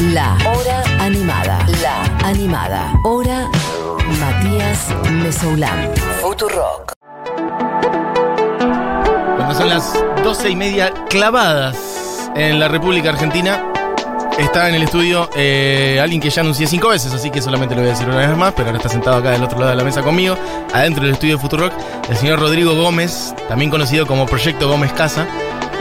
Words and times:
La 0.00 0.38
Hora 0.46 0.84
Animada. 1.00 1.58
La 1.82 2.04
Animada. 2.24 2.92
Hora 3.02 3.48
Matías 4.20 4.94
Mesoulán. 5.10 5.90
Futurock. 6.20 6.92
Cuando 9.36 9.54
son 9.56 9.68
las 9.68 9.92
doce 10.22 10.50
y 10.50 10.56
media 10.56 10.92
clavadas 11.10 12.30
en 12.36 12.60
la 12.60 12.68
República 12.68 13.08
Argentina, 13.08 13.72
está 14.38 14.68
en 14.68 14.76
el 14.76 14.84
estudio 14.84 15.28
eh, 15.34 15.98
alguien 16.00 16.20
que 16.20 16.30
ya 16.30 16.42
anuncié 16.42 16.68
cinco 16.68 16.90
veces, 16.90 17.12
así 17.12 17.32
que 17.32 17.42
solamente 17.42 17.74
lo 17.74 17.80
voy 17.80 17.90
a 17.90 17.92
decir 17.92 18.08
una 18.08 18.18
vez 18.18 18.36
más, 18.36 18.54
pero 18.54 18.68
ahora 18.68 18.78
está 18.78 18.88
sentado 18.88 19.16
acá 19.16 19.32
del 19.32 19.42
otro 19.42 19.58
lado 19.58 19.70
de 19.72 19.76
la 19.78 19.84
mesa 19.84 20.02
conmigo, 20.02 20.38
adentro 20.72 21.02
del 21.02 21.14
estudio 21.14 21.34
de 21.34 21.42
Futurock, 21.42 21.72
el 22.08 22.16
señor 22.16 22.38
Rodrigo 22.38 22.76
Gómez, 22.76 23.34
también 23.48 23.68
conocido 23.68 24.06
como 24.06 24.26
Proyecto 24.26 24.68
Gómez 24.68 24.92
Casa, 24.92 25.26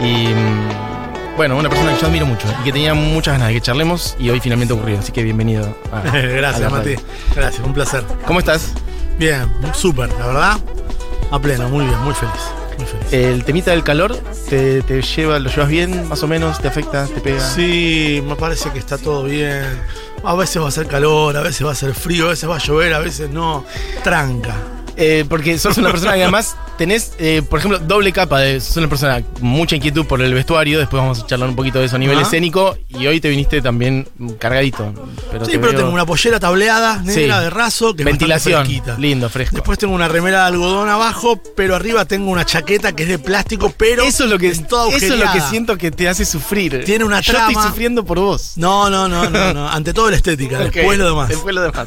y 0.02 0.28
mm, 0.28 0.97
bueno, 1.38 1.56
una 1.56 1.70
persona 1.70 1.94
que 1.94 2.02
yo 2.02 2.08
admiro 2.08 2.26
mucho 2.26 2.48
y 2.62 2.64
que 2.66 2.72
tenía 2.74 2.94
muchas 2.94 3.34
ganas 3.36 3.48
de 3.50 3.54
que 3.54 3.62
charlemos 3.62 4.16
y 4.20 4.30
hoy 4.30 4.40
finalmente 4.40 4.74
ocurrió, 4.74 5.00
así 5.00 5.12
que 5.12 5.24
bienvenido. 5.24 5.76
a- 5.92 6.00
a 6.08 6.12
Gracias, 6.12 6.62
la 6.62 6.70
Mati. 6.70 6.96
Gracias, 7.36 7.66
un 7.66 7.74
placer. 7.74 8.04
¿Cómo 8.26 8.40
estás? 8.40 8.74
Bien, 9.20 9.50
súper, 9.74 10.10
la 10.20 10.28
verdad. 10.28 10.58
A 11.32 11.40
pleno, 11.40 11.70
muy 11.70 11.86
bien, 11.86 12.00
muy 12.00 12.14
feliz. 12.14 12.34
Muy 12.78 12.86
feliz. 12.86 13.12
El 13.14 13.44
temita 13.44 13.72
del 13.72 13.84
calor, 13.84 14.16
¿te, 14.50 14.82
te 14.84 15.02
lleva, 15.02 15.40
lo 15.40 15.50
llevas 15.50 15.68
bien, 15.70 16.08
más 16.08 16.22
o 16.24 16.28
menos? 16.28 16.60
¿Te 16.60 16.68
afecta? 16.68 17.06
¿Te 17.08 17.22
pega? 17.22 17.40
Sí, 17.40 18.24
me 18.28 18.36
parece 18.36 18.70
que 18.72 18.80
está 18.80 18.98
todo 18.98 19.24
bien. 19.24 19.64
A 20.24 20.36
veces 20.36 20.62
va 20.62 20.68
a 20.68 20.72
ser 20.72 20.88
calor, 20.88 21.36
a 21.38 21.42
veces 21.42 21.66
va 21.66 21.72
a 21.72 21.76
ser 21.76 21.94
frío, 21.94 22.28
a 22.28 22.30
veces 22.30 22.50
va 22.50 22.56
a 22.56 22.60
llover, 22.60 22.94
a 22.94 23.00
veces 23.00 23.30
no. 23.30 23.66
Tranca. 24.04 24.56
Eh, 24.98 25.26
porque 25.30 25.58
sos 25.60 25.78
una 25.78 25.92
persona 25.92 26.14
que 26.16 26.24
además 26.24 26.56
tenés, 26.78 27.14
eh, 27.20 27.44
por 27.48 27.60
ejemplo, 27.60 27.78
doble 27.80 28.12
capa. 28.12 28.40
De, 28.40 28.60
sos 28.60 28.78
una 28.78 28.88
persona 28.90 29.22
con 29.22 29.44
mucha 29.44 29.76
inquietud 29.76 30.06
por 30.08 30.22
el 30.22 30.34
vestuario. 30.34 30.80
Después 30.80 31.00
vamos 31.02 31.22
a 31.22 31.26
charlar 31.28 31.50
un 31.50 31.56
poquito 31.56 31.80
de 31.80 31.86
eso 31.86 31.96
a 31.98 32.00
nivel 32.00 32.20
escénico. 32.20 32.76
Y 32.90 33.06
hoy 33.06 33.22
te 33.22 33.30
viniste 33.30 33.62
también 33.62 34.08
cargadito. 34.40 34.94
Pero 35.32 35.46
sí, 35.46 35.52
te 35.52 35.60
pero 35.60 35.72
veo- 35.72 35.82
tengo 35.82 35.94
una 35.94 36.06
pollera 36.06 36.40
tableada, 36.40 37.02
negra 37.04 37.38
Sí. 37.38 37.44
de 37.44 37.50
raso, 37.52 37.96
que 37.96 38.04
Ventilación. 38.04 38.68
Lindo, 38.98 39.30
fresco. 39.30 39.56
Después 39.56 39.78
tengo 39.78 39.94
una 39.94 40.08
remera 40.08 40.42
de 40.42 40.48
algodón 40.48 40.90
abajo, 40.90 41.40
pero 41.56 41.76
arriba 41.76 42.06
tengo 42.06 42.32
una 42.32 42.46
chaqueta 42.46 42.94
que 42.96 43.04
es 43.04 43.10
de 43.10 43.20
plástico, 43.20 43.72
pero 43.78 44.04
eso 44.04 44.24
es 44.24 44.30
lo 44.32 44.40
que, 44.40 44.48
es 44.50 44.60
eso 44.60 44.88
es 44.92 45.20
lo 45.20 45.32
que 45.32 45.42
siento 45.42 45.78
que 45.78 45.92
te 45.92 46.10
hace 46.10 46.26
sufrir. 46.26 46.84
Tiene 46.86 47.06
una 47.06 47.22
Yo 47.22 47.34
trama. 47.34 47.52
estoy 47.52 47.68
sufriendo 47.70 48.04
por 48.04 48.20
vos. 48.20 48.54
No, 48.56 48.90
no, 48.90 49.08
no, 49.08 49.30
no, 49.30 49.54
no. 49.54 49.70
Ante 49.72 49.94
todo 49.94 50.10
la 50.10 50.16
estética, 50.18 50.58
después 50.60 50.98
lo 50.98 51.06
demás. 51.10 51.30
Después 51.30 51.54
lo 51.54 51.62
demás. 51.62 51.86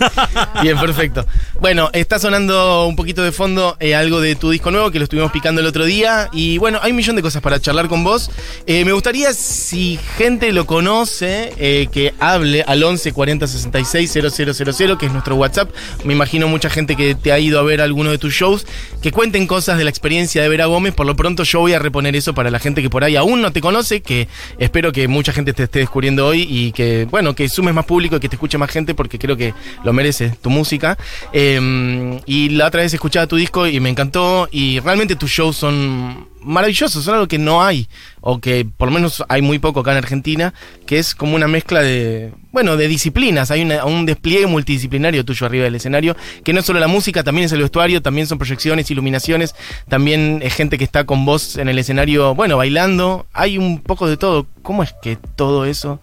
Bien, 0.62 0.78
perfecto. 0.78 1.26
Bueno, 1.60 1.90
está 1.92 2.18
sonando 2.18 2.86
un 2.86 2.96
poquito 3.00 3.22
de 3.22 3.32
fondo 3.32 3.78
eh, 3.80 3.94
algo 3.94 4.20
de 4.20 4.34
tu 4.34 4.50
disco 4.50 4.70
nuevo 4.70 4.90
que 4.90 4.98
lo 4.98 5.04
estuvimos 5.04 5.32
picando 5.32 5.62
el 5.62 5.66
otro 5.66 5.86
día. 5.86 6.28
Y 6.34 6.58
bueno, 6.58 6.80
hay 6.82 6.90
un 6.90 6.98
millón 6.98 7.16
de 7.16 7.22
cosas 7.22 7.40
para 7.40 7.58
charlar 7.58 7.88
con 7.88 8.04
vos. 8.04 8.30
Eh, 8.66 8.84
me 8.84 8.92
gustaría, 8.92 9.32
si 9.32 9.98
gente 10.18 10.52
lo 10.52 10.66
conoce, 10.66 11.54
eh, 11.56 11.88
que 11.90 12.12
hable 12.20 12.62
al 12.62 12.82
11 12.82 13.12
40 13.12 13.46
66 13.46 14.12
000, 14.12 14.98
que 14.98 15.06
es 15.06 15.12
nuestro 15.12 15.36
WhatsApp. 15.36 15.70
Me 16.04 16.12
imagino 16.12 16.46
mucha 16.46 16.68
gente 16.68 16.94
que 16.94 17.14
te 17.14 17.32
ha 17.32 17.38
ido 17.38 17.58
a 17.58 17.62
ver 17.62 17.80
alguno 17.80 18.10
de 18.10 18.18
tus 18.18 18.34
shows, 18.34 18.66
que 19.00 19.12
cuenten 19.12 19.46
cosas 19.46 19.78
de 19.78 19.84
la 19.84 19.90
experiencia 19.90 20.42
de 20.42 20.50
ver 20.50 20.60
a 20.60 20.66
Gómez. 20.66 20.92
Por 20.92 21.06
lo 21.06 21.16
pronto, 21.16 21.44
yo 21.44 21.60
voy 21.60 21.72
a 21.72 21.78
reponer 21.78 22.14
eso 22.16 22.34
para 22.34 22.50
la 22.50 22.58
gente 22.58 22.82
que 22.82 22.90
por 22.90 23.02
ahí 23.02 23.16
aún 23.16 23.40
no 23.40 23.50
te 23.50 23.62
conoce, 23.62 24.02
que 24.02 24.28
espero 24.58 24.92
que 24.92 25.08
mucha 25.08 25.32
gente 25.32 25.54
te 25.54 25.62
esté 25.62 25.78
descubriendo 25.78 26.26
hoy 26.26 26.46
y 26.46 26.72
que, 26.72 27.06
bueno, 27.10 27.34
que 27.34 27.48
sumes 27.48 27.72
más 27.72 27.86
público 27.86 28.16
y 28.16 28.20
que 28.20 28.28
te 28.28 28.36
escuche 28.36 28.58
más 28.58 28.70
gente 28.70 28.94
porque 28.94 29.18
creo 29.18 29.38
que 29.38 29.54
lo 29.84 29.94
merece 29.94 30.34
tu 30.42 30.50
música. 30.50 30.98
Eh, 31.32 32.20
y 32.26 32.50
la 32.50 32.66
otra 32.66 32.82
vez 32.82 32.89
escuchaba 32.96 33.26
tu 33.26 33.36
disco 33.36 33.66
y 33.66 33.80
me 33.80 33.88
encantó 33.88 34.48
y 34.50 34.80
realmente 34.80 35.16
tus 35.16 35.30
shows 35.30 35.56
son 35.56 36.28
maravillosos, 36.42 37.04
son 37.04 37.14
algo 37.14 37.28
que 37.28 37.38
no 37.38 37.62
hay 37.62 37.88
o 38.20 38.40
que 38.40 38.64
por 38.64 38.88
lo 38.88 38.94
menos 38.94 39.22
hay 39.28 39.42
muy 39.42 39.58
poco 39.58 39.80
acá 39.80 39.92
en 39.92 39.98
Argentina, 39.98 40.54
que 40.86 40.98
es 40.98 41.14
como 41.14 41.36
una 41.36 41.48
mezcla 41.48 41.80
de, 41.80 42.32
bueno, 42.52 42.76
de 42.76 42.88
disciplinas, 42.88 43.50
hay 43.50 43.62
un 43.62 44.06
despliegue 44.06 44.46
multidisciplinario 44.46 45.24
tuyo 45.24 45.46
arriba 45.46 45.64
del 45.64 45.74
escenario, 45.74 46.16
que 46.44 46.52
no 46.52 46.60
es 46.60 46.66
solo 46.66 46.80
la 46.80 46.88
música, 46.88 47.22
también 47.22 47.46
es 47.46 47.52
el 47.52 47.62
vestuario, 47.62 48.02
también 48.02 48.26
son 48.26 48.38
proyecciones, 48.38 48.90
iluminaciones, 48.90 49.54
también 49.88 50.40
es 50.42 50.54
gente 50.54 50.78
que 50.78 50.84
está 50.84 51.04
con 51.04 51.24
vos 51.24 51.56
en 51.56 51.68
el 51.68 51.78
escenario, 51.78 52.34
bueno, 52.34 52.56
bailando, 52.56 53.26
hay 53.32 53.58
un 53.58 53.80
poco 53.80 54.08
de 54.08 54.16
todo. 54.16 54.46
¿Cómo 54.62 54.82
es 54.82 54.94
que 55.02 55.16
todo 55.36 55.64
eso 55.64 56.00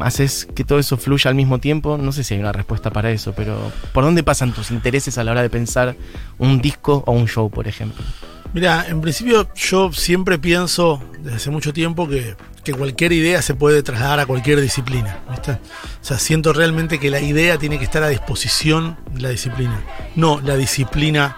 haces 0.00 0.46
que 0.54 0.64
todo 0.64 0.78
eso 0.78 0.96
fluya 0.96 1.28
al 1.28 1.34
mismo 1.34 1.58
tiempo? 1.58 1.98
No 1.98 2.12
sé 2.12 2.24
si 2.24 2.34
hay 2.34 2.40
una 2.40 2.52
respuesta 2.52 2.90
para 2.90 3.10
eso, 3.10 3.32
pero 3.34 3.72
¿por 3.92 4.04
dónde 4.04 4.22
pasan 4.22 4.52
tus 4.52 4.70
intereses 4.70 5.18
a 5.18 5.24
la 5.24 5.32
hora 5.32 5.42
de 5.42 5.50
pensar 5.50 5.96
un 6.38 6.60
disco 6.60 7.02
o 7.06 7.12
un 7.12 7.28
show, 7.28 7.50
por 7.50 7.68
ejemplo? 7.68 8.04
Mira, 8.52 8.86
en 8.88 9.00
principio 9.00 9.48
yo 9.54 9.92
siempre 9.92 10.38
pienso 10.38 11.02
desde 11.20 11.36
hace 11.36 11.50
mucho 11.50 11.72
tiempo 11.72 12.08
que, 12.08 12.36
que 12.64 12.72
cualquier 12.72 13.12
idea 13.12 13.42
se 13.42 13.54
puede 13.54 13.82
trasladar 13.82 14.20
a 14.20 14.26
cualquier 14.26 14.60
disciplina. 14.60 15.18
¿viste? 15.30 15.52
O 15.52 15.58
sea, 16.00 16.18
siento 16.18 16.52
realmente 16.52 16.98
que 16.98 17.10
la 17.10 17.20
idea 17.20 17.58
tiene 17.58 17.78
que 17.78 17.84
estar 17.84 18.02
a 18.02 18.08
disposición 18.08 18.96
de 19.12 19.20
la 19.20 19.28
disciplina. 19.28 19.82
No 20.14 20.40
la 20.40 20.56
disciplina 20.56 21.36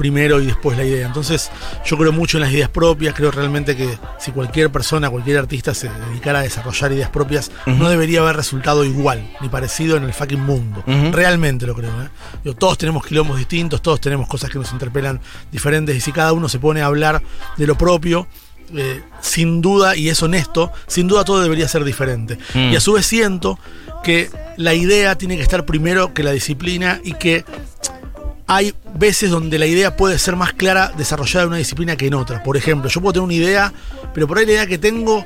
primero 0.00 0.40
y 0.40 0.46
después 0.46 0.78
la 0.78 0.84
idea. 0.84 1.06
Entonces 1.06 1.50
yo 1.84 1.98
creo 1.98 2.10
mucho 2.10 2.38
en 2.38 2.44
las 2.44 2.52
ideas 2.52 2.70
propias, 2.70 3.14
creo 3.14 3.30
realmente 3.30 3.76
que 3.76 3.98
si 4.18 4.32
cualquier 4.32 4.72
persona, 4.72 5.10
cualquier 5.10 5.36
artista 5.36 5.74
se 5.74 5.90
dedicara 5.90 6.38
a 6.38 6.42
desarrollar 6.42 6.92
ideas 6.92 7.10
propias, 7.10 7.50
no 7.66 7.90
debería 7.90 8.20
haber 8.20 8.34
resultado 8.34 8.86
igual, 8.86 9.30
ni 9.42 9.50
parecido 9.50 9.98
en 9.98 10.04
el 10.04 10.14
fucking 10.14 10.40
mundo. 10.40 10.82
Realmente 11.12 11.66
lo 11.66 11.74
creo. 11.74 11.90
¿eh? 12.02 12.08
Digo, 12.42 12.56
todos 12.56 12.78
tenemos 12.78 13.04
quilombos 13.04 13.36
distintos, 13.36 13.82
todos 13.82 14.00
tenemos 14.00 14.26
cosas 14.26 14.48
que 14.48 14.58
nos 14.58 14.72
interpelan 14.72 15.20
diferentes 15.52 15.94
y 15.94 16.00
si 16.00 16.12
cada 16.12 16.32
uno 16.32 16.48
se 16.48 16.58
pone 16.58 16.80
a 16.80 16.86
hablar 16.86 17.22
de 17.58 17.66
lo 17.66 17.76
propio, 17.76 18.26
eh, 18.74 19.02
sin 19.20 19.60
duda, 19.60 19.96
y 19.96 20.08
es 20.08 20.22
honesto, 20.22 20.72
sin 20.86 21.08
duda 21.08 21.24
todo 21.24 21.42
debería 21.42 21.68
ser 21.68 21.84
diferente. 21.84 22.38
Mm. 22.54 22.72
Y 22.72 22.76
a 22.76 22.80
su 22.80 22.94
vez 22.94 23.04
siento 23.04 23.58
que 24.02 24.30
la 24.56 24.72
idea 24.72 25.18
tiene 25.18 25.36
que 25.36 25.42
estar 25.42 25.66
primero 25.66 26.14
que 26.14 26.22
la 26.22 26.30
disciplina 26.30 27.00
y 27.04 27.12
que 27.12 27.44
hay 28.52 28.74
veces 28.96 29.30
donde 29.30 29.60
la 29.60 29.66
idea 29.66 29.96
puede 29.96 30.18
ser 30.18 30.34
más 30.34 30.52
clara 30.52 30.92
desarrollada 30.98 31.44
en 31.44 31.48
una 31.50 31.58
disciplina 31.58 31.94
que 31.94 32.08
en 32.08 32.14
otra. 32.14 32.42
Por 32.42 32.56
ejemplo, 32.56 32.90
yo 32.90 33.00
puedo 33.00 33.12
tener 33.12 33.24
una 33.24 33.34
idea, 33.34 33.72
pero 34.12 34.26
por 34.26 34.38
ahí 34.38 34.44
la 34.44 34.52
idea 34.52 34.66
que 34.66 34.76
tengo 34.76 35.24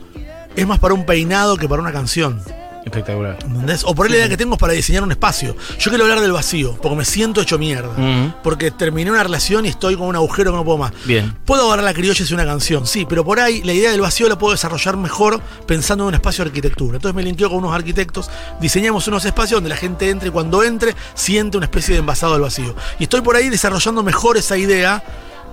es 0.54 0.66
más 0.66 0.78
para 0.78 0.92
un 0.92 1.06
peinado 1.06 1.56
que 1.56 1.66
para 1.66 1.80
una 1.80 1.90
canción. 1.90 2.42
Espectacular. 2.84 3.38
¿Entendés? 3.42 3.82
O 3.84 3.94
por 3.94 4.06
ahí 4.06 4.12
la 4.12 4.18
idea 4.18 4.28
que 4.28 4.36
tengo 4.36 4.54
es 4.54 4.60
para 4.60 4.72
diseñar 4.74 5.02
un 5.02 5.10
espacio. 5.10 5.56
Yo 5.78 5.90
quiero 5.90 6.04
hablar 6.04 6.20
del 6.20 6.32
vacío, 6.32 6.78
porque 6.80 6.96
me 6.96 7.04
siento 7.04 7.40
hecho 7.40 7.58
mierda. 7.58 8.34
Porque 8.42 8.70
terminé 8.70 9.10
una 9.10 9.22
relación 9.22 9.64
y 9.66 9.68
estoy 9.68 9.96
con 9.96 10.08
un 10.08 10.16
agujero 10.16 10.50
que 10.50 10.56
no 10.56 10.64
puedo 10.64 10.78
más. 10.78 10.92
Bien. 11.04 11.34
Puedo 11.44 11.66
agarrar 11.66 11.84
la 11.84 11.94
criolla 11.94 12.20
y 12.20 12.22
hacer 12.22 12.34
una 12.34 12.44
canción, 12.44 12.86
sí, 12.86 13.06
pero 13.08 13.24
por 13.24 13.40
ahí 13.40 13.62
la 13.62 13.72
idea 13.72 13.90
del 13.90 14.00
vacío 14.00 14.28
la 14.28 14.38
puedo 14.38 14.52
desarrollar 14.52 14.96
mejor 14.96 15.40
pensando 15.66 16.04
en 16.04 16.08
un 16.08 16.14
espacio 16.14 16.44
de 16.44 16.50
arquitectura. 16.50 16.96
Entonces 16.96 17.14
me 17.16 17.22
linkeo 17.22 17.48
con 17.48 17.58
unos 17.58 17.74
arquitectos, 17.74 18.30
diseñamos 18.60 19.08
unos 19.08 19.24
espacios 19.24 19.58
donde 19.58 19.70
la 19.70 19.76
gente 19.76 20.10
entre 20.10 20.28
y 20.28 20.32
cuando 20.32 20.62
entre 20.62 20.94
siente 21.14 21.56
una 21.56 21.66
especie 21.66 21.94
de 21.94 22.00
envasado 22.00 22.34
del 22.34 22.42
vacío. 22.42 22.74
Y 22.98 23.04
estoy 23.04 23.22
por 23.22 23.36
ahí 23.36 23.48
desarrollando 23.48 24.02
mejor 24.02 24.36
esa 24.36 24.56
idea 24.56 25.02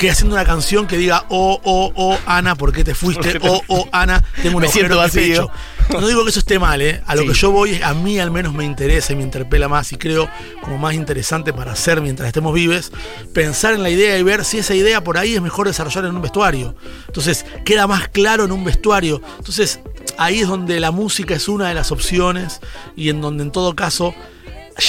que 0.02 0.10
haciendo 0.10 0.34
una 0.36 0.46
canción 0.46 0.88
que 0.88 0.98
diga, 0.98 1.26
oh, 1.30 1.62
oh, 1.64 1.92
oh, 1.96 2.18
Ana, 2.26 2.56
¿por 2.56 2.74
qué 2.74 2.84
te 2.84 2.96
fuiste? 2.96 3.38
Oh, 3.44 3.62
oh, 3.68 3.88
Ana, 3.92 4.24
tengo 4.42 4.58
un 4.58 4.64
Me 4.64 4.68
siento 4.68 4.98
vacío. 4.98 5.52
No 5.92 6.08
digo 6.08 6.24
que 6.24 6.32
eso 6.32 6.40
esté 6.40 6.58
mal, 6.58 6.82
¿eh? 6.82 7.04
A 7.06 7.14
lo 7.14 7.22
Sí. 7.22 7.28
que 7.28 7.34
yo 7.36 7.52
voy, 7.52 7.80
a 7.84 7.94
mí 7.94 8.18
al 8.18 8.32
menos 8.32 8.52
me 8.52 8.66
interesa 8.66 9.14
y 9.14 9.16
me 9.16 9.22
interpela 9.22 9.68
más 9.68 9.92
y 9.94 9.98
creo 9.98 10.28
como 10.64 10.80
más 10.80 10.96
interesante 10.96 11.54
para 11.54 11.74
hacer 11.74 12.02
mientras 12.02 12.26
estemos 12.26 12.52
vives, 12.52 12.92
pensar 13.32 13.76
en 13.76 13.84
la 13.84 13.92
idea 13.92 14.18
y 14.18 14.24
ver 14.24 14.44
si 14.44 14.58
esa 14.58 14.74
idea 14.74 15.04
por 15.04 15.20
ahí 15.20 15.36
es 15.36 15.42
mejor 15.42 15.68
desarrollar 15.68 16.06
en 16.06 16.16
un 16.16 16.22
vestuario. 16.24 16.74
Entonces, 17.06 17.46
queda 17.64 17.86
más 17.86 18.08
claro 18.08 18.46
en 18.46 18.52
un 18.52 18.64
vestuario. 18.64 19.22
Entonces, 19.38 19.82
ahí 20.18 20.40
es 20.40 20.48
donde 20.48 20.80
la 20.80 20.90
música 20.90 21.36
es 21.36 21.48
una 21.48 21.68
de 21.68 21.76
las 21.76 21.92
opciones 21.92 22.60
y 22.96 23.10
en 23.10 23.22
donde 23.22 23.44
en 23.44 23.52
todo 23.52 23.76
caso 23.76 24.16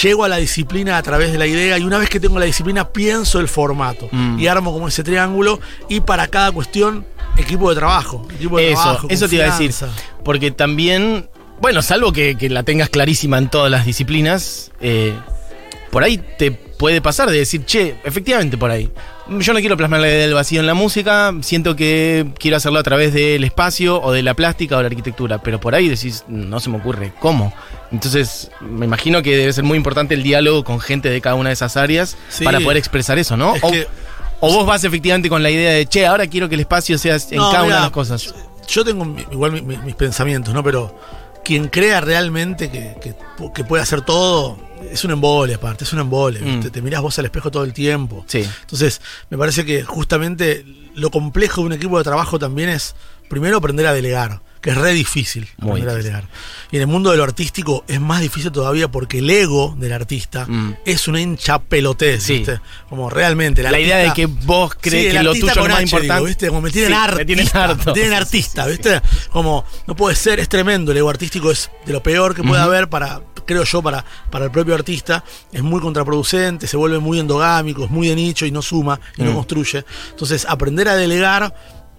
llego 0.03 0.25
a 0.25 0.29
la 0.29 0.37
disciplina 0.37 0.97
a 0.97 1.03
través 1.03 1.33
de 1.33 1.39
la 1.39 1.47
idea 1.47 1.79
y 1.79 1.83
una 1.85 1.99
vez 1.99 2.09
que 2.09 2.21
tengo 2.21 2.39
la 2.39 2.45
disciplina 2.45 2.89
pienso 2.89 3.41
el 3.41 3.49
formato 3.49 4.09
Mm. 4.13 4.39
y 4.39 4.47
armo 4.47 4.73
como 4.73 4.89
ese 4.89 5.03
triángulo 5.03 5.61
y 5.89 6.01
para 6.01 6.29
cada 6.29 6.53
cuestión 6.53 7.05
equipo 7.37 7.71
de 7.71 7.77
trabajo. 7.77 8.27
Equipo 8.35 8.59
de 8.59 8.73
Eso, 8.73 8.83
trabajo, 8.83 9.07
eso 9.11 9.29
te 9.29 9.37
iba 9.37 9.45
a 9.47 9.59
decir. 9.59 9.75
Porque 10.25 10.51
también, 10.51 11.29
bueno, 11.61 11.83
salvo 11.83 12.13
que, 12.13 12.37
que 12.37 12.49
la 12.51 12.63
tengas 12.63 12.89
clarísima 12.91 13.39
en 13.39 13.49
todas 13.49 13.71
las 13.71 13.85
disciplinas, 13.87 14.71
eh, 14.81 15.15
por 15.91 16.05
ahí 16.05 16.19
te 16.39 16.51
puede 16.83 17.01
pasar 17.01 17.31
de 17.31 17.39
decir, 17.39 17.65
che, 17.65 17.95
efectivamente 18.03 18.59
por 18.59 18.69
ahí. 18.73 18.91
Yo 19.39 19.53
no 19.53 19.61
quiero 19.61 19.77
plasmar 19.77 20.01
la 20.01 20.09
idea 20.09 20.23
del 20.23 20.35
vacío 20.35 20.59
en 20.59 20.67
la 20.67 20.75
música, 20.75 21.33
siento 21.41 21.77
que 21.77 22.27
quiero 22.41 22.57
hacerlo 22.57 22.81
a 22.81 22.83
través 22.83 23.15
del 23.15 23.45
espacio 23.45 24.03
o 24.03 24.11
de 24.11 24.25
la 24.25 24.35
plástica 24.35 24.77
o 24.77 24.81
la 24.83 24.89
arquitectura, 24.89 25.39
pero 25.41 25.61
por 25.61 25.77
ahí 25.77 25.89
decís, 25.89 26.25
no 26.27 26.59
se 26.59 26.71
me 26.71 26.79
ocurre, 26.79 27.13
¿cómo? 27.21 27.55
Entonces, 27.93 28.51
me 28.61 28.85
imagino 28.85 29.23
que 29.23 29.37
debe 29.37 29.53
ser 29.53 29.63
muy 29.63 29.77
importante 29.77 30.15
el 30.15 30.25
diálogo 30.25 30.65
con 30.65 30.81
gente 30.81 31.09
de 31.09 31.21
cada 31.21 31.37
una 31.37 31.51
de 31.51 31.53
esas 31.55 31.77
áreas 31.77 32.17
Sí. 32.29 32.43
para 32.43 32.59
poder 32.59 32.79
expresar 32.79 33.17
eso, 33.17 33.37
¿no? 33.37 33.55
Es 33.55 33.63
o, 33.63 33.71
que- 33.71 33.87
o 34.41 34.53
vos 34.53 34.67
vas 34.67 34.83
efectivamente 34.83 35.29
con 35.29 35.41
la 35.45 35.51
idea 35.51 35.71
de, 35.71 35.87
che, 35.87 36.05
ahora 36.05 36.27
quiero 36.27 36.49
que 36.49 36.57
el 36.57 36.63
espacio 36.63 36.99
sea 36.99 37.15
en 37.31 37.37
No, 37.37 37.53
cada 37.53 37.63
una 37.63 37.77
de 37.77 37.81
las 37.83 37.91
cosas. 37.93 38.35
Yo 38.67 38.85
tengo 38.85 39.07
igual 39.31 39.53
mi- 39.53 39.63
mi- 39.63 39.77
mis 39.77 39.95
pensamientos, 39.95 40.53
¿no? 40.53 40.65
Pero 40.65 40.99
quien 41.45 41.69
crea 41.69 42.01
realmente 42.01 42.71
que, 42.71 42.95
que, 43.01 43.15
que 43.55 43.65
puede 43.65 43.83
hacer 43.83 44.03
todo, 44.03 44.59
es 44.91 45.05
un 45.05 45.11
embole 45.11 45.55
aparte, 45.55 45.85
es 45.85 45.93
un 45.93 46.01
embole. 46.01 46.41
Mm. 46.41 46.45
¿viste? 46.45 46.71
Te 46.71 46.83
mirás 46.83 47.03
vos 47.03 47.19
al 47.19 47.25
espejo 47.25 47.51
todo 47.51 47.65
el 47.65 47.73
tiempo. 47.73 48.25
Sí. 48.27 48.47
Entonces, 48.63 49.01
me 49.31 49.39
parece 49.39 49.65
que 49.65 49.83
justamente 49.83 50.65
lo 50.95 51.11
complejo 51.11 51.63
de 51.63 51.69
un 51.69 51.73
equipo 51.73 51.99
de 51.99 52.05
trabajo 52.05 52.39
también 52.39 52.69
es, 52.69 52.95
primero, 53.29 53.57
aprender 53.57 53.87
a 53.87 53.93
delegar. 53.93 54.41
Que 54.63 54.71
es 54.71 54.77
re 54.79 54.93
difícil 54.93 55.47
Muy 55.59 55.73
aprender 55.81 55.89
a 55.91 55.95
delegar. 55.99 56.25
Y 56.71 56.77
en 56.77 56.83
el 56.83 56.87
mundo 56.89 57.11
de 57.11 57.17
lo 57.19 57.25
artístico 57.25 57.85
es 57.89 58.01
más 58.01 58.21
difícil 58.23 58.51
todavía 58.53 58.89
porque 58.91 59.19
el 59.19 59.29
ego 59.29 59.75
del 59.77 59.93
artista 59.93 60.47
Mm. 60.47 60.77
es 60.87 61.09
una 61.09 61.21
hincha 61.21 61.59
pelotez, 61.59 62.23
Sí. 62.23 62.39
¿viste? 62.39 62.61
Como 62.89 63.11
realmente. 63.11 63.63
La 63.63 63.79
idea 63.79 63.99
de 63.99 64.13
que 64.15 64.27
vos 64.27 64.75
crees 64.81 65.03
Sí, 65.03 65.07
el 65.11 65.17
que 65.19 65.23
lo 65.25 65.33
tuyo 65.35 65.49
es 65.51 65.57
más 65.57 65.67
H, 65.73 65.83
importante. 65.83 66.15
digo, 66.15 66.25
¿viste? 66.27 66.49
Como 66.49 66.61
me 66.63 66.71
tienen 66.71 66.91
Sí, 66.91 66.95
artista. 66.97 67.19
Me 67.19 67.25
tienen 67.27 67.49
harto. 67.53 67.85
Me 67.87 67.93
tienen 67.93 68.13
artista, 68.15 68.67
¿viste? 68.67 69.01
Como 69.31 69.65
no 69.87 69.97
puede 69.97 70.17
ser, 70.17 70.39
es 70.41 70.49
tremendo. 70.49 70.93
El 70.93 70.99
ego 70.99 71.11
artístico 71.11 71.51
es 71.51 71.71
de 71.85 71.93
lo 71.93 72.03
peor 72.03 72.35
que 72.35 72.43
puede 72.45 72.63
haber 72.63 72.89
para, 72.89 73.21
creo 73.45 73.65
yo, 73.65 73.83
para, 73.83 74.05
para 74.31 74.45
el 74.45 74.51
propio 74.53 74.75
artista. 74.77 75.25
Es 75.53 75.63
muy 75.63 75.81
contraproducente, 75.81 76.67
se 76.69 76.77
vuelve 76.77 77.01
muy 77.01 77.19
endogámico, 77.19 77.85
es 77.85 77.91
muy 77.91 78.07
de 78.09 78.15
nicho 78.15 78.47
y 78.47 78.53
no 78.53 78.63
suma 78.63 79.01
y 79.17 79.23
no 79.25 79.33
Mm. 79.33 79.35
construye. 79.35 79.85
Entonces, 80.11 80.47
aprender 80.49 80.89
a 80.89 80.95
delegar 80.95 81.53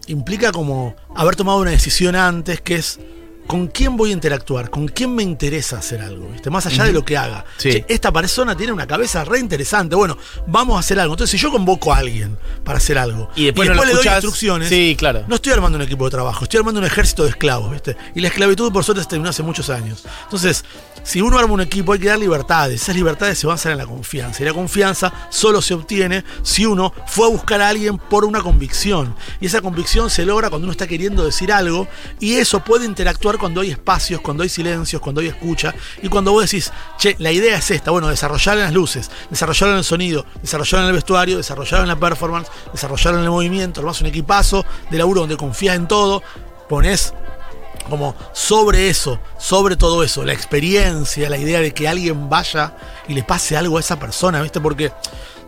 implica 0.08 0.52
como 0.52 0.96
haber 1.16 1.36
tomado 1.36 1.60
una 1.60 1.72
decisión 1.72 2.16
antes 2.16 2.62
que 2.62 2.76
es. 2.76 3.00
¿Con 3.48 3.68
quién 3.68 3.98
voy 3.98 4.12
a 4.12 4.14
interactuar? 4.14 4.70
¿Con 4.70 4.88
quién 4.88 5.14
me 5.14 5.24
interesa 5.24 5.78
hacer 5.78 6.02
algo? 6.02 6.30
¿viste? 6.30 6.50
Más 6.50 6.66
allá 6.66 6.86
de 6.86 6.94
lo 6.94 7.04
que 7.04 7.18
haga. 7.18 7.46
Sí. 7.58 7.72
Che, 7.72 7.86
esta 7.88 8.12
persona 8.12 8.56
tiene 8.56 8.72
una 8.72 8.88
cabeza 8.88 9.24
re 9.24 9.40
interesante. 9.40 9.96
Bueno, 9.96 10.18
vamos 10.48 10.78
a 10.78 10.80
hacer 10.80 11.00
algo. 11.00 11.14
Entonces, 11.14 11.32
si 11.32 11.44
yo 11.44 11.52
convoco 11.52 11.94
a 11.94 11.98
alguien 11.98 12.38
para 12.64 12.78
hacer 12.78 12.98
algo 12.98 13.30
Y 13.36 13.46
después 13.46 13.70
no 13.70 13.84
le 13.84 13.94
doy 13.94 14.08
instrucciones, 14.08 14.70
sí, 14.70 14.96
claro. 14.98 15.26
no 15.28 15.36
estoy 15.36 15.54
armando 15.54 15.78
un 15.78 15.82
equipo 15.84 16.06
de 16.06 16.12
trabajo, 16.12 16.44
estoy 16.44 16.60
armando 16.60 16.80
un 16.80 16.86
ejército 16.86 17.24
de 17.24 17.30
esclavos, 17.30 17.72
¿viste? 17.72 17.98
Y 18.16 18.22
la 18.22 18.30
esclavitud, 18.30 18.72
por 18.72 18.84
suerte, 18.84 19.04
se 19.04 19.10
terminó 19.10 19.30
hace 19.30 19.44
muchos 19.44 19.70
años. 19.70 20.04
Entonces, 20.24 20.64
si 21.04 21.22
uno 21.22 21.38
arma 21.38 21.54
un 21.54 21.62
equipo, 21.62 21.94
hay 21.94 22.00
que 22.00 22.08
dar 22.08 22.18
libertades. 22.18 22.82
Esas 22.82 22.96
libertades 22.96 23.38
se 23.38 23.46
basan 23.46 23.74
en 23.74 23.78
la 23.78 23.86
confianza. 23.86 24.42
Y 24.42 24.46
la 24.46 24.54
confianza 24.54 25.14
solo 25.30 25.62
se 25.62 25.74
obtiene 25.74 26.24
si 26.44 26.66
uno 26.66 26.94
fue 27.08 27.26
a 27.26 27.30
buscar 27.30 27.62
a 27.62 27.70
alguien 27.70 27.98
por 27.98 28.24
una 28.24 28.42
convicción. 28.42 29.16
Y 29.42 29.48
esa 29.48 29.62
convicción 29.62 30.10
se 30.10 30.26
logra 30.26 30.50
cuando 30.50 30.66
uno 30.66 30.72
está 30.72 30.88
queriendo 30.88 31.26
decir 31.26 31.52
algo. 31.52 31.88
Y 32.20 32.36
eso 32.36 32.64
puede 32.64 32.86
interactuar 32.86 33.33
cuando 33.38 33.62
hay 33.62 33.72
espacios, 33.72 34.22
cuando 34.22 34.44
hay 34.44 34.50
silencios, 34.50 35.02
cuando 35.02 35.22
hay 35.22 35.28
escucha. 35.28 35.74
Y 36.02 36.10
cuando 36.10 36.32
vos 36.32 36.44
decís, 36.44 36.72
che, 36.98 37.16
la 37.20 37.32
idea 37.32 37.58
es 37.58 37.72
esta. 37.72 37.92
Bueno, 37.92 38.08
desarrollar 38.08 38.58
en 38.58 38.64
las 38.64 38.74
luces, 38.74 39.10
desarrollar 39.30 39.72
en 39.72 39.78
el 39.78 39.84
sonido, 39.84 40.26
desarrollar 40.42 40.82
en 40.82 40.88
el 40.88 40.94
vestuario, 40.94 41.38
desarrollar 41.38 41.82
en 41.82 41.88
la 41.88 41.96
performance, 41.96 42.50
desarrollar 42.72 43.16
en 43.16 43.22
el 43.22 43.30
movimiento. 43.30 43.82
Armás 43.82 44.02
un 44.02 44.08
equipazo 44.08 44.66
de 44.90 44.98
laburo 44.98 45.22
donde 45.22 45.38
confías 45.38 45.76
en 45.76 45.88
todo. 45.88 46.22
Pones 46.70 47.14
como 47.90 48.16
sobre 48.32 48.90
eso, 48.90 49.20
sobre 49.38 49.76
todo 49.76 50.04
eso, 50.04 50.24
la 50.24 50.34
experiencia, 50.34 51.30
la 51.30 51.38
idea 51.38 51.60
de 51.60 51.74
que 51.74 51.88
alguien 51.88 52.30
vaya 52.30 52.78
y 53.08 53.14
le 53.14 53.24
pase 53.24 53.58
algo 53.58 53.78
a 53.78 53.82
esa 53.82 54.00
persona, 54.00 54.42
¿viste? 54.42 54.62
Porque 54.62 54.92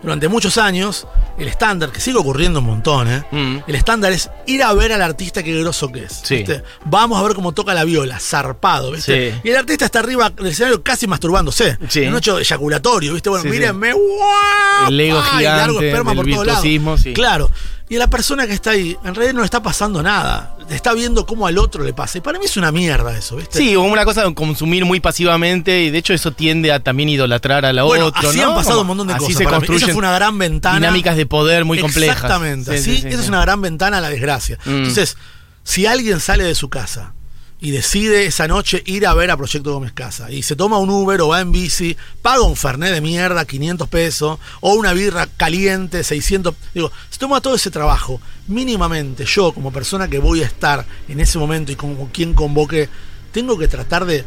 durante 0.06 0.28
muchos 0.28 0.60
años, 0.60 1.08
el 1.40 1.48
estándar, 1.48 1.92
que 1.92 2.00
sigue 2.00 2.18
ocurriendo 2.18 2.60
un 2.60 2.68
montón, 2.68 3.10
¿eh? 3.10 3.26
Mm. 3.32 3.58
El 3.66 3.74
estándar 3.74 4.12
es 4.12 4.30
ir 4.46 4.62
a 4.62 4.72
ver 4.74 4.94
al 4.94 5.02
artista 5.02 5.42
qué 5.42 5.60
groso 5.60 5.92
que 5.92 6.04
es. 6.04 6.22
Sí. 6.24 6.38
¿viste? 6.38 6.62
Vamos 6.86 7.20
a 7.20 7.24
ver 7.24 7.34
cómo 7.34 7.54
toca 7.54 7.74
la 7.74 7.84
viola, 7.84 8.20
zarpado, 8.20 8.92
¿viste? 8.92 9.32
Sí. 9.32 9.40
Y 9.44 9.50
el 9.50 9.58
artista 9.58 9.86
está 9.86 10.00
arriba 10.00 10.30
del 10.30 10.46
escenario 10.46 10.84
casi 10.84 11.08
masturbándose. 11.08 11.80
Sí. 11.90 12.04
En 12.04 12.12
un 12.12 12.20
hecho 12.20 12.38
eyaculatorio, 12.38 13.14
¿viste? 13.14 13.30
Bueno, 13.30 13.50
mírenme, 13.50 13.94
¡guau! 13.94 14.88
El 14.90 15.00
ego 15.00 15.24
largo 15.42 15.82
esperma 15.82 16.14
por 16.14 16.30
todos 16.30 16.46
lados. 16.46 17.04
Claro. 17.16 17.50
Y 17.90 17.98
la 17.98 18.08
persona 18.08 18.48
que 18.48 18.54
está 18.54 18.72
ahí, 18.72 18.98
en 19.04 19.14
realidad 19.14 19.34
no 19.36 19.40
le 19.42 19.46
está 19.46 19.62
pasando 19.62 20.02
nada. 20.02 20.55
Está 20.70 20.94
viendo 20.94 21.26
cómo 21.26 21.48
al 21.48 21.58
otro 21.58 21.84
le 21.84 21.94
pasa. 21.94 22.18
Y 22.18 22.22
para 22.22 22.40
mí 22.40 22.46
es 22.46 22.58
una 22.58 22.72
mierda 22.72 23.18
eso, 23.18 23.36
¿viste? 23.36 23.58
Sí, 23.58 23.76
como 23.76 23.92
una 23.92 24.06
cosa 24.06 24.24
de 24.24 24.34
consumir 24.34 24.86
muy 24.86 25.00
pasivamente 25.00 25.84
y 25.84 25.90
de 25.92 25.98
hecho 25.98 26.14
eso 26.14 26.32
tiende 26.32 26.72
a 26.72 26.80
también 26.82 27.10
idolatrar 27.10 27.66
a 27.66 27.74
la 27.74 27.84
Bueno, 27.84 28.08
otro, 28.08 28.30
así 28.30 28.40
¿no? 28.40 28.50
han 28.50 28.56
pasado 28.56 28.82
un 28.82 28.88
montón 28.88 29.08
de 29.08 29.14
así 29.14 29.24
cosas. 29.26 29.38
se 29.38 29.44
para 29.44 29.58
mí. 29.58 29.68
construyen 29.68 29.84
Esa 29.90 29.94
fue 29.94 30.00
una 30.00 30.14
gran 30.14 30.38
ventana. 30.38 30.76
dinámicas 30.78 31.18
de 31.18 31.26
poder 31.26 31.66
muy 31.66 31.80
complejas. 31.80 32.16
Exactamente. 32.16 32.78
Sí, 32.80 32.98
sí, 33.00 33.08
esa 33.08 33.22
es 33.22 33.28
una 33.30 33.42
gran 33.42 33.62
ventana 33.62 33.98
a 33.98 34.02
la 34.02 34.10
desgracia. 34.10 34.58
Mm. 34.66 34.70
Entonces, 34.70 35.18
si 35.64 35.86
alguien 35.88 36.20
sale 36.20 36.44
de 36.44 36.54
su 36.56 36.70
casa 36.70 37.15
y 37.60 37.72
decide 37.72 38.26
esa 38.26 38.48
noche 38.48 38.84
ir 38.86 39.08
a 39.08 39.14
ver 39.14 39.32
a 39.32 39.38
Proyecto 39.38 39.74
Gómez 39.74 39.94
Casa 39.94 40.30
y 40.30 40.44
se 40.44 40.56
toma 40.56 40.78
un 40.78 40.90
Uber 40.90 41.22
o 41.22 41.30
va 41.30 41.42
en 41.42 41.52
bici, 41.52 41.96
paga 42.22 42.42
un 42.42 42.56
Fernet 42.56 42.94
de 42.94 43.02
mierda, 43.02 43.46
500 43.46 43.88
pesos, 43.88 44.40
o 44.62 44.74
una 44.74 44.94
birra 44.94 45.28
caliente, 45.28 46.04
600. 46.04 46.54
Digo, 46.74 46.92
se 47.10 47.18
toma 47.18 47.42
todo 47.42 47.56
ese 47.56 47.72
trabajo, 47.72 48.20
mínimamente 48.48 49.26
yo, 49.26 49.54
como 49.54 49.72
persona 49.72 50.10
que 50.10 50.20
voy 50.20 50.44
a 50.44 50.46
estar 50.46 50.86
en 51.08 51.20
ese 51.20 51.40
momento 51.40 51.72
y 51.72 51.76
como 51.76 52.10
quien 52.12 52.34
convoque, 52.34 52.90
tengo 53.32 53.58
que 53.58 53.68
tratar 53.68 54.06
de 54.06 54.26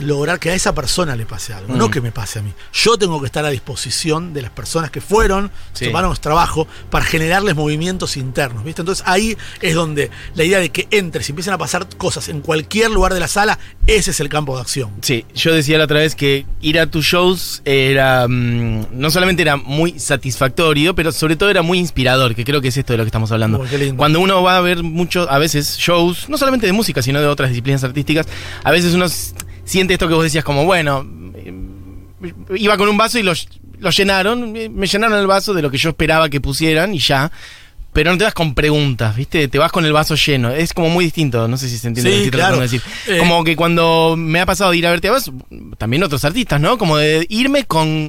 lograr 0.00 0.38
que 0.38 0.50
a 0.50 0.54
esa 0.54 0.74
persona 0.74 1.16
le 1.16 1.26
pase 1.26 1.52
algo, 1.54 1.74
Mm. 1.74 1.78
no 1.78 1.90
que 1.90 2.00
me 2.00 2.12
pase 2.12 2.38
a 2.38 2.42
mí. 2.42 2.52
Yo 2.72 2.96
tengo 2.96 3.20
que 3.20 3.26
estar 3.26 3.44
a 3.44 3.50
disposición 3.50 4.32
de 4.32 4.42
las 4.42 4.50
personas 4.50 4.90
que 4.90 5.00
fueron, 5.00 5.50
Sí. 5.72 5.86
tomaron 5.86 6.14
trabajo 6.20 6.66
para 6.90 7.04
generarles 7.04 7.54
movimientos 7.54 8.16
internos, 8.16 8.64
¿viste? 8.64 8.82
Entonces 8.82 9.04
ahí 9.06 9.36
es 9.60 9.74
donde 9.74 10.10
la 10.34 10.44
idea 10.44 10.58
de 10.58 10.70
que 10.70 10.88
entres 10.90 11.28
y 11.28 11.32
empiecen 11.32 11.54
a 11.54 11.58
pasar 11.58 11.86
cosas 11.96 12.28
en 12.28 12.40
cualquier 12.40 12.90
lugar 12.90 13.14
de 13.14 13.20
la 13.20 13.28
sala, 13.28 13.58
ese 13.86 14.10
es 14.10 14.20
el 14.20 14.28
campo 14.28 14.54
de 14.56 14.62
acción. 14.62 14.90
Sí, 15.02 15.24
yo 15.34 15.52
decía 15.54 15.78
la 15.78 15.84
otra 15.84 15.98
vez 16.00 16.14
que 16.14 16.46
ir 16.60 16.78
a 16.80 16.86
tus 16.86 17.04
shows 17.04 17.62
era 17.64 18.26
mm, 18.28 18.86
no 18.92 19.10
solamente 19.10 19.42
era 19.42 19.56
muy 19.56 19.98
satisfactorio, 19.98 20.94
pero 20.94 21.12
sobre 21.12 21.36
todo 21.36 21.50
era 21.50 21.62
muy 21.62 21.78
inspirador, 21.78 22.34
que 22.34 22.44
creo 22.44 22.60
que 22.60 22.68
es 22.68 22.76
esto 22.76 22.92
de 22.92 22.96
lo 22.98 23.04
que 23.04 23.08
estamos 23.08 23.30
hablando. 23.32 23.64
Cuando 23.96 24.20
uno 24.20 24.42
va 24.42 24.56
a 24.56 24.60
ver 24.60 24.82
muchos, 24.82 25.26
a 25.30 25.38
veces 25.38 25.76
shows, 25.78 26.28
no 26.28 26.36
solamente 26.38 26.66
de 26.66 26.72
música, 26.72 27.02
sino 27.02 27.20
de 27.20 27.26
otras 27.26 27.50
disciplinas 27.50 27.84
artísticas, 27.84 28.26
a 28.64 28.70
veces 28.70 28.94
uno 28.94 29.06
siente 29.68 29.92
esto 29.94 30.08
que 30.08 30.14
vos 30.14 30.24
decías 30.24 30.44
como, 30.44 30.64
bueno, 30.64 31.06
eh, 31.34 31.52
iba 32.56 32.76
con 32.76 32.88
un 32.88 32.96
vaso 32.96 33.18
y 33.18 33.22
lo, 33.22 33.32
lo 33.78 33.90
llenaron, 33.90 34.56
eh, 34.56 34.68
me 34.68 34.86
llenaron 34.86 35.18
el 35.18 35.26
vaso 35.26 35.54
de 35.54 35.62
lo 35.62 35.70
que 35.70 35.78
yo 35.78 35.90
esperaba 35.90 36.28
que 36.28 36.40
pusieran 36.40 36.94
y 36.94 36.98
ya. 36.98 37.30
Pero 37.92 38.12
no 38.12 38.18
te 38.18 38.24
vas 38.24 38.34
con 38.34 38.54
preguntas, 38.54 39.16
¿viste? 39.16 39.48
Te 39.48 39.58
vas 39.58 39.72
con 39.72 39.84
el 39.84 39.92
vaso 39.92 40.14
lleno. 40.14 40.50
Es 40.50 40.72
como 40.74 40.88
muy 40.90 41.06
distinto. 41.06 41.48
No 41.48 41.56
sé 41.56 41.68
si 41.68 41.78
se 41.78 41.88
entiende 41.88 42.12
Sí, 42.12 42.18
lo 42.18 42.24
que 42.24 42.30
claro. 42.30 42.56
de 42.56 42.62
decir. 42.62 42.82
Eh, 43.08 43.16
como 43.18 43.42
que 43.42 43.56
cuando 43.56 44.14
me 44.16 44.40
ha 44.40 44.46
pasado 44.46 44.70
de 44.70 44.76
ir 44.76 44.86
a 44.86 44.90
verte 44.90 45.08
a 45.08 45.12
vos, 45.12 45.32
también 45.78 46.02
otros 46.04 46.24
artistas, 46.24 46.60
¿no? 46.60 46.76
Como 46.78 46.96
de 46.96 47.26
irme 47.28 47.64
con. 47.64 48.08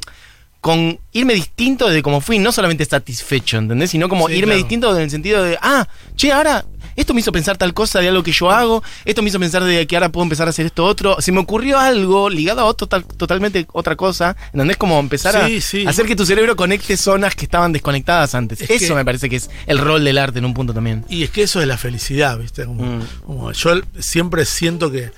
Con 0.61 0.99
irme 1.13 1.33
distinto 1.35 1.89
de 1.89 2.03
como 2.03 2.19
fui, 2.19 2.37
no 2.37 2.51
solamente 2.51 2.83
satisfecho, 2.83 3.57
¿entendés? 3.57 3.91
Sino 3.91 4.09
como 4.09 4.27
Sí, 4.27 4.33
irme 4.33 4.47
claro. 4.47 4.57
distinto 4.57 4.95
en 4.97 5.03
el 5.03 5.09
sentido 5.09 5.41
de, 5.41 5.57
ah, 5.61 5.87
che, 6.17 6.33
ahora 6.33 6.65
esto 6.99 7.13
me 7.13 7.21
hizo 7.21 7.31
pensar 7.31 7.57
tal 7.57 7.73
cosa 7.73 7.99
de 7.99 8.07
algo 8.09 8.23
que 8.23 8.31
yo 8.31 8.49
hago, 8.51 8.83
esto 9.05 9.21
me 9.21 9.29
hizo 9.29 9.39
pensar 9.39 9.63
de 9.63 9.85
que 9.87 9.95
ahora 9.95 10.09
puedo 10.09 10.23
empezar 10.23 10.47
a 10.47 10.49
hacer 10.51 10.65
esto 10.65 10.85
otro, 10.85 11.17
se 11.21 11.31
me 11.31 11.39
ocurrió 11.39 11.79
algo 11.79 12.29
ligado 12.29 12.61
a 12.61 12.65
otro, 12.65 12.87
tal- 12.87 13.05
totalmente 13.05 13.65
otra 13.73 13.95
cosa, 13.95 14.35
¿entendés? 14.53 14.77
Como 14.77 14.99
empezar 14.99 15.35
a 15.37 15.47
Sí, 15.59 15.85
hacer 15.87 16.05
que 16.05 16.15
tu 16.15 16.25
cerebro 16.25 16.55
conecte 16.55 16.95
zonas 16.97 17.35
que 17.35 17.45
estaban 17.45 17.71
desconectadas 17.73 18.35
antes. 18.35 18.61
Es 18.61 18.69
Eso 18.69 18.87
que- 18.89 18.95
me 18.95 19.05
parece 19.05 19.29
que 19.29 19.37
es 19.37 19.49
el 19.65 19.77
rol 19.79 20.03
del 20.03 20.17
arte 20.17 20.39
en 20.39 20.45
un 20.45 20.53
punto 20.53 20.73
también. 20.73 21.05
Y 21.09 21.23
es 21.23 21.29
que 21.31 21.43
eso 21.43 21.61
es 21.61 21.67
la 21.67 21.77
felicidad, 21.77 22.37
¿viste? 22.37 22.65
Como, 22.65 22.83
Mm. 22.83 23.01
como 23.25 23.51
yo 23.51 23.71
siempre 23.99 24.45
siento 24.45 24.91
que 24.91 25.11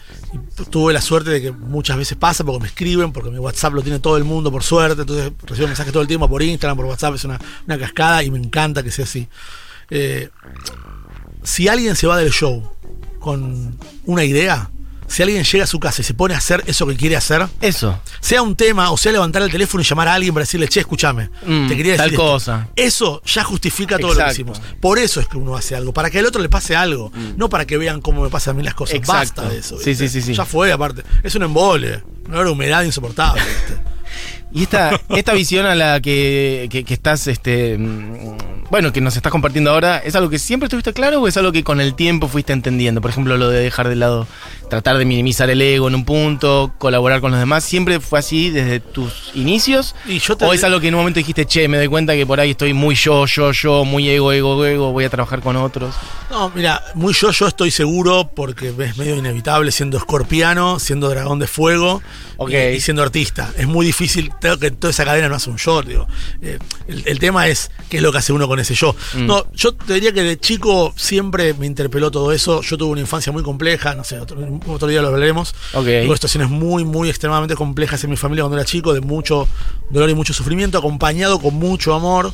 tuve 0.69 0.93
la 0.93 1.01
suerte 1.01 1.29
de 1.29 1.41
que 1.41 1.51
muchas 1.51 1.97
veces 1.97 2.17
pasa 2.17 2.43
porque 2.43 2.61
me 2.61 2.67
escriben, 2.67 3.11
porque 3.11 3.29
mi 3.29 3.37
WhatsApp 3.39 3.73
lo 3.73 3.81
tiene 3.81 3.99
todo 3.99 4.17
el 4.17 4.23
mundo 4.23 4.51
por 4.51 4.63
suerte, 4.63 5.01
entonces 5.01 5.31
recibo 5.45 5.67
mensajes 5.67 5.91
todo 5.91 6.01
el 6.01 6.07
tiempo 6.07 6.29
por 6.29 6.41
Instagram, 6.41 6.77
por 6.77 6.85
WhatsApp, 6.85 7.15
es 7.15 7.23
una, 7.25 7.39
una 7.65 7.77
cascada 7.77 8.23
y 8.23 8.31
me 8.31 8.37
encanta 8.39 8.83
que 8.83 8.91
sea 8.91 9.05
así. 9.05 9.27
Eh, 9.89 10.29
si 11.43 11.67
alguien 11.67 11.95
se 11.95 12.07
va 12.07 12.17
del 12.17 12.31
show 12.31 12.63
con 13.19 13.77
una 14.05 14.23
idea, 14.23 14.69
si 15.07 15.21
alguien 15.23 15.43
llega 15.43 15.65
a 15.65 15.67
su 15.67 15.77
casa 15.79 16.01
y 16.01 16.05
se 16.05 16.13
pone 16.13 16.33
a 16.33 16.37
hacer 16.37 16.63
eso 16.67 16.87
que 16.87 16.95
quiere 16.95 17.17
hacer, 17.17 17.45
Eso. 17.59 17.99
sea 18.21 18.41
un 18.41 18.55
tema 18.55 18.91
o 18.91 18.97
sea 18.97 19.11
levantar 19.11 19.41
el 19.41 19.51
teléfono 19.51 19.83
y 19.83 19.85
llamar 19.85 20.07
a 20.07 20.13
alguien 20.13 20.33
para 20.33 20.43
decirle, 20.43 20.69
che, 20.69 20.79
escúchame, 20.79 21.29
Mm, 21.45 21.67
te 21.67 21.75
quería 21.75 21.91
decir 21.93 21.97
tal 22.05 22.09
esto". 22.11 22.21
cosa. 22.23 22.67
Eso 22.77 23.21
ya 23.25 23.43
justifica 23.43 23.97
todo 23.99 24.13
lo 24.13 24.23
que 24.25 24.31
hicimos. 24.31 24.61
Por 24.79 24.99
eso 24.99 25.19
es 25.19 25.27
que 25.27 25.35
uno 25.37 25.55
hace 25.57 25.75
algo, 25.75 25.93
para 25.93 26.09
que 26.09 26.19
al 26.19 26.25
otro 26.25 26.41
le 26.41 26.47
pase 26.47 26.75
algo, 26.77 27.11
no 27.35 27.49
para 27.49 27.65
que 27.67 27.77
vean 27.77 27.99
cómo 28.01 28.23
me 28.23 28.29
pasan 28.29 28.55
a 28.55 28.57
mí 28.59 28.63
las 28.63 28.73
cosas. 28.73 28.95
Exacto. 28.95 29.41
Basta 29.41 29.49
de 29.53 29.59
eso. 29.59 29.77
Sí, 29.79 29.89
¿viste? 29.89 30.07
sí, 30.07 30.21
sí, 30.21 30.27
sí. 30.27 30.33
Ya 30.33 30.45
fue, 30.45 30.71
aparte. 30.71 31.03
Es 31.23 31.35
un 31.35 31.43
embole, 31.43 32.03
una 32.29 32.49
humedad 32.49 32.83
insoportable. 32.83 33.41
¿viste? 33.43 33.90
Y 34.53 34.63
esta, 34.63 34.99
esta 35.09 35.33
visión 35.33 35.65
a 35.65 35.75
la 35.75 35.99
que, 36.01 36.67
que- 36.69 36.83
que 36.83 36.93
estás, 36.93 37.27
este, 37.27 37.77
mm, 37.77 38.37
bueno, 38.69 38.91
que 38.93 39.01
nos 39.01 39.15
estás 39.15 39.31
compartiendo 39.31 39.71
ahora, 39.71 39.97
¿es 39.99 40.15
algo 40.15 40.29
que 40.29 40.39
siempre 40.39 40.65
estuviste 40.67 40.93
claro 40.93 41.21
o 41.21 41.27
es 41.27 41.35
algo 41.37 41.51
que 41.51 41.63
con 41.63 41.81
el 41.81 41.93
tiempo 41.95 42.27
fuiste 42.27 42.53
entendiendo? 42.53 43.01
Por 43.01 43.11
ejemplo, 43.11 43.37
lo 43.37 43.49
de 43.49 43.59
dejar 43.61 43.89
de 43.89 43.95
lado, 43.95 44.27
tratar 44.69 44.97
de 44.97 45.03
minimizar 45.05 45.49
el 45.49 45.61
ego 45.61 45.87
en 45.89 45.95
un 45.95 46.05
punto, 46.05 46.73
colaborar 46.77 47.19
con 47.21 47.31
los 47.31 47.39
demás, 47.39 47.63
¿siempre 47.65 47.99
fue 47.99 48.19
así 48.19 48.49
desde 48.49 48.79
tus 48.79 49.31
inicios? 49.35 49.95
Y 50.07 50.19
yo 50.19 50.35
¿O 50.41 50.53
es 50.53 50.63
algo 50.63 50.79
que 50.79 50.87
en 50.87 50.95
un 50.95 51.01
momento 51.01 51.19
dijiste, 51.19 51.45
che, 51.45 51.67
me 51.67 51.77
doy 51.77 51.87
cuenta 51.87 52.13
que 52.13 52.25
por 52.25 52.39
ahí 52.39 52.51
estoy 52.51 52.73
muy 52.73 52.95
yo, 52.95 53.25
yo, 53.25 53.51
yo, 53.51 53.83
muy 53.85 54.09
ego, 54.09 54.31
ego, 54.31 54.65
ego, 54.65 54.91
voy 54.93 55.03
a 55.05 55.09
trabajar 55.09 55.41
con 55.41 55.57
otros? 55.57 55.93
No, 56.29 56.49
mira, 56.55 56.81
muy 56.95 57.13
yo, 57.13 57.31
yo 57.31 57.47
estoy 57.47 57.71
seguro 57.71 58.31
porque 58.33 58.69
es 58.77 58.97
medio 58.97 59.15
inevitable 59.17 59.71
siendo 59.73 59.97
escorpiano, 59.97 60.79
siendo 60.79 61.09
dragón 61.09 61.39
de 61.39 61.47
fuego 61.47 62.01
Ok. 62.37 62.51
y, 62.51 62.55
y 62.77 62.79
siendo 62.79 63.03
artista. 63.03 63.51
Es 63.57 63.67
muy 63.67 63.85
difícil 63.85 64.31
tengo 64.41 64.57
que 64.57 64.71
toda 64.71 64.91
esa 64.91 65.05
cadena 65.05 65.29
no 65.29 65.35
hace 65.35 65.49
un 65.49 65.57
yo, 65.57 65.81
digo. 65.83 66.07
Eh, 66.41 66.59
el, 66.87 67.03
el 67.05 67.19
tema 67.19 67.47
es 67.47 67.71
qué 67.89 67.97
es 67.97 68.03
lo 68.03 68.11
que 68.11 68.17
hace 68.17 68.33
uno 68.33 68.47
con 68.47 68.59
ese 68.59 68.75
yo. 68.75 68.93
Mm. 69.13 69.25
No, 69.27 69.45
yo 69.53 69.73
te 69.73 69.93
diría 69.93 70.11
que 70.11 70.23
de 70.23 70.37
chico 70.37 70.93
siempre 70.97 71.53
me 71.53 71.65
interpeló 71.67 72.11
todo 72.11 72.33
eso. 72.33 72.61
Yo 72.61 72.77
tuve 72.77 72.91
una 72.91 73.01
infancia 73.01 73.31
muy 73.31 73.43
compleja, 73.43 73.95
no 73.95 74.03
sé, 74.03 74.19
otro, 74.19 74.37
otro 74.67 74.87
día 74.87 75.01
lo 75.01 75.07
hablaremos. 75.07 75.55
Ok. 75.73 75.85
Tuve 75.85 76.15
situaciones 76.15 76.49
muy, 76.49 76.83
muy 76.83 77.07
extremadamente 77.09 77.55
complejas 77.55 78.03
en 78.03 78.09
mi 78.09 78.17
familia 78.17 78.43
cuando 78.43 78.57
era 78.57 78.65
chico, 78.65 78.93
de 78.93 79.01
mucho 79.01 79.47
dolor 79.89 80.09
y 80.09 80.15
mucho 80.15 80.33
sufrimiento, 80.33 80.77
acompañado 80.77 81.39
con 81.39 81.53
mucho 81.53 81.93
amor. 81.93 82.33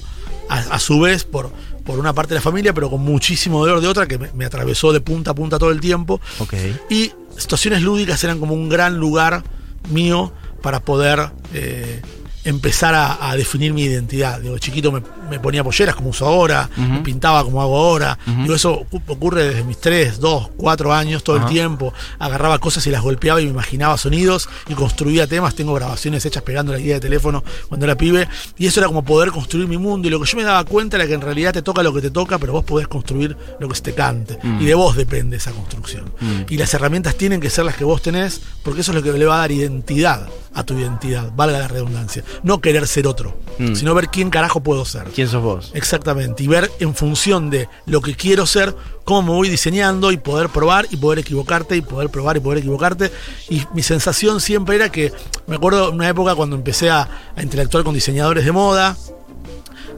a, 0.50 0.60
a 0.60 0.80
su 0.80 1.00
vez 1.00 1.24
por, 1.24 1.52
por 1.86 2.00
una 2.00 2.14
parte 2.14 2.30
de 2.30 2.36
la 2.36 2.42
familia, 2.42 2.74
pero 2.74 2.90
con 2.90 3.02
muchísimo 3.02 3.60
dolor 3.60 3.82
de 3.82 3.88
otra 3.88 4.08
que 4.08 4.18
me, 4.18 4.32
me 4.34 4.46
atravesó 4.46 4.94
de 4.94 5.02
punta 5.02 5.32
a 5.32 5.36
punta 5.36 5.60
todo 5.60 5.72
el 5.72 5.80
tiempo. 5.80 6.22
Ok. 6.40 6.54
Y 6.90 7.12
situaciones 7.38 7.82
lúdicas 7.82 8.24
eran 8.24 8.40
como 8.40 8.54
un 8.54 8.70
gran 8.70 8.98
lugar 8.98 9.44
mío 9.90 10.32
para 10.62 10.80
poder 10.80 11.32
eh, 11.54 12.02
empezar 12.48 12.96
a, 12.96 13.30
a 13.30 13.36
definir 13.36 13.74
mi 13.74 13.84
identidad. 13.84 14.40
Digo, 14.40 14.58
chiquito 14.58 14.92
me, 14.92 15.02
me 15.30 15.40
ponía 15.40 15.64
polleras 15.64 15.96
como 15.96 16.10
uso 16.10 16.26
ahora, 16.26 16.70
me 16.78 17.00
pintaba 17.02 17.44
como 17.44 17.62
hago 17.62 17.78
ahora. 17.78 18.18
Digo, 18.44 18.56
eso 18.56 18.82
ocu- 18.90 19.02
ocurre 19.08 19.44
desde 19.50 19.64
mis 19.64 19.80
3, 19.80 20.20
2, 20.20 20.50
4 20.58 20.94
años, 20.94 21.24
todo 21.24 21.38
el 21.38 21.46
tiempo. 21.46 21.94
Agarraba 22.20 22.60
cosas 22.60 22.86
y 22.88 22.92
las 22.92 23.02
golpeaba 23.02 23.42
y 23.42 23.46
me 23.46 23.52
imaginaba 23.52 23.98
sonidos 23.98 24.48
y 24.68 24.74
construía 24.74 25.28
temas. 25.28 25.56
Tengo 25.56 25.74
grabaciones 25.74 26.26
hechas 26.26 26.44
pegando 26.44 26.72
la 26.72 26.80
guía 26.80 26.96
de 26.96 27.00
teléfono 27.02 27.44
cuando 27.68 27.86
era 27.86 27.96
pibe. 27.96 28.28
Y 28.58 28.68
eso 28.68 28.80
era 28.80 28.88
como 28.88 29.04
poder 29.04 29.32
construir 29.32 29.68
mi 29.68 29.78
mundo. 29.78 30.08
Y 30.08 30.12
lo 30.12 30.20
que 30.20 30.26
yo 30.30 30.38
me 30.38 30.44
daba 30.44 30.64
cuenta 30.64 30.98
era 30.98 31.06
que 31.08 31.14
en 31.14 31.22
realidad 31.22 31.54
te 31.54 31.62
toca 31.62 31.84
lo 31.84 31.94
que 31.94 32.02
te 32.02 32.12
toca, 32.12 32.38
pero 32.40 32.54
vos 32.54 32.64
podés 32.64 32.88
construir 32.88 33.36
lo 33.60 33.68
que 33.68 33.76
se 33.76 33.82
te 33.82 33.94
cante. 33.94 34.38
Y 34.60 34.66
de 34.66 34.74
vos 34.74 34.96
depende 34.96 35.38
esa 35.38 35.52
construcción. 35.52 36.06
Y 36.50 36.58
las 36.58 36.74
herramientas 36.74 37.16
tienen 37.16 37.42
que 37.42 37.50
ser 37.50 37.66
las 37.66 37.76
que 37.76 37.84
vos 37.84 38.02
tenés, 38.02 38.40
porque 38.64 38.82
eso 38.82 38.92
es 38.92 38.96
lo 38.96 39.04
que 39.04 39.12
le 39.18 39.26
va 39.26 39.36
a 39.36 39.40
dar 39.40 39.52
identidad 39.52 40.28
a 40.54 40.64
tu 40.64 40.74
identidad, 40.78 41.32
valga 41.36 41.60
la 41.60 41.68
redundancia. 41.68 42.24
No 42.44 42.62
querer 42.62 42.88
ser 42.88 43.08
otro, 43.08 43.36
Mm. 43.60 43.74
sino 43.76 43.96
ver 43.96 44.10
quién 44.10 44.30
carajo 44.30 44.60
puedo 44.62 44.86
ser. 44.86 45.06
¿Quién 45.06 45.28
sos 45.28 45.42
vos? 45.42 45.72
Exactamente, 45.74 46.44
y 46.44 46.48
ver 46.48 46.72
en 46.80 46.94
función 46.94 47.50
de 47.50 47.68
lo 47.86 48.02
que 48.02 48.16
quiero 48.16 48.46
ser, 48.46 48.76
cómo 49.04 49.22
me 49.24 49.30
voy 49.32 49.50
diseñando 49.50 50.12
y 50.12 50.18
poder 50.18 50.50
probar 50.50 50.86
y 50.92 50.98
poder 50.98 51.20
equivocarte 51.20 51.76
y 51.76 51.82
poder 51.82 52.10
probar 52.10 52.38
y 52.38 52.40
poder 52.40 52.60
equivocarte. 52.60 53.12
Y 53.50 53.64
mi 53.74 53.82
sensación 53.82 54.40
siempre 54.42 54.76
era 54.76 54.92
que, 54.92 55.12
me 55.48 55.56
acuerdo 55.56 55.92
una 55.92 56.08
época 56.08 56.36
cuando 56.36 56.56
empecé 56.56 56.90
a, 56.90 57.08
a 57.36 57.42
interactuar 57.42 57.84
con 57.84 57.94
diseñadores 57.96 58.46
de 58.46 58.52
moda, 58.52 58.96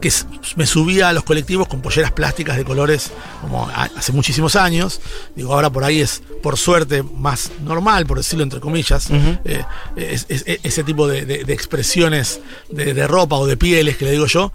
que 0.01 0.11
me 0.55 0.65
subía 0.65 1.09
a 1.09 1.13
los 1.13 1.23
colectivos 1.23 1.67
con 1.67 1.81
polleras 1.81 2.11
plásticas 2.11 2.55
de 2.57 2.63
colores 2.65 3.11
como 3.41 3.69
hace 3.69 4.11
muchísimos 4.11 4.55
años. 4.55 5.01
Digo, 5.35 5.53
ahora 5.53 5.69
por 5.69 5.83
ahí 5.83 6.01
es, 6.01 6.21
por 6.41 6.57
suerte, 6.57 7.03
más 7.03 7.51
normal, 7.63 8.05
por 8.05 8.17
decirlo 8.17 8.43
entre 8.43 8.59
comillas, 8.59 9.09
eh, 9.45 9.63
es- 9.95 10.25
es- 10.29 10.43
es- 10.47 10.59
ese 10.63 10.83
tipo 10.83 11.07
de, 11.07 11.25
de- 11.25 11.43
de 11.43 11.53
expresiones 11.53 12.39
de, 12.69 12.93
de 12.93 13.07
ropa 13.07 13.35
o 13.35 13.45
de 13.45 13.57
pieles 13.57 13.97
que 13.97 14.05
le 14.05 14.11
digo 14.11 14.25
yo. 14.27 14.51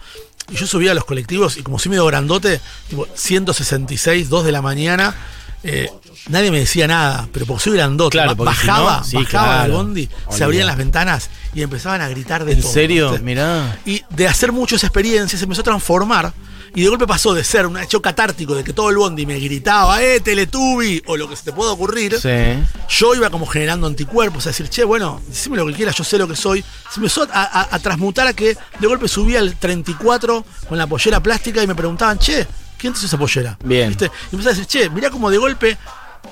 Y 0.50 0.56
yo 0.56 0.66
subía 0.66 0.90
a 0.90 0.94
los 0.94 1.04
colectivos 1.06 1.56
y 1.56 1.62
como 1.62 1.78
soy 1.78 1.90
medio 1.90 2.04
grandote, 2.06 2.60
tipo 2.88 3.06
166, 3.14 4.28
2 4.28 4.44
de 4.44 4.52
la 4.52 4.60
mañana, 4.62 5.14
eh, 5.64 5.90
nadie 6.28 6.50
me 6.50 6.58
decía 6.60 6.86
nada, 6.86 7.26
pero 7.32 7.46
porque 7.46 7.64
soy 7.64 7.72
grandote, 7.74 8.12
Claro, 8.12 8.32
si 8.32 8.36
bajaba, 8.44 8.98
no, 8.98 9.04
sí, 9.04 9.16
bajaba 9.16 9.46
claro. 9.46 9.62
del 9.62 9.72
bondi, 9.72 10.08
se 10.30 10.44
abrían 10.44 10.66
las 10.66 10.76
ventanas 10.76 11.30
y 11.54 11.62
empezaban 11.62 12.00
a 12.02 12.08
gritar 12.08 12.44
de 12.44 12.52
¿En 12.52 12.60
todo. 12.62 12.72
serio? 12.72 13.10
¿viste? 13.10 13.24
Mirá. 13.24 13.78
Y 13.86 14.02
de 14.10 14.28
hacer 14.28 14.52
mucho 14.52 14.76
esa 14.76 14.86
experiencia 14.86 15.36
se 15.38 15.44
empezó 15.44 15.62
a 15.62 15.64
transformar. 15.64 16.32
Y 16.76 16.82
de 16.82 16.88
golpe 16.88 17.06
pasó 17.06 17.32
de 17.34 17.44
ser 17.44 17.66
un 17.68 17.78
hecho 17.78 18.02
catártico 18.02 18.52
de 18.56 18.64
que 18.64 18.72
todo 18.72 18.90
el 18.90 18.96
bondi 18.96 19.26
me 19.26 19.38
gritaba, 19.38 20.02
¡eh, 20.02 20.18
Teletubi! 20.18 21.00
o 21.06 21.16
lo 21.16 21.28
que 21.28 21.36
se 21.36 21.44
te 21.44 21.52
pueda 21.52 21.70
ocurrir. 21.70 22.18
Sí. 22.20 22.28
Yo 22.98 23.14
iba 23.14 23.30
como 23.30 23.46
generando 23.46 23.86
anticuerpos, 23.86 24.44
a 24.46 24.50
decir, 24.50 24.68
che, 24.68 24.82
bueno, 24.82 25.22
decime 25.28 25.56
lo 25.56 25.66
que 25.68 25.72
quieras, 25.74 25.94
yo 25.94 26.02
sé 26.02 26.18
lo 26.18 26.26
que 26.26 26.34
soy. 26.34 26.64
Se 26.92 26.96
empezó 26.98 27.28
a, 27.32 27.42
a- 27.44 27.68
a 27.76 27.78
transmutar 27.78 28.26
a 28.26 28.32
que 28.32 28.56
de 28.80 28.86
golpe 28.88 29.06
subía 29.06 29.38
al 29.38 29.54
34 29.56 30.44
con 30.68 30.76
la 30.76 30.88
pollera 30.88 31.22
plástica 31.22 31.62
y 31.62 31.66
me 31.68 31.76
preguntaban, 31.76 32.18
che, 32.18 32.44
¿quién 32.84 32.92
te 32.92 32.98
hizo 32.98 33.06
esa 33.06 33.16
pollera? 33.16 33.56
Bien. 33.64 33.88
¿Viste? 33.88 34.10
Y 34.30 34.34
empecé 34.34 34.50
a 34.50 34.52
decir, 34.52 34.66
che, 34.66 34.90
mirá 34.90 35.08
como 35.08 35.30
de 35.30 35.38
golpe 35.38 35.78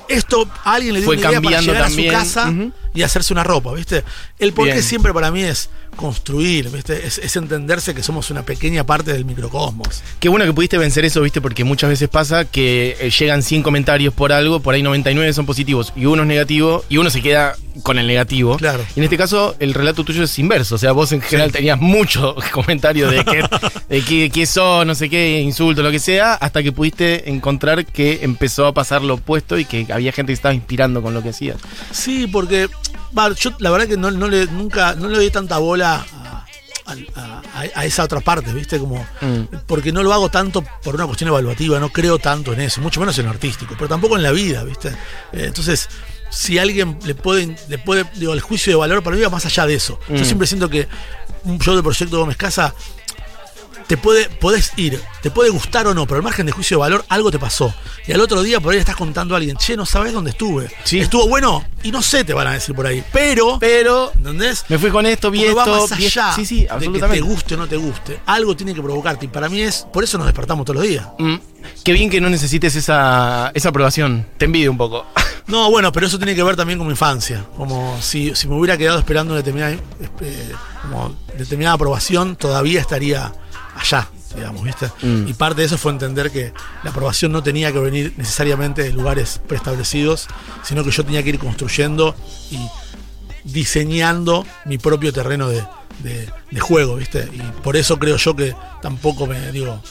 esto 0.06 0.46
a 0.64 0.74
alguien 0.74 0.92
le 0.92 1.00
dio 1.00 1.06
Fue 1.06 1.16
una 1.16 1.28
idea 1.28 1.40
para 1.40 1.60
llegar 1.62 1.84
también. 1.84 2.14
a 2.14 2.24
su 2.24 2.34
casa 2.34 2.52
y 2.92 3.00
hacerse 3.02 3.32
una 3.32 3.42
ropa, 3.42 3.72
¿viste? 3.72 4.04
El 4.38 4.52
porqué 4.52 4.72
Bien. 4.72 4.84
siempre 4.84 5.14
para 5.14 5.30
mí 5.30 5.42
es 5.42 5.70
construir, 5.96 6.70
¿viste? 6.70 7.06
Es, 7.06 7.18
es 7.18 7.36
entenderse 7.36 7.94
que 7.94 8.02
somos 8.02 8.30
una 8.30 8.42
pequeña 8.42 8.84
parte 8.84 9.12
del 9.12 9.24
microcosmos. 9.24 10.02
Qué 10.20 10.28
bueno 10.28 10.44
que 10.44 10.52
pudiste 10.52 10.78
vencer 10.78 11.04
eso, 11.04 11.20
viste, 11.20 11.40
porque 11.40 11.64
muchas 11.64 11.90
veces 11.90 12.08
pasa 12.08 12.44
que 12.44 12.96
eh, 13.00 13.10
llegan 13.10 13.42
100 13.42 13.62
comentarios 13.62 14.14
por 14.14 14.32
algo, 14.32 14.60
por 14.60 14.74
ahí 14.74 14.82
99 14.82 15.32
son 15.32 15.46
positivos 15.46 15.92
y 15.96 16.06
uno 16.06 16.22
es 16.22 16.28
negativo 16.28 16.84
y 16.88 16.98
uno 16.98 17.10
se 17.10 17.20
queda 17.22 17.56
con 17.82 17.98
el 17.98 18.06
negativo. 18.06 18.56
Claro. 18.56 18.84
Y 18.94 19.00
en 19.00 19.04
este 19.04 19.16
caso, 19.16 19.56
el 19.58 19.74
relato 19.74 20.04
tuyo 20.04 20.24
es 20.24 20.38
inverso. 20.38 20.74
O 20.74 20.78
sea, 20.78 20.92
vos 20.92 21.12
en 21.12 21.20
general 21.20 21.52
tenías 21.52 21.80
muchos 21.80 22.42
comentarios 22.52 23.10
de 23.10 23.24
que, 23.24 23.44
de 23.88 24.30
que 24.30 24.46
sos, 24.46 24.86
no 24.86 24.94
sé 24.94 25.08
qué, 25.08 25.40
insulto, 25.40 25.82
lo 25.82 25.90
que 25.90 25.98
sea, 25.98 26.34
hasta 26.34 26.62
que 26.62 26.72
pudiste 26.72 27.30
encontrar 27.30 27.86
que 27.86 28.20
empezó 28.22 28.66
a 28.66 28.74
pasar 28.74 29.02
lo 29.02 29.14
opuesto 29.14 29.58
y 29.58 29.64
que 29.64 29.86
había 29.92 30.12
gente 30.12 30.30
que 30.30 30.34
estaba 30.34 30.54
inspirando 30.54 31.02
con 31.02 31.14
lo 31.14 31.22
que 31.22 31.30
hacías. 31.30 31.56
Sí, 31.90 32.26
porque 32.26 32.68
yo 33.36 33.50
la 33.58 33.70
verdad 33.70 33.86
que 33.88 33.96
no, 33.96 34.10
no 34.10 34.28
le, 34.28 34.46
nunca 34.46 34.94
no 34.94 35.08
le 35.08 35.16
doy 35.16 35.30
tanta 35.30 35.58
bola 35.58 36.04
a, 36.14 36.44
a- 36.86 37.42
a- 37.54 37.62
a 37.74 37.84
esa 37.84 38.04
otra 38.04 38.20
parte, 38.20 38.52
¿viste? 38.52 38.78
Como, 38.78 39.06
Mm. 39.20 39.42
Porque 39.66 39.92
no 39.92 40.02
lo 40.02 40.12
hago 40.12 40.30
tanto 40.30 40.64
por 40.82 40.94
una 40.94 41.06
cuestión 41.06 41.28
evaluativa, 41.28 41.78
no 41.78 41.90
creo 41.90 42.18
tanto 42.18 42.52
en 42.52 42.60
eso, 42.60 42.80
mucho 42.80 43.00
menos 43.00 43.16
en 43.18 43.26
lo 43.26 43.30
artístico, 43.30 43.74
pero 43.76 43.88
tampoco 43.88 44.16
en 44.16 44.22
la 44.22 44.32
vida, 44.32 44.64
¿viste? 44.64 44.88
Eh, 45.32 45.44
entonces, 45.46 45.88
si 46.30 46.58
alguien 46.58 46.98
le 47.04 47.14
puede, 47.14 47.54
le 47.68 47.78
puede, 47.78 48.04
digo, 48.16 48.32
el 48.32 48.40
juicio 48.40 48.72
de 48.72 48.76
valor 48.76 49.02
para 49.02 49.16
mí 49.16 49.22
va 49.22 49.28
más 49.30 49.44
allá 49.46 49.66
de 49.66 49.74
eso. 49.74 49.98
Yo 50.08 50.22
Mm. 50.22 50.24
siempre 50.24 50.46
siento 50.46 50.68
que 50.68 50.88
un 51.44 51.58
show 51.58 51.74
de 51.76 51.82
Proyecto 51.82 52.18
Gómez 52.18 52.36
Casa 52.36 52.74
te 53.86 53.96
puede, 53.96 54.28
podés 54.28 54.72
ir, 54.76 55.00
te 55.22 55.30
puede 55.30 55.50
gustar 55.50 55.86
o 55.86 55.94
no, 55.94 56.06
pero 56.06 56.16
al 56.16 56.22
margen 56.22 56.46
de 56.46 56.52
juicio 56.52 56.76
de 56.76 56.80
valor, 56.80 57.04
algo 57.08 57.30
te 57.30 57.38
pasó. 57.38 57.74
Y 58.06 58.12
al 58.12 58.20
otro 58.20 58.42
día 58.42 58.60
por 58.60 58.70
ahí 58.72 58.76
le 58.76 58.80
estás 58.80 58.96
contando 58.96 59.34
a 59.34 59.38
alguien, 59.38 59.56
che, 59.56 59.76
no 59.76 59.86
sabes 59.86 60.12
dónde 60.12 60.30
estuve. 60.30 60.70
Sí. 60.84 61.00
Estuvo 61.00 61.28
bueno, 61.28 61.64
y 61.82 61.90
no 61.92 62.02
sé, 62.02 62.24
te 62.24 62.34
van 62.34 62.46
a 62.48 62.52
decir 62.52 62.74
por 62.74 62.86
ahí. 62.86 63.02
Pero, 63.12 63.58
Pero 63.60 64.12
¿entendés? 64.14 64.64
me 64.68 64.78
fui 64.78 64.90
con 64.90 65.06
esto, 65.06 65.30
vi 65.30 65.40
Porque 65.40 65.54
va 65.54 65.62
esto. 65.64 65.80
más 65.82 65.92
allá 65.92 66.06
esto. 66.06 66.22
Sí, 66.36 66.46
sí, 66.46 66.54
de 66.56 66.62
que 66.62 66.66
te 66.68 66.72
absolutamente. 66.74 67.20
guste 67.20 67.54
o 67.54 67.58
no 67.58 67.66
te 67.68 67.76
guste. 67.76 68.20
Algo 68.26 68.56
tiene 68.56 68.74
que 68.74 68.82
provocarte. 68.82 69.26
Y 69.26 69.28
para 69.28 69.48
mí 69.48 69.60
es, 69.62 69.86
por 69.92 70.02
eso 70.04 70.18
nos 70.18 70.26
despertamos 70.26 70.64
todos 70.64 70.80
los 70.80 70.88
días. 70.88 71.06
Mm, 71.18 71.36
Qué 71.84 71.92
bien 71.92 72.10
que 72.10 72.20
no 72.20 72.28
necesites 72.28 72.74
esa, 72.76 73.50
esa 73.54 73.68
aprobación. 73.68 74.26
Te 74.38 74.46
envidio 74.46 74.70
un 74.70 74.78
poco. 74.78 75.04
No, 75.44 75.68
bueno, 75.72 75.90
pero 75.90 76.06
eso 76.06 76.18
tiene 76.18 76.36
que 76.36 76.42
ver 76.44 76.54
también 76.54 76.78
con 76.78 76.86
mi 76.86 76.92
infancia. 76.92 77.44
Como 77.56 78.00
si, 78.00 78.32
si 78.36 78.46
me 78.46 78.54
hubiera 78.54 78.78
quedado 78.78 79.00
esperando 79.00 79.32
una 79.34 79.38
determinada, 79.42 79.72
eh, 79.72 80.52
como 80.82 81.16
determinada 81.36 81.74
aprobación, 81.74 82.36
todavía 82.36 82.80
estaría 82.80 83.32
allá, 83.76 84.08
digamos, 84.34 84.62
¿viste? 84.62 84.86
Mm. 85.02 85.28
Y 85.28 85.34
parte 85.34 85.60
de 85.62 85.66
eso 85.66 85.78
fue 85.78 85.92
entender 85.92 86.30
que 86.30 86.52
la 86.82 86.90
aprobación 86.90 87.32
no 87.32 87.42
tenía 87.42 87.72
que 87.72 87.78
venir 87.78 88.12
necesariamente 88.16 88.82
de 88.82 88.92
lugares 88.92 89.40
preestablecidos, 89.46 90.26
sino 90.62 90.84
que 90.84 90.90
yo 90.90 91.04
tenía 91.04 91.22
que 91.22 91.30
ir 91.30 91.38
construyendo 91.38 92.14
y 92.50 92.58
diseñando 93.44 94.46
mi 94.64 94.78
propio 94.78 95.12
terreno 95.12 95.48
de, 95.48 95.64
de- 96.00 96.30
de 96.50 96.60
juego, 96.60 96.96
¿viste? 96.96 97.28
Y 97.32 97.38
por 97.62 97.76
eso 97.76 97.98
creo 97.98 98.16
yo 98.16 98.36
que 98.36 98.54
tampoco 98.80 99.26
me 99.26 99.52
digo. 99.52 99.82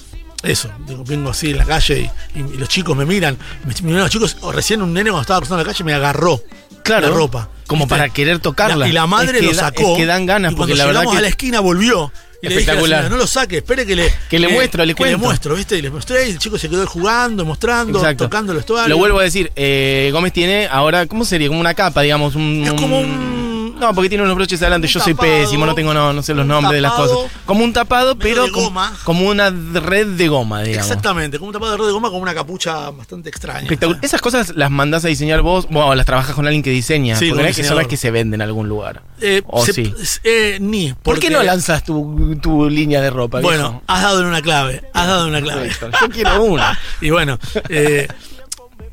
Eso, 0.44 0.72
digo, 0.88 1.04
vengo 1.06 1.30
así 1.30 1.52
en 1.52 1.58
la 1.58 1.66
calle 1.66 2.10
y, 2.34 2.40
y 2.40 2.58
los 2.58 2.68
chicos 2.68 2.98
me 2.98 3.06
miran. 3.06 3.38
Me, 3.66 3.74
me 3.76 3.82
miran 3.90 4.02
los 4.04 4.10
chicos, 4.10 4.38
o 4.42 4.52
recién 4.52 4.82
un 4.82 4.92
nene 4.92 5.12
cuando 5.12 5.22
estaba 5.22 5.40
cruzando 5.40 5.64
la 5.64 5.70
calle 5.72 5.84
me 5.84 5.94
agarró 5.94 6.42
Claro. 6.84 7.10
la 7.10 7.16
ropa. 7.16 7.50
Como 7.68 7.86
¿viste? 7.86 7.96
para 7.96 8.10
querer 8.10 8.40
tocarla. 8.40 8.88
y 8.88 8.92
la 8.92 9.06
madre 9.06 9.38
Es 9.38 9.40
que 9.42 9.52
lo 9.52 9.54
da- 9.54 9.60
sacó. 9.66 9.92
es 9.94 9.98
que 10.00 10.06
dan 10.08 10.26
ganas, 10.26 10.54
y 10.54 10.56
porque 10.56 10.74
la 10.74 10.86
verdad 10.86 11.04
que- 11.12 11.18
a 11.18 11.22
la 11.22 11.28
esquina 11.28 11.60
volvió. 11.60 12.12
Y 12.44 12.48
le 12.50 12.58
dije 12.58 12.72
a 12.72 12.74
la 12.74 12.80
Espectacular. 12.82 13.00
señora, 13.04 13.10
no 13.10 13.18
lo 13.18 13.28
saque, 13.28 13.58
espere 13.58 13.86
que 13.86 13.96
le. 13.96 14.12
Que 14.30 14.40
le 14.40 14.48
muestro, 14.48 14.84
le 14.84 14.96
que 14.96 15.06
le 15.06 15.18
muestro, 15.18 15.56
¿viste? 15.56 15.78
Y 15.78 15.82
le 15.82 15.90
mostré 15.92 16.28
y 16.28 16.32
el 16.32 16.40
chico 16.40 16.58
se 16.58 16.70
quedó 16.70 16.88
jugando, 16.88 17.46
mostrando, 17.46 18.00
Exacto. 18.00 18.24
tocando 18.26 18.54
vestuario. 18.54 18.90
Lo 18.90 18.98
vuelvo 18.98 19.20
a 19.20 19.24
decir, 19.24 19.52
eh, 19.56 20.10
Gómez 20.12 20.34
tiene 20.34 20.68
ahora, 20.72 21.06
¿cómo 21.06 21.24
sería? 21.24 21.48
Como 21.50 21.60
una 21.60 21.74
capa, 21.76 22.02
digamos. 22.02 22.36
Un, 22.36 22.64
Es 22.66 22.74
como 22.74 23.00
un- 23.00 23.51
No, 23.82 23.94
porque 23.96 24.10
tiene 24.10 24.24
unos 24.24 24.36
broches 24.36 24.62
adelante. 24.62 24.88
un 24.88 24.94
Yo 24.94 25.00
soy 25.00 25.14
pésimo, 25.16 25.66
no 25.66 25.74
tengo, 25.76 25.94
no, 25.94 26.14
no 26.14 26.22
sé 26.22 26.34
los 26.36 26.46
nombres 26.46 26.76
de 26.76 26.82
las 26.82 26.94
cosas. 26.94 27.18
Como 27.46 27.64
un 27.64 27.74
tapado, 27.74 28.16
pero 28.18 28.46
de 28.46 28.52
como, 28.52 28.68
goma. 28.68 28.94
como 29.04 29.28
una 29.28 29.50
red 29.50 30.06
de 30.08 30.28
goma, 30.28 30.62
digamos. 30.62 30.88
Exactamente, 30.88 31.40
como 31.40 31.50
un 31.50 31.54
tapado 31.54 31.72
de 31.72 31.78
red 31.80 31.86
de 31.88 31.92
goma 31.92 32.10
con 32.12 32.22
una 32.22 32.34
capucha 32.36 32.92
bastante 32.92 33.30
extraña. 33.30 33.64
Espectacular. 33.64 34.00
Esas 34.06 34.22
cosas 34.22 34.54
las 34.56 34.70
mandás 34.72 35.04
a 35.04 35.08
diseñar 35.08 35.42
vos, 35.42 35.68
bueno, 35.70 35.94
las 35.96 36.06
trabajas 36.06 36.36
con 36.36 36.46
alguien 36.46 36.62
que 36.64 36.70
diseña. 36.70 37.16
Sí, 37.18 37.30
porque 37.30 37.44
no 37.44 37.50
es 37.50 37.56
que 37.56 37.64
son 37.64 37.78
las 37.78 37.88
que 37.88 37.98
se 37.98 38.12
venden 38.12 38.40
en 38.42 38.48
algún 38.48 38.70
lugar. 38.70 39.02
Eh, 39.20 39.42
o 39.48 39.66
se- 39.66 39.74
sí. 39.74 39.94
eh, 40.24 40.58
ni. 40.62 40.94
¿Por 40.94 41.16
qué 41.20 41.28
porque- 41.28 41.30
no 41.32 41.44
lanzas 41.44 41.84
tu, 41.84 42.38
tu 42.42 42.70
línea 42.70 43.02
de 43.02 43.10
ropa? 43.10 43.42
Bueno, 43.42 43.82
has 43.88 44.02
dado 44.04 44.20
en 44.22 44.28
una 44.28 44.42
clave, 44.42 44.84
has 44.94 45.08
dado 45.08 45.24
en 45.24 45.30
una 45.30 45.42
clave. 45.42 45.72
Yo 46.02 46.10
quiero 46.10 46.44
una. 46.44 46.78
Y 47.02 47.10
bueno, 47.10 47.40
eh, 47.70 48.08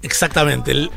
exactamente. 0.02 0.71
el- 0.73 0.90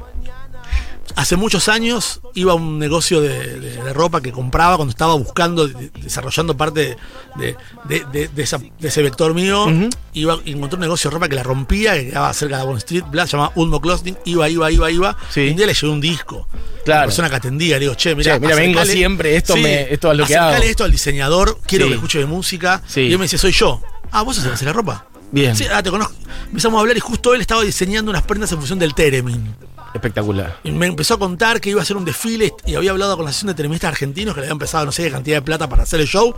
hace 1.15 1.36
muchos 1.36 1.68
años 1.70 2.22
iba 2.36 2.51
a 2.53 2.56
un 2.56 2.80
negocio 2.80 3.22
de, 3.22 3.60
de- 3.60 3.84
de 3.84 3.94
ropa 3.94 4.22
que 4.22 4.32
compraba 4.32 4.75
cuando 4.77 4.91
estaba 4.91 5.13
buscando, 5.15 5.68
de- 5.68 5.89
desarrollando 6.01 6.56
parte 6.58 6.98
de, 7.38 8.30
esa- 8.38 8.60
ese 8.82 9.01
vector 9.01 9.34
mío. 9.34 9.65
Ujú. 9.65 9.89
Iba 10.13 10.39
y 10.46 10.51
encontré 10.51 10.75
un 10.75 10.82
negocio 10.82 11.10
de 11.10 11.13
ropa 11.15 11.30
que 11.30 11.36
la 11.36 11.44
rompía, 11.44 11.94
que 11.96 12.08
quedaba 12.10 12.34
cerca 12.34 12.58
de 12.58 12.63
Bond 12.65 12.77
Street, 12.80 13.03
bla, 13.10 13.25
se 13.25 13.34
llamaba 13.34 13.53
Ulmo 13.56 13.80
Clothing. 13.80 14.18
Iba, 14.25 14.50
iba, 14.50 14.72
iba, 14.72 14.91
iba. 14.91 15.18
Sí. 15.30 15.41
Y 15.41 15.50
un 15.51 15.56
día 15.58 15.65
le 15.68 15.74
llevé 15.74 15.94
un 15.94 16.01
disco. 16.01 16.48
Claro. 16.84 17.01
La 17.01 17.06
persona 17.08 17.30
que 17.30 17.36
atendía, 17.36 17.75
le 17.75 17.82
digo, 17.86 17.96
che, 17.96 18.15
mira, 18.15 18.38
mira, 18.39 18.56
vengo 18.56 18.84
siempre, 18.86 19.36
esto 19.36 19.56
me- 19.56 19.91
esto 19.94 20.12
es 20.12 20.18
lo 20.18 20.25
que 20.25 20.36
hago. 20.36 20.63
esto 20.63 20.84
al 20.84 20.91
diseñador, 20.91 21.60
quiero 21.65 21.86
Sí. 21.86 21.89
que 21.89 21.96
escuche 21.96 22.20
de 22.20 22.25
música. 22.25 22.82
Sí. 22.88 23.01
Y 23.01 23.12
él 23.13 23.20
me 23.20 23.25
dice, 23.25 23.38
soy 23.38 23.51
yo. 23.51 23.82
Ah, 24.12 24.24
vos 24.24 24.38
haces 24.39 24.62
la 24.63 24.74
ropa. 24.74 25.06
Bien. 25.32 25.56
Sí, 25.56 25.65
ah, 25.72 25.82
te 25.82 25.89
conozco. 25.89 26.13
Empezamos 26.48 26.77
a 26.77 26.82
hablar 26.82 26.98
y 26.98 27.00
justo 27.00 27.34
él 27.34 27.39
estaba 27.39 27.62
diseñando 27.63 28.12
unas 28.12 28.24
prendas 28.24 28.51
en 28.51 28.58
función 28.58 28.77
del 28.80 28.94
Teremin. 28.94 29.56
Espectacular. 29.94 30.58
Y 30.64 30.72
me 30.72 30.86
empezó 30.86 31.16
a 31.16 31.20
contar 31.20 31.60
que 31.60 31.70
iba 31.70 31.80
a 31.80 31.84
hacer 31.84 31.98
un 31.98 32.06
desfile 32.06 32.54
y 32.66 32.76
había 32.76 32.92
hablado 32.92 33.16
con 33.18 33.26
la 33.26 33.30
asociación 33.30 33.50
de 33.50 33.56
televistas 33.56 33.90
argentinos 33.90 34.34
que 34.34 34.42
le 34.42 34.46
habían 34.48 34.56
empezado 34.56 34.86
no 34.86 34.92
sé 34.92 35.04
qué 35.04 35.12
cantidad 35.12 35.38
de 35.38 35.42
plata 35.42 35.68
para 35.68 35.84
hacer 35.84 36.00
el 36.00 36.08
show. 36.08 36.34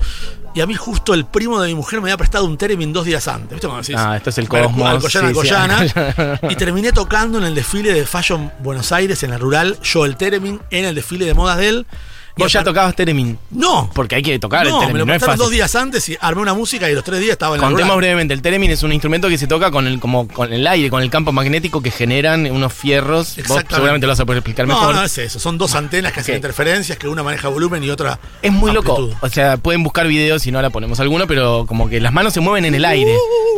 Y 0.56 0.62
a 0.62 0.68
mí 0.68 0.76
justo 0.76 1.14
el 1.14 1.26
primo 1.26 1.62
de 1.62 1.68
mi 1.68 1.76
mujer 1.76 2.00
me 2.00 2.06
había 2.06 2.18
prestado 2.18 2.46
un 2.46 2.58
Teremin 2.58 2.94
dos 2.94 3.06
días 3.06 3.28
antes. 3.28 3.52
¿Viste 3.52 3.68
cómo 3.68 3.80
decís? 3.80 3.96
Ah, 3.98 4.18
esto 4.18 4.30
es 4.30 4.38
el 4.38 4.48
cosmos. 4.48 4.88
Alcoyana, 4.88 5.02
Sí, 5.04 5.10
sí, 5.12 5.18
Alcoyana. 5.18 5.78
Alcoyana. 5.80 6.40
Y 6.50 6.56
terminé 6.56 6.92
tocando 6.92 7.38
en 7.38 7.44
el 7.46 7.56
desfile 7.56 7.94
de 7.94 8.06
Fashion 8.06 8.52
Buenos 8.60 8.92
Aires, 8.92 9.24
en 9.24 9.32
la 9.32 9.38
rural, 9.38 9.78
yo 9.84 10.06
el 10.06 10.16
Teremin, 10.16 10.60
en 10.70 10.86
el 10.86 10.96
desfile 10.96 11.26
de 11.26 11.34
modas 11.34 11.58
de 11.58 11.70
él. 11.70 11.86
Vos 12.36 12.52
ya 12.52 12.64
tocabas 12.64 12.96
Teremin. 12.96 13.38
No, 13.52 13.90
Porque 13.94 14.16
hay 14.16 14.24
que 14.24 14.40
tocar 14.40 14.64
no, 14.66 14.70
el 14.70 14.74
me 14.74 14.80
Teremin, 14.80 15.00
lo 15.00 15.06
no 15.06 15.14
es 15.14 15.20
prestaron 15.20 15.34
fácil. 15.38 15.44
dos 15.46 15.52
días 15.52 15.76
antes 15.76 16.10
y 16.10 16.18
armé 16.20 16.42
una 16.42 16.54
música 16.54 16.90
y 16.90 16.94
los 16.96 17.04
tres 17.04 17.20
días 17.20 17.34
estaba 17.34 17.56
en 17.56 17.62
la 17.62 17.68
Contemos 17.68 17.96
brevemente, 17.98 18.34
el 18.34 18.42
Teremin 18.42 18.72
es 18.72 18.82
un 18.84 18.92
instrumento 18.92 19.30
que 19.30 19.38
se 19.38 19.48
toca 19.48 19.70
con 19.72 19.86
el, 19.88 20.00
como, 20.00 20.28
con 20.28 20.52
el 20.52 20.66
aire, 20.66 20.90
con 20.90 21.02
el 21.04 21.10
campo 21.10 21.32
magnético 21.32 21.82
que 21.82 21.92
generan 21.92 22.50
unos 22.52 22.74
fierros. 22.74 23.36
Vos 23.48 23.62
seguramente 23.70 24.08
lo 24.08 24.12
vas 24.14 24.20
a 24.20 24.26
poder 24.26 24.40
explicar 24.40 24.68
No, 24.68 24.76
mejor. 24.80 24.96
no 24.96 25.04
es 25.04 25.18
eso. 25.18 25.40
Son 25.40 25.58
dos 25.58 25.76
antenas 25.76 26.12
que 26.14 26.22
hacen 26.22 26.36
interferencias, 26.36 26.98
que 26.98 27.08
una 27.08 27.22
maneja 27.24 27.48
volumen 27.50 27.84
y 27.84 27.90
otra. 27.90 28.20
Es 28.42 28.52
muy 28.52 28.72
loco. 28.72 29.10
O 29.22 29.30
sea, 29.30 29.58
pueden 29.58 29.84
buscar 29.84 30.08
videos 30.08 30.42
si 30.42 30.52
no 30.52 30.58
ahora 30.58 30.70
ponemos 30.72 31.00
alguno, 31.00 31.28
pero 31.28 31.66
como 31.68 31.88
que 31.90 32.00
las 32.00 32.14
manos 32.14 32.34
se 32.34 32.40
mueven 32.40 32.66
en 32.66 32.76
el 32.76 32.86
aire. 32.86 33.16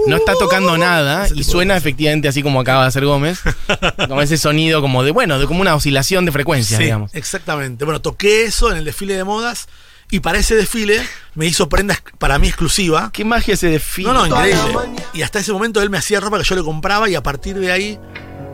No 0.07 0.17
está 0.17 0.33
tocando 0.33 0.77
nada 0.77 1.27
y 1.33 1.43
suena 1.43 1.75
efectivamente 1.77 2.27
así 2.27 2.43
como 2.43 2.59
acaba 2.59 2.83
de 2.83 2.87
hacer 2.89 3.05
Gómez. 3.05 3.39
Como 4.07 4.21
ese 4.21 4.37
sonido 4.37 4.81
como 4.81 5.03
de, 5.03 5.11
bueno, 5.11 5.39
de 5.39 5.45
como 5.47 5.61
una 5.61 5.73
oscilación 5.75 6.25
de 6.25 6.31
frecuencias, 6.31 6.77
Sí, 6.77 6.83
digamos. 6.85 7.13
exactamente. 7.15 7.85
Bueno, 7.85 8.01
toqué 8.01 8.43
eso 8.45 8.64
en 8.71 8.77
el 8.77 8.85
desfile 8.85 9.15
de 9.15 9.23
modas 9.23 9.67
y 10.09 10.19
para 10.19 10.37
ese 10.37 10.55
desfile 10.55 11.01
me 11.33 11.47
hizo 11.47 11.67
prendas 11.67 12.01
para 12.19 12.37
mí 12.39 12.47
exclusiva. 12.47 13.09
¿Qué 13.11 13.25
magia 13.25 13.55
ese 13.55 13.67
desfile? 13.69 14.09
No, 14.09 14.13
no, 14.13 14.27
increíble. 14.27 15.03
Y 15.13 15.23
hasta 15.23 15.39
ese 15.39 15.51
momento 15.51 15.81
él 15.81 15.89
me 15.89 15.97
hacía 15.97 16.19
ropa 16.19 16.37
que 16.37 16.43
yo 16.43 16.55
le 16.55 16.63
compraba 16.63 17.09
y 17.09 17.15
a 17.15 17.23
partir 17.23 17.57
de 17.59 17.71
ahí 17.71 17.99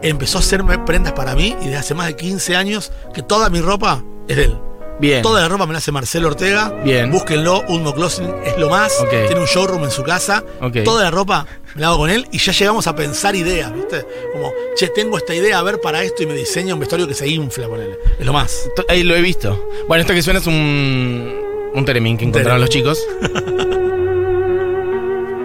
empezó 0.01 0.37
a 0.37 0.41
hacerme 0.41 0.79
prendas 0.79 1.13
para 1.13 1.35
mí 1.35 1.55
y 1.61 1.65
desde 1.65 1.77
hace 1.77 1.93
más 1.93 2.07
de 2.07 2.15
15 2.15 2.55
años 2.55 2.91
que 3.13 3.21
toda 3.21 3.49
mi 3.49 3.61
ropa 3.61 4.03
es 4.27 4.37
de 4.37 4.45
él. 4.45 4.70
Bien. 5.01 5.23
Toda 5.23 5.41
la 5.41 5.49
ropa 5.49 5.65
me 5.65 5.73
la 5.73 5.79
hace 5.79 5.91
Marcelo 5.91 6.27
Ortega. 6.27 6.71
Bien. 6.83 7.09
Búsquenlo, 7.09 7.63
Unmo 7.67 7.93
Clothing 7.93 8.29
es 8.45 8.57
lo 8.57 8.69
más. 8.69 8.93
Tiene 9.09 9.39
un 9.41 9.47
showroom 9.47 9.83
en 9.83 9.91
su 9.91 10.03
casa. 10.03 10.43
Ok. 10.61 10.83
Toda 10.85 11.03
la 11.03 11.11
ropa 11.11 11.47
me 11.73 11.81
la 11.81 11.87
hago 11.87 11.97
con 11.97 12.11
él 12.11 12.27
y 12.31 12.37
ya 12.37 12.51
llegamos 12.51 12.85
a 12.85 12.95
pensar 12.95 13.35
ideas, 13.35 13.73
¿viste? 13.73 14.05
Como, 14.31 14.53
che, 14.75 14.89
tengo 14.89 15.17
esta 15.17 15.33
idea, 15.33 15.57
a 15.57 15.63
ver 15.63 15.81
para 15.81 16.03
esto 16.03 16.21
y 16.21 16.27
me 16.27 16.35
diseña 16.35 16.75
un 16.75 16.79
vestuario 16.79 17.07
que 17.07 17.15
se 17.15 17.27
infla 17.27 17.67
con 17.67 17.81
él. 17.81 17.97
Es 18.19 18.25
lo 18.25 18.31
más. 18.31 18.69
Ahí 18.87 19.03
lo 19.03 19.15
he 19.15 19.21
visto. 19.21 19.69
Bueno, 19.87 20.01
esto 20.01 20.13
que 20.13 20.21
suena 20.21 20.39
es 20.39 20.45
un, 20.45 21.33
un 21.73 21.83
Teremin 21.85 22.17
que 22.17 22.25
encontraron 22.25 22.61
los 22.61 22.69
chicos. 22.69 23.03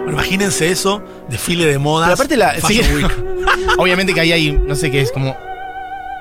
Bueno, 0.07 0.21
imagínense 0.21 0.69
eso, 0.69 1.03
desfile 1.27 1.65
de 1.65 1.77
modas. 1.79 2.07
Pero 2.07 2.13
aparte 2.13 2.37
la. 2.37 2.55
Sí. 2.61 2.79
Week. 2.95 3.11
Obviamente 3.77 4.13
que 4.13 4.21
ahí 4.21 4.31
hay, 4.31 4.51
no 4.53 4.73
sé 4.73 4.89
qué 4.89 5.01
es 5.01 5.11
como. 5.11 5.35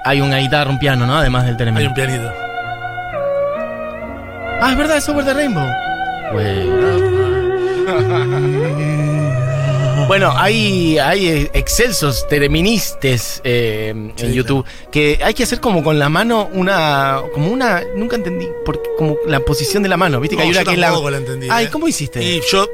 Hay 0.05 0.21
una 0.21 0.39
guitarra, 0.39 0.69
un 0.69 0.81
piano, 0.81 1.07
¿no? 1.07 1.17
Además 1.17 1.47
del 1.47 1.57
Teremin. 1.57 1.79
Hay 1.83 1.87
un 1.87 1.95
pianito. 1.95 2.46
Ah, 4.61 4.71
es 4.73 4.79
verdad, 4.79 4.97
es 4.97 5.09
Over 5.09 5.25
the 5.25 5.35
Rainbow. 5.35 5.67
Bueno, 10.09 10.33
hay, 10.37 10.99
hay 10.99 11.29
eh, 11.29 11.51
excelsos 11.53 12.27
tereministes 12.29 13.41
eh, 13.45 13.89
en 13.91 14.13
Sí, 14.17 14.33
YouTube 14.33 14.65
que 14.91 15.19
hay 15.23 15.35
que 15.35 15.43
hacer 15.43 15.61
como 15.61 15.83
con 15.85 15.99
la 15.99 16.09
mano 16.09 16.49
una. 16.53 17.21
como 17.35 17.51
una. 17.51 17.83
nunca 17.95 18.17
entendí. 18.17 18.49
Porque, 18.65 18.89
como 18.99 19.17
la 19.27 19.41
posición 19.41 19.83
de 19.83 19.89
la 19.89 19.97
mano. 19.97 20.21
¿Viste 20.21 20.37
que 20.37 20.43
No, 20.43 20.45
hay 20.45 20.51
una 20.51 20.61
yo 20.63 20.65
que 20.71 20.75
es 20.75 20.79
la. 20.81 21.11
la 21.11 21.17
entendí, 21.19 21.49
Ay, 21.51 21.67
eh. 21.67 21.69
¿cómo 21.71 21.89
hiciste? 21.89 22.23
Y 22.23 22.41
yo 22.51 22.67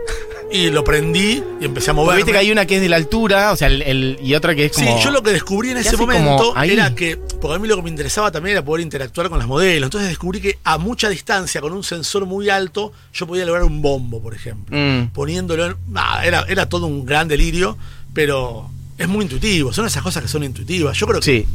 y 0.52 0.70
lo 0.70 0.84
prendí 0.84 1.42
y 1.60 1.64
empecé 1.64 1.90
a 1.90 1.94
mover. 1.94 2.16
viste 2.16 2.32
que 2.32 2.38
hay 2.38 2.50
una 2.52 2.66
que 2.66 2.76
es 2.76 2.82
de 2.82 2.88
la 2.88 2.96
altura, 2.96 3.52
o 3.52 3.56
sea, 3.56 3.68
el, 3.68 3.82
el- 3.82 4.18
y 4.22 4.34
otra 4.34 4.54
que 4.54 4.66
es 4.66 4.72
como. 4.72 4.98
Sí, 4.98 5.04
yo 5.04 5.10
lo 5.10 5.22
que 5.22 5.30
descubrí 5.32 5.70
en 5.70 5.76
¿Qué 5.76 5.80
ese 5.82 5.96
momento 5.96 6.54
era 6.62 6.94
que, 6.94 7.16
porque 7.40 7.56
a 7.56 7.58
mí 7.58 7.66
lo 7.68 7.76
que 7.76 7.82
me 7.82 7.90
interesaba 7.90 8.30
también 8.30 8.56
era 8.56 8.64
poder 8.64 8.82
interactuar 8.82 9.28
con 9.30 9.38
las 9.38 9.48
modelos. 9.48 9.86
Entonces 9.86 10.08
descubrí 10.08 10.40
que 10.40 10.58
a 10.64 10.78
mucha 10.78 11.08
distancia, 11.08 11.60
con 11.60 11.72
un 11.72 11.82
sensor 11.84 12.26
muy 12.26 12.48
alto, 12.50 12.92
yo 13.14 13.26
podía 13.26 13.44
lograr 13.46 13.64
un 13.64 13.80
bombo, 13.82 14.20
por 14.22 14.34
ejemplo. 14.34 14.76
Mm. 14.76 15.08
Poniéndolo 15.12 15.66
en. 15.66 15.76
nada, 15.88 16.24
era, 16.24 16.44
era 16.48 16.68
todo 16.68 16.86
un 16.86 17.04
gran 17.06 17.28
delirio, 17.28 17.78
pero 18.12 18.68
es 18.98 19.08
muy 19.08 19.22
intuitivo. 19.24 19.72
Son 19.72 19.86
esas 19.86 20.02
cosas 20.02 20.22
que 20.22 20.28
son 20.28 20.44
intuitivas. 20.44 20.96
Yo 20.98 21.06
creo 21.06 21.20
que, 21.20 21.24
Sí. 21.24 21.46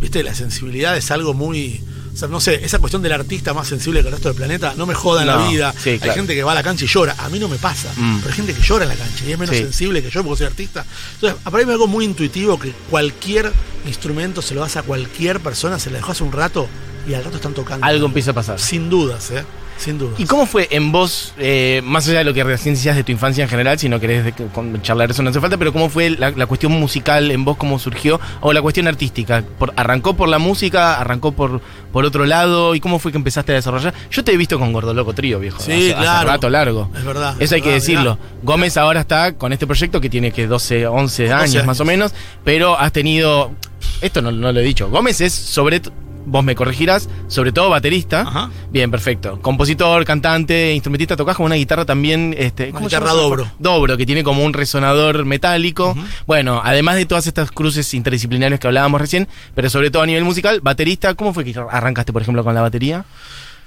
viste, 0.00 0.22
la 0.22 0.34
sensibilidad 0.34 0.96
es 0.96 1.10
algo 1.10 1.34
muy. 1.34 1.80
O 2.16 2.18
sea, 2.18 2.28
no 2.28 2.40
sé, 2.40 2.64
esa 2.64 2.78
cuestión 2.78 3.02
del 3.02 3.12
artista 3.12 3.52
más 3.52 3.68
sensible 3.68 4.00
que 4.00 4.06
el 4.08 4.12
resto 4.12 4.28
del 4.30 4.36
planeta, 4.38 4.72
no 4.74 4.86
me 4.86 4.94
joda 4.94 5.20
en 5.20 5.26
la 5.28 5.36
vida. 5.48 5.74
sí, 5.78 5.90
Hay 5.90 5.98
claro. 5.98 6.14
gente 6.14 6.34
que 6.34 6.42
va 6.42 6.52
a 6.52 6.54
la 6.54 6.62
cancha 6.62 6.86
y 6.86 6.88
llora. 6.88 7.14
A 7.18 7.28
mí 7.28 7.38
no 7.38 7.46
me 7.46 7.58
pasa. 7.58 7.92
Mm. 7.94 8.16
Pero 8.20 8.28
hay 8.30 8.34
gente 8.36 8.54
que 8.54 8.62
llora 8.62 8.84
en 8.84 8.88
la 8.88 8.94
cancha 8.96 9.24
y 9.26 9.32
es 9.32 9.38
menos 9.38 9.54
Sí. 9.54 9.62
sensible 9.62 10.02
que 10.02 10.08
yo 10.08 10.24
porque 10.24 10.38
soy 10.38 10.46
artista. 10.46 10.86
Entonces, 11.16 11.38
para 11.44 11.56
mí 11.58 11.62
es 11.64 11.68
algo 11.68 11.86
muy 11.86 12.06
intuitivo 12.06 12.58
que 12.58 12.72
cualquier 12.88 13.52
instrumento 13.86 14.40
se 14.40 14.54
lo 14.54 14.62
das 14.62 14.76
a 14.78 14.82
cualquier 14.82 15.40
persona, 15.40 15.78
se 15.78 15.90
le 15.90 15.96
dejó 15.96 16.12
hace 16.12 16.24
un 16.24 16.32
rato 16.32 16.66
y 17.06 17.12
al 17.12 17.22
rato 17.22 17.36
están 17.36 17.52
tocando. 17.52 17.84
Algo 17.84 18.06
empieza 18.06 18.30
a 18.30 18.34
pasar. 18.34 18.58
Sin 18.58 18.88
dudas, 18.88 19.30
¿eh? 19.32 19.44
Sin 19.78 19.98
dudas. 19.98 20.18
¿Y 20.18 20.24
cómo 20.24 20.46
fue 20.46 20.68
en 20.70 20.90
vos, 20.90 21.34
eh, 21.38 21.82
más 21.84 22.08
allá 22.08 22.18
de 22.18 22.24
lo 22.24 22.32
que 22.34 22.42
recién 22.42 22.74
decías 22.74 22.96
de 22.96 23.04
tu 23.04 23.12
infancia 23.12 23.44
en 23.44 23.50
general, 23.50 23.78
si 23.78 23.88
no 23.88 24.00
querés 24.00 24.24
de 24.24 24.32
que- 24.32 24.46
con- 24.46 24.80
charlar 24.82 25.10
eso 25.10 25.22
no 25.22 25.30
hace 25.30 25.40
falta, 25.40 25.58
pero 25.58 25.72
cómo 25.72 25.90
fue 25.90 26.10
la, 26.10 26.30
la 26.30 26.46
cuestión 26.46 26.72
musical 26.72 27.30
en 27.30 27.44
vos, 27.44 27.56
cómo 27.58 27.78
surgió, 27.78 28.18
o 28.40 28.52
la 28.52 28.62
cuestión 28.62 28.88
artística? 28.88 29.42
Por- 29.58 29.72
¿Arrancó 29.76 30.14
por 30.16 30.28
la 30.28 30.38
música? 30.38 30.98
¿Arrancó 30.98 31.32
por, 31.32 31.60
por 31.92 32.04
otro 32.06 32.24
lado? 32.24 32.74
¿Y 32.74 32.80
cómo 32.80 32.98
fue 32.98 33.12
que 33.12 33.18
empezaste 33.18 33.52
a 33.52 33.56
desarrollar? 33.56 33.92
Yo 34.10 34.24
te 34.24 34.32
he 34.32 34.36
visto 34.36 34.58
con 34.58 34.72
Gordo 34.72 34.94
Loco 34.94 35.12
Trío, 35.12 35.38
viejo. 35.38 35.60
Sí, 35.62 35.72
hace, 35.72 35.92
hace 35.94 36.02
claro. 36.02 36.28
rato 36.28 36.48
largo. 36.48 36.90
Es 36.96 37.04
verdad. 37.04 37.34
Eso 37.38 37.54
hay 37.54 37.62
que 37.62 37.72
decirlo. 37.72 38.16
mirá. 38.16 38.36
Gómez 38.42 38.76
ahora 38.78 39.00
está 39.00 39.34
con 39.34 39.52
este 39.52 39.66
proyecto 39.66 40.00
que 40.00 40.08
tiene 40.08 40.30
que 40.32 40.46
12, 40.46 40.86
11 40.86 41.32
años, 41.32 41.52
12 41.52 41.66
más 41.66 41.80
o 41.80 41.84
menos, 41.84 42.12
pero 42.44 42.78
has 42.78 42.92
tenido. 42.92 43.52
Esto 44.00 44.20
no, 44.22 44.30
no 44.32 44.52
lo 44.52 44.60
he 44.60 44.62
dicho. 44.62 44.88
Gómez 44.88 45.20
es 45.20 45.32
sobre. 45.34 45.80
Vos 46.26 46.44
me 46.44 46.54
corregirás, 46.54 47.08
sobre 47.28 47.52
todo 47.52 47.70
baterista. 47.70 48.22
Ajá. 48.22 48.50
Bien, 48.70 48.90
perfecto. 48.90 49.40
Compositor, 49.40 50.04
cantante, 50.04 50.74
instrumentista, 50.74 51.16
tocás 51.16 51.36
con 51.36 51.46
una 51.46 51.54
guitarra 51.54 51.84
también. 51.84 52.34
Este, 52.36 52.70
¿cómo 52.70 52.86
guitarra 52.86 53.12
dobro. 53.12 53.50
Dobro, 53.58 53.96
que 53.96 54.04
tiene 54.04 54.22
como 54.22 54.44
un 54.44 54.52
resonador 54.52 55.24
metálico. 55.24 55.96
Bueno, 56.26 56.60
además 56.62 56.96
de 56.96 57.06
todas 57.06 57.26
estas 57.26 57.50
cruces 57.50 57.94
interdisciplinarias 57.94 58.60
que 58.60 58.66
hablábamos 58.66 59.00
recién, 59.00 59.28
pero 59.54 59.70
sobre 59.70 59.90
todo 59.90 60.02
a 60.02 60.06
nivel 60.06 60.24
musical, 60.24 60.60
baterista, 60.60 61.14
¿cómo 61.14 61.32
fue 61.32 61.44
que 61.44 61.58
arrancaste, 61.70 62.12
por 62.12 62.22
ejemplo, 62.22 62.44
con 62.44 62.54
la 62.54 62.62
batería? 62.62 63.04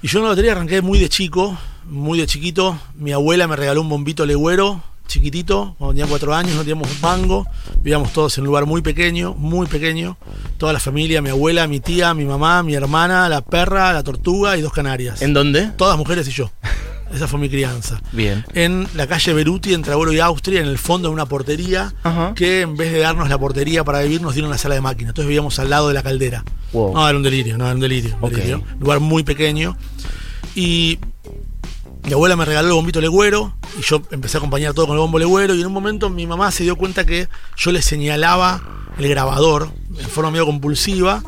Y 0.02 0.08
yo 0.08 0.18
en 0.18 0.24
la 0.24 0.30
batería 0.30 0.52
arranqué 0.52 0.80
muy 0.80 0.98
de 0.98 1.08
chico, 1.08 1.58
muy 1.84 2.18
de 2.18 2.26
chiquito. 2.26 2.78
Mi 2.94 3.12
abuela 3.12 3.46
me 3.48 3.56
regaló 3.56 3.82
un 3.82 3.88
bombito 3.88 4.24
legüero, 4.24 4.82
chiquitito, 5.10 5.74
cuando 5.78 5.92
tenía 5.94 6.06
cuatro 6.06 6.34
años, 6.34 6.54
no 6.54 6.60
teníamos 6.60 6.90
un 6.90 7.00
mango. 7.00 7.46
Vivíamos 7.82 8.12
todos 8.12 8.38
en 8.38 8.42
un 8.42 8.46
lugar 8.46 8.64
muy 8.64 8.80
pequeño, 8.80 9.34
muy 9.34 9.66
pequeño. 9.66 10.16
Toda 10.56 10.72
la 10.72 10.80
familia, 10.80 11.20
mi 11.20 11.30
abuela, 11.30 11.66
mi 11.66 11.80
tía, 11.80 12.14
mi 12.14 12.24
mamá, 12.24 12.62
mi 12.62 12.74
hermana, 12.74 13.28
la 13.28 13.42
perra, 13.42 13.92
la 13.92 14.02
tortuga 14.02 14.56
y 14.56 14.62
dos 14.62 14.72
canarias. 14.72 15.20
¿En 15.20 15.34
dónde? 15.34 15.66
Todas 15.76 15.98
mujeres 15.98 16.26
y 16.28 16.30
yo. 16.30 16.50
Esa 17.12 17.26
fue 17.26 17.40
mi 17.40 17.48
crianza. 17.48 18.00
Bien. 18.12 18.44
En 18.54 18.86
la 18.94 19.08
calle 19.08 19.32
Beruti, 19.34 19.74
entre 19.74 19.92
Abuelo 19.92 20.12
y 20.12 20.20
Austria, 20.20 20.60
en 20.60 20.68
el 20.68 20.78
fondo 20.78 21.08
de 21.08 21.14
una 21.14 21.26
portería, 21.26 21.92
Ajá. 22.04 22.34
que 22.36 22.60
en 22.60 22.76
vez 22.76 22.92
de 22.92 23.00
darnos 23.00 23.28
la 23.28 23.36
portería 23.36 23.82
para 23.82 24.00
vivir, 24.02 24.22
nos 24.22 24.34
dieron 24.34 24.48
la 24.48 24.58
sala 24.58 24.76
de 24.76 24.80
máquinas. 24.80 25.10
Entonces 25.10 25.26
vivíamos 25.26 25.58
al 25.58 25.70
lado 25.70 25.88
de 25.88 25.94
la 25.94 26.04
caldera. 26.04 26.44
Wow. 26.72 26.94
No, 26.94 27.08
era 27.08 27.18
un 27.18 27.24
delirio, 27.24 27.58
no, 27.58 27.64
era 27.64 27.74
un 27.74 27.80
delirio. 27.80 28.16
un 28.20 28.30
delirio. 28.30 28.62
Lugar 28.78 29.00
muy 29.00 29.24
pequeño. 29.24 29.76
Y 30.54 31.00
mi 32.04 32.12
abuela 32.12 32.36
me 32.36 32.44
regaló 32.44 32.68
el 32.68 32.74
bombito 32.74 33.00
legüero 33.00 33.54
y 33.78 33.82
yo 33.82 34.02
empecé 34.10 34.36
a 34.36 34.38
acompañar 34.38 34.74
todo 34.74 34.86
con 34.86 34.96
el 34.96 35.00
bombo 35.00 35.18
legüero 35.18 35.54
y 35.54 35.60
en 35.60 35.66
un 35.66 35.72
momento 35.72 36.10
mi 36.10 36.26
mamá 36.26 36.50
se 36.50 36.64
dio 36.64 36.76
cuenta 36.76 37.04
que 37.04 37.28
yo 37.56 37.72
le 37.72 37.82
señalaba 37.82 38.62
el 38.98 39.08
grabador 39.08 39.70
en 39.98 40.08
forma 40.08 40.30
medio 40.30 40.46
compulsiva 40.46 41.22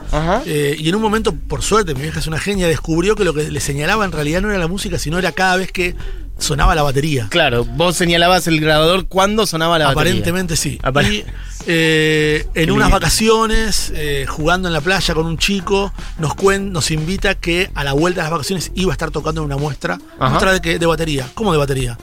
eh, 0.47 0.77
y 0.79 0.89
en 0.89 0.95
un 0.95 1.03
momento, 1.03 1.35
por 1.35 1.63
suerte, 1.63 1.95
mi 1.95 2.03
vieja 2.03 2.21
es 2.21 2.27
una 2.27 2.39
genia, 2.39 2.69
descubrió 2.69 3.17
que 3.17 3.25
lo 3.25 3.35
que 3.35 3.51
le 3.51 3.61
señalaba 3.61 4.05
en 4.05 4.13
realidad 4.13 4.41
no 4.43 4.51
era 4.51 4.59
la 4.59 4.69
música, 4.69 4.99
sino 4.99 5.19
era 5.19 5.33
cada 5.33 5.57
vez 5.57 5.73
que 5.73 5.95
sonaba 6.39 6.75
la 6.75 6.83
batería. 6.83 7.27
Claro, 7.31 7.65
vos 7.65 7.97
señalabas 7.97 8.47
el 8.49 8.61
grabador 8.61 9.07
cuando 9.07 9.47
sonaba 9.47 9.79
la 9.79 9.87
batería. 9.87 10.11
Aparentemente 10.13 10.57
sí. 10.57 10.79
Apare- 10.83 11.13
Y 11.13 11.25
eh, 11.67 12.47
en 12.55 12.71
unas 12.73 12.87
lindo. 12.89 12.99
vacaciones, 13.01 13.93
eh, 13.95 14.27
jugando 14.29 14.67
en 14.69 14.75
la 14.75 14.81
playa 14.81 15.15
con 15.15 15.27
un 15.27 15.39
chico, 15.39 15.93
nos, 16.19 16.33
cuen- 16.33 16.71
nos 16.71 16.91
invita 16.91 17.35
que 17.37 17.71
a 17.75 17.85
la 17.85 17.93
vuelta 17.93 18.21
de 18.21 18.25
las 18.25 18.33
vacaciones 18.33 18.73
iba 18.75 18.93
a 18.93 18.95
estar 18.95 19.11
tocando 19.11 19.41
en 19.43 19.47
una 19.47 19.57
muestra. 19.57 19.99
Ajá. 20.19 20.31
¿Muestra 20.31 20.53
de 20.53 20.61
qué? 20.61 20.79
De 20.79 20.87
batería. 20.87 21.29
¿Cómo 21.35 21.53
de 21.53 21.59
batería? 21.59 21.97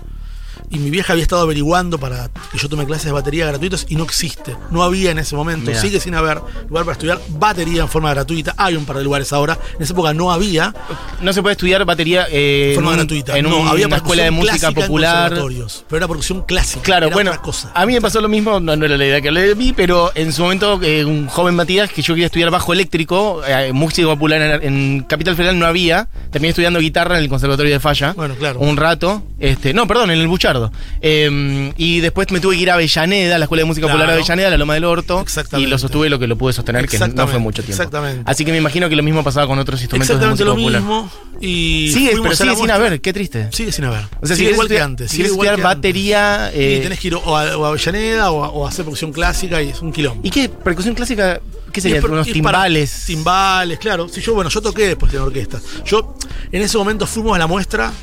Y 0.72 0.78
mi 0.78 0.90
vieja 0.92 1.14
había 1.14 1.24
estado 1.24 1.42
averiguando 1.42 1.98
para 1.98 2.30
que 2.52 2.58
yo 2.58 2.70
tome 2.70 2.86
clases 2.86 3.06
de 3.06 3.12
batería 3.12 3.48
gratuitas 3.48 3.86
y 3.90 3.96
no 3.96 4.04
existe. 4.04 4.56
No 4.70 4.84
había 4.84 5.12
en 5.12 5.18
ese 5.20 5.36
momento, 5.36 5.74
sigue 5.74 6.00
sin 6.00 6.14
haber 6.16 6.40
lugar 6.70 6.86
para 6.86 6.92
estudiar 6.94 7.20
batería 7.30 7.82
en 7.82 7.88
forma 7.90 8.12
gratuita. 8.14 8.54
Hay 8.58 8.76
un 8.76 8.86
par 8.86 8.98
de 8.98 9.04
lugares 9.04 9.34
ahora. 9.34 9.58
En 9.78 9.82
esa 9.84 9.94
época 9.94 10.14
no 10.14 10.32
había 10.32 10.74
No 11.22 11.34
se 11.34 11.42
puede 11.42 11.54
estudiar 11.54 11.84
batería 11.86 12.28
eh, 12.30 12.68
de 12.70 12.76
forma 12.76 12.90
en 12.92 12.94
un- 12.94 12.98
gratuita. 13.08 13.38
en 13.38 13.50
no, 13.50 13.68
había 13.68 13.88
una 13.88 13.96
escuela 13.98 14.24
de 14.24 14.32
música 14.32 14.68
en 14.68 14.74
popular. 14.76 15.30
conservatorios, 15.30 15.86
Pero 15.90 15.98
era 15.98 16.08
producción 16.08 16.42
clásica. 16.44 16.82
Claro, 16.84 17.08
era 17.08 17.16
bueno, 17.16 17.32
otra 17.32 17.42
cosa. 17.42 17.72
a 17.74 17.86
mí 17.86 17.94
me 17.94 18.02
pasó 18.02 18.22
lo 18.22 18.30
mismo, 18.30 18.60
no, 18.60 18.76
no 18.76 18.86
era 18.86 18.96
la 18.98 19.06
idea 19.06 19.22
que 19.22 19.32
le 19.32 19.54
vi, 19.56 19.74
pero 19.74 20.12
en 20.16 20.32
su 20.34 20.44
momento 20.44 20.80
eh, 20.84 21.04
un 21.04 21.28
joven 21.28 21.56
Matías 21.56 21.90
que 21.92 22.02
yo 22.04 22.14
quería 22.14 22.28
estudiar 22.28 22.52
bajo 22.52 22.74
eléctrico, 22.74 23.42
eh, 23.48 23.72
música 23.74 24.08
popular 24.08 24.42
en, 24.62 24.64
en 24.64 25.04
Capital 25.04 25.36
Federal 25.36 25.58
no 25.58 25.66
había, 25.66 26.08
terminé 26.32 26.50
estudiando 26.50 26.80
guitarra 26.80 27.18
en 27.18 27.24
el 27.24 27.30
Conservatorio 27.30 27.74
de 27.74 27.80
Falla. 27.80 28.14
Bueno, 28.14 28.36
claro. 28.36 28.60
Un 28.60 28.78
rato, 28.78 29.24
este, 29.40 29.74
no, 29.74 29.88
perdón, 29.88 30.12
en 30.12 30.20
el 30.20 30.28
Buchardo. 30.28 30.59
Eh, 31.02 31.74
y 31.78 32.00
después 32.00 32.30
me 32.32 32.40
tuve 32.40 32.56
que 32.56 32.62
ir 32.64 32.72
a 32.72 32.76
Avellaneda, 32.76 33.36
a 33.36 33.40
la 33.40 33.46
Escuela 33.46 33.62
de 33.62 33.66
Música. 33.66 33.88
Popular 33.88 34.08
de 34.08 34.14
Avellaneda, 34.14 34.48
a 34.48 34.52
la 34.52 34.58
Loma 34.58 34.74
del 34.74 34.84
Orto. 34.86 35.22
Exactamente. 35.22 35.68
Y 35.68 35.72
lo 35.72 35.78
sostuve 35.78 36.10
lo 36.10 36.20
que 36.20 36.28
lo 36.28 36.38
pude 36.38 36.54
sostener, 36.54 36.88
que 36.88 37.00
no 37.00 37.28
fue 37.28 37.40
mucho 37.40 37.64
tiempo. 37.64 37.82
exactamente. 37.82 38.24
Así 38.26 38.46
que 38.46 38.52
me 38.52 38.58
imagino 38.58 38.90
que 38.90 38.96
lo 38.96 39.04
mismo 39.04 39.24
pasaba 39.24 39.48
con 39.48 39.58
otros 39.60 39.82
instrumentos 39.82 40.16
Exactamente 40.16 40.44
de 40.44 40.50
lo 40.50 40.56
música 40.56 40.80
popular. 40.80 41.06
mismo. 41.10 41.30
Y 41.42 41.92
Sigue, 41.94 42.12
pero 42.22 42.36
sigue 42.36 42.50
la 42.50 42.56
sin 42.58 42.72
haber, 42.72 43.00
qué 43.02 43.14
triste. 43.14 43.48
Sigue 43.52 43.72
sin 43.72 43.86
haber. 43.86 44.04
O 44.22 44.28
sea, 44.28 44.36
si 44.36 44.42
Sigue 44.42 44.52
igual 44.52 44.68
que 44.68 44.82
antes. 44.82 45.10
si 45.12 45.22
estudiar 45.22 45.56
que 45.56 45.62
antes. 45.62 45.64
batería. 45.64 46.52
eh, 46.54 46.78
Y 46.80 46.84
tenés 46.84 47.00
que 47.00 47.08
ir 47.08 47.16
o 47.16 47.38
a, 47.38 47.58
o 47.58 47.66
a 47.66 47.68
Avellaneda 47.70 48.32
o 48.32 48.44
a, 48.44 48.50
o 48.50 48.66
a 48.66 48.70
hacer 48.70 48.84
producción 48.84 49.14
clásica 49.14 49.62
y 49.62 49.70
es 49.70 49.82
un 49.82 49.92
quilombo. 49.94 50.20
¿Y 50.26 50.30
qué? 50.30 50.50
¿Percusión 50.50 50.96
clásica? 50.96 51.40
¿Qué 51.72 51.80
sería? 51.82 52.02
¿Unos 52.04 52.28
timbales? 52.28 53.04
Timbales, 53.06 53.80
claro. 53.80 54.10
Si 54.10 54.20
yo, 54.22 54.34
bueno, 54.34 54.50
yo 54.50 54.60
toqué 54.62 54.88
después 54.88 55.14
en 55.14 55.20
orquesta. 55.22 55.60
Yo, 55.86 56.16
en 56.52 56.62
ese 56.62 56.78
momento 56.78 57.06
fuimos 57.08 57.36
a 57.36 57.40
la 57.40 57.48
muestra. 57.48 57.94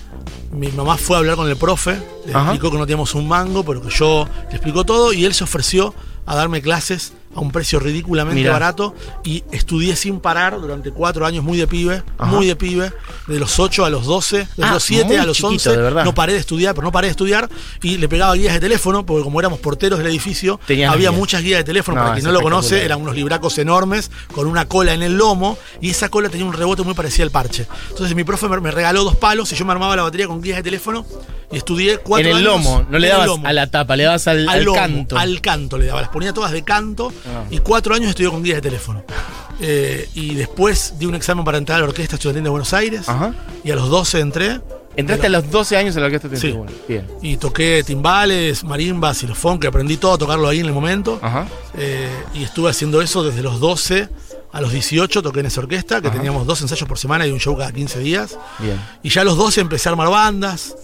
Mi 0.56 0.68
mamá 0.68 0.96
fue 0.96 1.16
a 1.16 1.18
hablar 1.18 1.36
con 1.36 1.48
el 1.50 1.56
profe, 1.56 2.00
le 2.24 2.32
Ajá. 2.32 2.44
explicó 2.52 2.70
que 2.70 2.78
no 2.78 2.86
teníamos 2.86 3.14
un 3.14 3.28
mango, 3.28 3.62
pero 3.62 3.82
que 3.82 3.90
yo 3.90 4.26
le 4.48 4.56
explicó 4.56 4.84
todo 4.84 5.12
y 5.12 5.26
él 5.26 5.34
se 5.34 5.44
ofreció 5.44 5.94
a 6.24 6.34
darme 6.34 6.62
clases 6.62 7.12
a 7.36 7.40
un 7.40 7.50
precio 7.52 7.78
ridículamente 7.78 8.40
Mirá. 8.40 8.52
barato 8.54 8.94
y 9.22 9.44
estudié 9.52 9.94
sin 9.94 10.20
parar 10.20 10.58
durante 10.60 10.90
cuatro 10.90 11.26
años 11.26 11.44
muy 11.44 11.58
de 11.58 11.66
pibe, 11.66 12.02
Ajá. 12.18 12.30
muy 12.32 12.46
de 12.46 12.56
pibe, 12.56 12.90
de 13.26 13.38
los 13.38 13.58
8 13.60 13.84
a 13.84 13.90
los 13.90 14.06
12, 14.06 14.38
de 14.56 14.64
Ah, 14.64 14.72
los 14.72 14.82
7 14.82 15.04
muy 15.04 15.16
a 15.16 15.24
los 15.24 15.36
chiquito, 15.36 15.48
11, 15.52 15.70
de 15.70 15.76
verdad. 15.76 16.04
no 16.04 16.14
paré 16.14 16.32
de 16.32 16.38
estudiar, 16.38 16.74
pero 16.74 16.84
no 16.86 16.92
paré 16.92 17.08
de 17.08 17.10
estudiar 17.10 17.48
y 17.82 17.98
le 17.98 18.08
pegaba 18.08 18.34
guías 18.34 18.54
de 18.54 18.60
teléfono, 18.60 19.04
porque 19.04 19.22
como 19.22 19.38
éramos 19.38 19.58
porteros 19.58 19.98
del 19.98 20.08
edificio, 20.08 20.58
Tenías 20.66 20.92
había 20.92 21.10
guías. 21.10 21.18
muchas 21.20 21.42
guías 21.42 21.58
de 21.60 21.64
teléfono, 21.64 21.96
No, 21.98 22.02
para 22.04 22.14
quien 22.14 22.24
no 22.26 22.32
lo 22.32 22.40
conoce, 22.40 22.84
eran 22.84 23.00
unos 23.02 23.14
libracos 23.14 23.58
enormes 23.58 24.10
con 24.32 24.46
una 24.46 24.66
cola 24.66 24.94
en 24.94 25.02
el 25.02 25.16
lomo 25.18 25.58
y 25.82 25.90
esa 25.90 26.08
cola 26.08 26.28
tenía 26.30 26.46
un 26.46 26.54
rebote 26.54 26.82
muy 26.82 26.94
parecido 26.94 27.24
al 27.24 27.30
parche. 27.30 27.66
Entonces 27.90 28.16
mi 28.16 28.24
profe 28.24 28.48
me, 28.48 28.70
regaló 28.70 29.04
dos 29.04 29.16
palos 29.16 29.52
y 29.52 29.56
yo 29.56 29.64
me 29.66 29.72
armaba 29.72 29.94
la 29.94 30.02
batería 30.04 30.26
con 30.26 30.40
guías 30.40 30.56
de 30.56 30.62
teléfono 30.62 31.04
estudié 31.50 31.98
cuatro 31.98 32.28
En 32.30 32.36
el 32.36 32.46
años 32.46 32.64
lomo, 32.64 32.86
no 32.90 32.98
le 32.98 33.08
dabas 33.08 33.30
a 33.44 33.52
la 33.52 33.66
tapa, 33.68 33.96
le 33.96 34.04
dabas 34.04 34.26
al, 34.28 34.48
al, 34.48 34.58
al 34.58 34.64
lomo, 34.64 34.76
canto. 34.78 35.18
Al 35.18 35.40
canto 35.40 35.78
le 35.78 35.86
daba, 35.86 36.00
las 36.00 36.10
ponía 36.10 36.32
todas 36.32 36.52
de 36.52 36.62
canto 36.64 37.12
Ah. 37.26 37.44
y 37.50 37.58
cuatro 37.58 37.94
años 37.94 38.10
estudió 38.10 38.32
con 38.32 38.42
guías 38.42 38.56
de 38.56 38.62
teléfono. 38.62 39.04
Eh, 39.60 40.08
y 40.14 40.34
después 40.34 40.94
di 40.98 41.06
un 41.06 41.14
examen 41.14 41.44
para 41.44 41.56
entrar 41.58 41.78
a 41.78 41.80
la 41.82 41.88
Orquesta 41.88 42.16
Estudiantil 42.16 42.44
de 42.44 42.50
Buenos 42.50 42.72
Aires 42.74 43.08
Ajá. 43.08 43.32
y 43.64 43.70
a 43.70 43.76
los 43.76 43.88
12 43.88 44.20
entré. 44.20 44.60
Entraste 44.96 45.26
a 45.26 45.30
los 45.30 45.50
12 45.50 45.76
años 45.76 45.94
en 45.94 46.00
la 46.02 46.06
orquesta 46.06 46.28
Sí. 46.36 46.54
Bien. 46.88 47.06
Y 47.20 47.36
toqué 47.36 47.82
timbales, 47.84 48.64
marimbas, 48.64 49.18
xilofón, 49.18 49.60
que 49.60 49.66
aprendí 49.66 49.98
todo 49.98 50.14
a 50.14 50.18
tocarlo 50.18 50.48
ahí 50.48 50.60
en 50.60 50.66
el 50.66 50.72
momento. 50.72 51.18
Ajá. 51.22 51.46
Eh, 51.76 52.08
y 52.34 52.42
estuve 52.44 52.70
haciendo 52.70 53.02
eso 53.02 53.22
desde 53.22 53.42
los 53.42 53.60
12 53.60 54.08
a 54.52 54.60
los 54.62 54.72
18, 54.72 55.22
toqué 55.22 55.40
en 55.40 55.46
esa 55.46 55.60
orquesta, 55.60 56.00
que 56.00 56.08
Ajá. 56.08 56.16
teníamos 56.16 56.46
dos 56.46 56.62
ensayos 56.62 56.88
por 56.88 56.98
semana 56.98 57.26
y 57.26 57.30
un 57.30 57.38
show 57.40 57.54
cada 57.58 57.72
15 57.72 57.98
días. 57.98 58.38
Bien. 58.58 58.80
Y 59.02 59.10
ya 59.10 59.20
a 59.20 59.24
los 59.24 59.36
12 59.36 59.60
empecé 59.60 59.90
a 59.90 59.92
armar 59.92 60.08
bandas. 60.08 60.74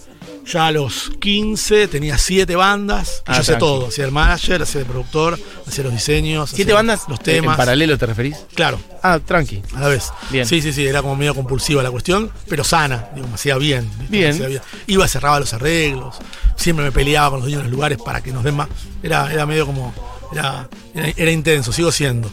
Ya 0.45 0.67
a 0.67 0.71
los 0.71 1.11
15 1.21 1.87
tenía 1.87 2.17
7 2.17 2.55
bandas. 2.55 3.23
Ah, 3.25 3.37
yo 3.37 3.43
tranqui. 3.43 3.59
todo. 3.59 3.87
Hacía 3.87 4.05
el 4.05 4.11
manager, 4.11 4.61
hacía 4.61 4.81
el 4.81 4.87
productor, 4.87 5.39
hacía 5.67 5.83
los 5.85 5.93
diseños. 5.93 6.49
¿Siete 6.49 6.63
hacía 6.71 6.75
bandas? 6.75 7.01
Los 7.07 7.19
¿En 7.19 7.23
temas. 7.25 7.55
paralelo 7.57 7.97
te 7.97 8.05
referís? 8.05 8.37
Claro, 8.53 8.79
Ah, 9.01 9.19
tranqui. 9.25 9.61
a 9.75 9.79
la 9.79 9.87
vez. 9.87 10.11
Bien. 10.31 10.45
Sí, 10.45 10.61
sí, 10.61 10.73
sí, 10.73 10.85
era 10.85 11.01
como 11.01 11.15
medio 11.15 11.33
compulsiva 11.33 11.81
la 11.81 11.91
cuestión, 11.91 12.29
pero 12.49 12.63
sana, 12.63 13.07
digo, 13.15 13.27
me 13.27 13.35
hacía 13.35 13.57
bien. 13.57 13.89
¿viste? 13.99 14.07
Bien. 14.17 14.37
Me 14.39 14.45
hacía 14.45 14.61
Iba, 14.87 15.07
cerraba 15.07 15.39
los 15.39 15.53
arreglos, 15.53 16.15
siempre 16.57 16.83
me 16.85 16.91
peleaba 16.91 17.29
con 17.31 17.39
los 17.39 17.45
dueños 17.45 17.59
de 17.59 17.69
los 17.69 17.71
lugares 17.73 17.97
para 18.03 18.21
que 18.21 18.31
nos 18.31 18.43
den 18.43 18.55
más. 18.55 18.67
Era, 19.01 19.31
era 19.31 19.45
medio 19.45 19.65
como. 19.65 19.93
Era, 20.33 20.67
era, 20.95 21.07
era 21.15 21.31
intenso, 21.31 21.71
sigo 21.71 21.91
siendo. 21.91 22.29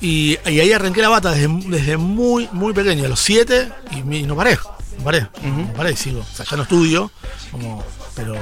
Y, 0.00 0.36
y 0.46 0.60
ahí 0.60 0.70
arranqué 0.72 1.00
la 1.02 1.08
bata 1.08 1.30
desde, 1.32 1.48
desde 1.66 1.96
muy, 1.96 2.48
muy 2.52 2.72
pequeño, 2.74 3.04
a 3.04 3.08
los 3.08 3.20
7, 3.20 3.68
y, 3.92 4.16
y 4.16 4.22
no 4.24 4.36
paré. 4.36 4.58
Paré, 5.04 5.26
no 5.42 5.72
paré 5.74 5.92
y 5.92 5.96
sigo. 5.96 6.20
O 6.20 6.24
sea, 6.24 6.44
ya 6.44 6.56
no 6.56 6.64
estudio, 6.64 7.10
como, 7.50 7.82
pero 8.14 8.34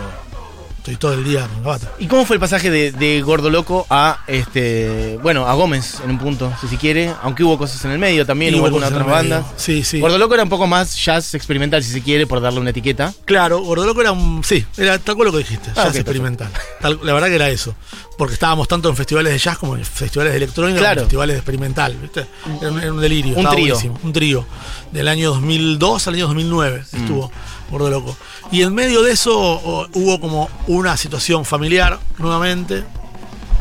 estoy 0.86 0.96
todo 0.96 1.14
el 1.14 1.24
día 1.24 1.48
con 1.48 1.62
la 1.62 1.68
bata. 1.70 1.90
¿Y 1.98 2.06
cómo 2.06 2.24
fue 2.24 2.36
el 2.36 2.40
pasaje 2.40 2.70
de, 2.70 2.92
de 2.92 3.20
Gordo 3.22 3.50
Loco 3.50 3.86
a 3.90 4.20
este. 4.28 5.18
Bueno, 5.20 5.46
a 5.48 5.54
Gómez 5.54 5.96
en 6.04 6.10
un 6.10 6.18
punto, 6.18 6.52
si 6.60 6.68
se 6.68 6.76
quiere? 6.76 7.12
Aunque 7.22 7.42
hubo 7.42 7.58
cosas 7.58 7.84
en 7.84 7.90
el 7.90 7.98
medio 7.98 8.24
también, 8.24 8.54
Y 8.54 8.58
hubo 8.58 8.66
algunas 8.66 8.90
otras 8.90 9.02
el 9.02 9.06
medio. 9.12 9.16
bandas. 9.40 9.46
Sí, 9.56 9.82
sí. 9.82 9.98
Gordo 9.98 10.16
Loco 10.18 10.34
era 10.34 10.44
un 10.44 10.48
poco 10.48 10.68
más 10.68 10.96
jazz 11.04 11.34
experimental, 11.34 11.82
si 11.82 11.90
se 11.90 12.02
quiere, 12.02 12.26
por 12.28 12.40
darle 12.40 12.60
una 12.60 12.70
etiqueta. 12.70 13.12
Claro, 13.24 13.60
Gordoloco 13.62 14.00
era 14.00 14.12
un. 14.12 14.44
Sí, 14.44 14.64
era 14.76 14.98
tal 15.00 15.16
cual 15.16 15.26
lo 15.26 15.32
que 15.32 15.38
dijiste, 15.38 15.70
Ah, 15.74 15.84
jazz 15.86 15.96
experimental. 15.96 16.50
Tal- 16.80 17.00
la 17.02 17.12
verdad 17.14 17.28
que 17.28 17.34
era 17.34 17.48
eso. 17.50 17.74
Porque 18.16 18.34
estábamos 18.34 18.68
tanto 18.68 18.88
en 18.88 18.96
festivales 18.96 19.32
de 19.32 19.38
jazz 19.38 19.58
como 19.58 19.76
en 19.76 19.84
festivales 19.84 20.32
de 20.32 20.36
electrónica, 20.38 20.78
Claro. 20.78 20.94
como 20.94 21.02
en 21.02 21.06
festivales 21.08 21.34
de 21.34 21.38
experimental, 21.38 21.96
¿viste? 22.00 22.26
Era 22.60 22.70
un, 22.70 22.80
era 22.80 22.92
un 22.92 23.00
delirio. 23.00 23.36
Un 23.36 23.44
trío. 23.48 23.74
buenísimo, 23.74 23.98
Un 24.04 24.12
trío. 24.12 24.46
Del 24.92 25.08
año 25.08 25.30
2002 25.30 26.06
al 26.06 26.14
año 26.14 26.26
2009 26.28 26.84
Mm. 26.92 26.96
estuvo 26.96 27.32
Gordoloco. 27.70 28.16
Y 28.52 28.62
en 28.62 28.74
medio 28.74 29.02
de 29.02 29.12
eso 29.12 29.88
hubo 29.92 30.20
como 30.20 30.48
una 30.66 30.96
situación 30.96 31.44
familiar, 31.44 31.98
nuevamente, 32.18 32.84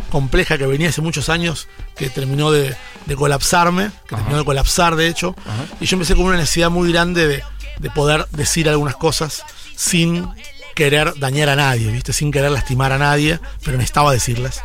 compleja 0.10 0.58
que 0.58 0.66
venía 0.66 0.90
hace 0.90 1.02
muchos 1.02 1.30
años, 1.30 1.68
que 1.96 2.10
terminó 2.10 2.52
de, 2.52 2.76
de 3.06 3.16
colapsarme, 3.16 3.92
que 4.08 4.16
terminó 4.16 4.38
de 4.38 4.46
colapsar 4.46 4.96
de 4.96 5.08
hecho, 5.08 5.36
y 5.80 5.86
yo 5.86 5.96
empecé 5.96 6.16
con 6.16 6.26
una 6.26 6.38
necesidad 6.38 6.70
muy 6.70 6.92
grande 6.92 7.28
de, 7.28 7.44
de 7.80 7.90
poder 7.90 8.28
decir 8.32 8.70
algunas 8.70 8.96
cosas 8.96 9.44
sin 9.76 10.28
querer 10.76 11.18
dañar 11.18 11.50
a 11.50 11.56
nadie, 11.56 11.92
¿viste? 11.92 12.14
Sin 12.14 12.32
querer 12.32 12.52
lastimar 12.52 12.92
a 12.92 12.98
nadie, 12.98 13.40
pero 13.64 13.78
necesitaba 13.78 14.12
decirlas. 14.12 14.62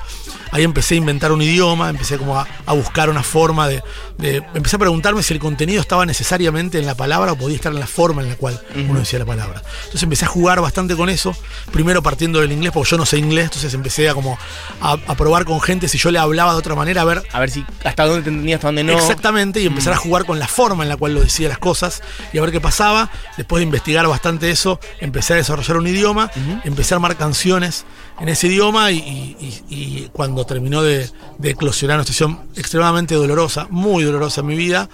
Ahí 0.53 0.65
empecé 0.65 0.95
a 0.95 0.99
inventar 0.99 1.33
un 1.33 1.43
idioma, 1.43 1.91
empecé 1.91 2.19
como 2.19 2.39
a, 2.39 2.47
a 2.67 2.73
buscar 2.73 3.09
una 3.11 3.23
forma 3.23 3.69
de, 3.69 3.83
de- 4.19 4.43
Empecé 4.55 4.77
a 4.77 4.79
preguntarme 4.79 5.23
si 5.23 5.33
el 5.35 5.41
contenido 5.41 5.81
estaba 5.81 6.05
necesariamente 6.07 6.79
en 6.79 6.87
la 6.87 6.95
palabra 6.95 7.33
o 7.33 7.37
podía 7.37 7.57
estar 7.57 7.73
en 7.73 7.81
la 7.81 7.87
forma 7.87 8.23
en 8.23 8.29
la 8.29 8.37
cual 8.37 8.61
uno 8.75 8.99
decía 9.01 9.19
la 9.19 9.27
palabra. 9.27 9.63
Entonces 9.81 10.03
empecé 10.03 10.25
a 10.25 10.29
jugar 10.29 10.61
bastante 10.61 10.97
con 10.97 11.09
eso, 11.09 11.35
primero 11.73 12.03
partiendo 12.03 12.41
del 12.41 12.53
inglés, 12.53 12.73
porque 12.73 12.91
yo 12.91 12.97
no 12.99 13.07
sé 13.07 13.19
inglés, 13.19 13.45
entonces 13.45 13.73
empecé 13.75 14.09
a 14.09 14.15
como 14.15 14.39
a, 14.81 14.93
a 14.93 15.15
probar 15.15 15.45
con 15.45 15.61
gente 15.61 15.89
si 15.89 15.99
yo 15.99 16.11
le 16.11 16.19
hablaba 16.19 16.53
de 16.53 16.59
otra 16.59 16.75
manera, 16.75 17.03
a 17.03 17.05
ver 17.05 17.23
A 17.33 17.41
ver 17.41 17.51
si 17.51 17.65
hasta 17.85 18.05
dónde 18.07 18.23
te 18.23 18.31
entendías, 18.31 18.59
hasta 18.59 18.69
dónde 18.69 18.85
no. 18.85 18.93
Exactamente, 18.99 19.61
y 19.61 19.67
empezar 19.67 19.93
a 19.93 19.97
jugar 19.97 20.25
con 20.25 20.39
la 20.39 20.49
forma 20.49 20.83
en 20.83 20.89
la 20.89 20.97
cual 20.97 21.15
lo 21.15 21.21
decía 21.21 21.49
las 21.49 21.59
cosas 21.59 22.03
y 22.33 22.39
a 22.39 22.41
ver 22.41 22.51
qué 22.51 22.61
pasaba. 22.61 23.11
Después 23.37 23.61
de 23.61 23.65
investigar 23.65 24.07
bastante 24.09 24.51
eso, 24.51 24.81
empecé 25.01 25.35
a 25.35 25.37
desarrollar 25.37 25.77
un 25.77 25.87
idioma, 25.87 26.31
empecé 26.65 26.95
a 26.95 26.97
armar 26.97 27.17
canciones 27.17 27.85
en 28.21 28.29
ese 28.29 28.47
idioma 28.49 28.91
y, 28.93 28.97
y- 28.99 29.37
y- 29.71 29.75
y 29.75 30.09
cuando 30.13 30.45
terminó 30.45 30.83
de, 30.83 31.09
de 31.39 31.51
eclosionar 31.51 31.97
una 31.97 32.05
situación 32.05 32.41
extremadamente 32.57 33.15
dolorosa, 33.15 33.67
muy 33.71 34.05
dolorosa 34.05 34.43
en 34.43 34.47
mi 34.47 34.57
vida, 34.57 34.89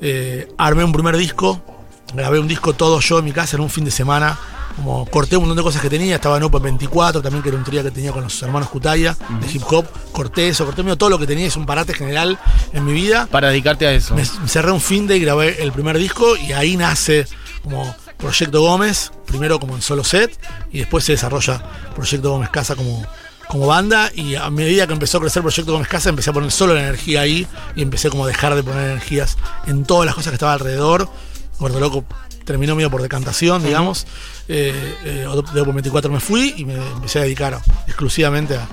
eh, 0.00 0.48
armé 0.58 0.82
un 0.84 0.92
primer 0.92 1.16
disco, 1.16 1.60
grabé 2.14 2.38
un 2.38 2.48
disco 2.48 2.72
todo 2.72 3.00
yo 3.00 3.18
en 3.18 3.24
mi 3.24 3.32
casa 3.32 3.56
en 3.56 3.62
un 3.62 3.70
fin 3.70 3.84
de 3.84 3.90
semana. 3.90 4.38
Como 4.74 5.04
corté 5.04 5.36
un 5.36 5.42
montón 5.42 5.58
de 5.58 5.62
cosas 5.62 5.82
que 5.82 5.90
tenía, 5.90 6.14
estaba 6.14 6.38
en 6.38 6.44
Open 6.44 6.62
24, 6.62 7.20
también 7.20 7.42
que 7.42 7.50
era 7.50 7.58
un 7.58 7.64
trío 7.64 7.82
que 7.82 7.90
tenía 7.90 8.10
con 8.10 8.22
los 8.22 8.42
hermanos 8.42 8.70
Kutaya 8.70 9.14
de 9.38 9.52
hip 9.52 9.62
hop. 9.70 9.84
Corté 10.12 10.48
eso, 10.48 10.64
corté 10.64 10.82
medio 10.82 10.96
todo 10.96 11.10
lo 11.10 11.18
que 11.18 11.26
tenía, 11.26 11.46
es 11.46 11.56
un 11.56 11.66
parate 11.66 11.92
general 11.92 12.38
en 12.72 12.82
mi 12.86 12.94
vida. 12.94 13.28
Para 13.30 13.48
dedicarte 13.50 13.86
a 13.86 13.92
eso. 13.92 14.14
Me 14.14 14.24
cerré 14.48 14.72
un 14.72 14.80
fin 14.80 15.06
de 15.06 15.18
y 15.18 15.20
grabé 15.20 15.62
el 15.62 15.72
primer 15.72 15.98
disco 15.98 16.38
y 16.38 16.52
ahí 16.52 16.78
nace 16.78 17.26
como 17.62 17.94
Proyecto 18.22 18.60
Gómez, 18.60 19.10
primero 19.26 19.58
como 19.58 19.74
en 19.74 19.82
solo 19.82 20.04
set 20.04 20.38
y 20.72 20.78
después 20.78 21.04
se 21.04 21.12
desarrolla 21.12 21.60
Proyecto 21.96 22.30
Gómez 22.30 22.50
Casa 22.50 22.76
como, 22.76 23.04
como 23.48 23.66
banda 23.66 24.12
y 24.14 24.36
a 24.36 24.48
medida 24.48 24.86
que 24.86 24.92
empezó 24.92 25.18
a 25.18 25.22
crecer 25.22 25.42
Proyecto 25.42 25.72
Gómez 25.72 25.88
Casa 25.88 26.08
empecé 26.08 26.30
a 26.30 26.32
poner 26.32 26.52
solo 26.52 26.72
la 26.72 26.82
energía 26.82 27.22
ahí 27.22 27.48
y 27.74 27.82
empecé 27.82 28.10
como 28.10 28.24
a 28.24 28.28
dejar 28.28 28.54
de 28.54 28.62
poner 28.62 28.90
energías 28.92 29.36
en 29.66 29.84
todas 29.84 30.06
las 30.06 30.14
cosas 30.14 30.30
que 30.30 30.36
estaba 30.36 30.52
alrededor. 30.52 31.08
Gordo 31.58 31.80
Loco 31.80 32.04
terminó 32.44 32.76
medio 32.76 32.92
por 32.92 33.02
decantación, 33.02 33.64
digamos. 33.64 34.06
Eh, 34.46 34.72
eh, 35.04 35.26
de 35.52 35.60
Open 35.60 35.74
24 35.74 36.12
me 36.12 36.20
fui 36.20 36.54
y 36.56 36.64
me 36.64 36.74
empecé 36.74 37.18
a 37.18 37.22
dedicar 37.22 37.60
exclusivamente 37.88 38.56
a, 38.56 38.68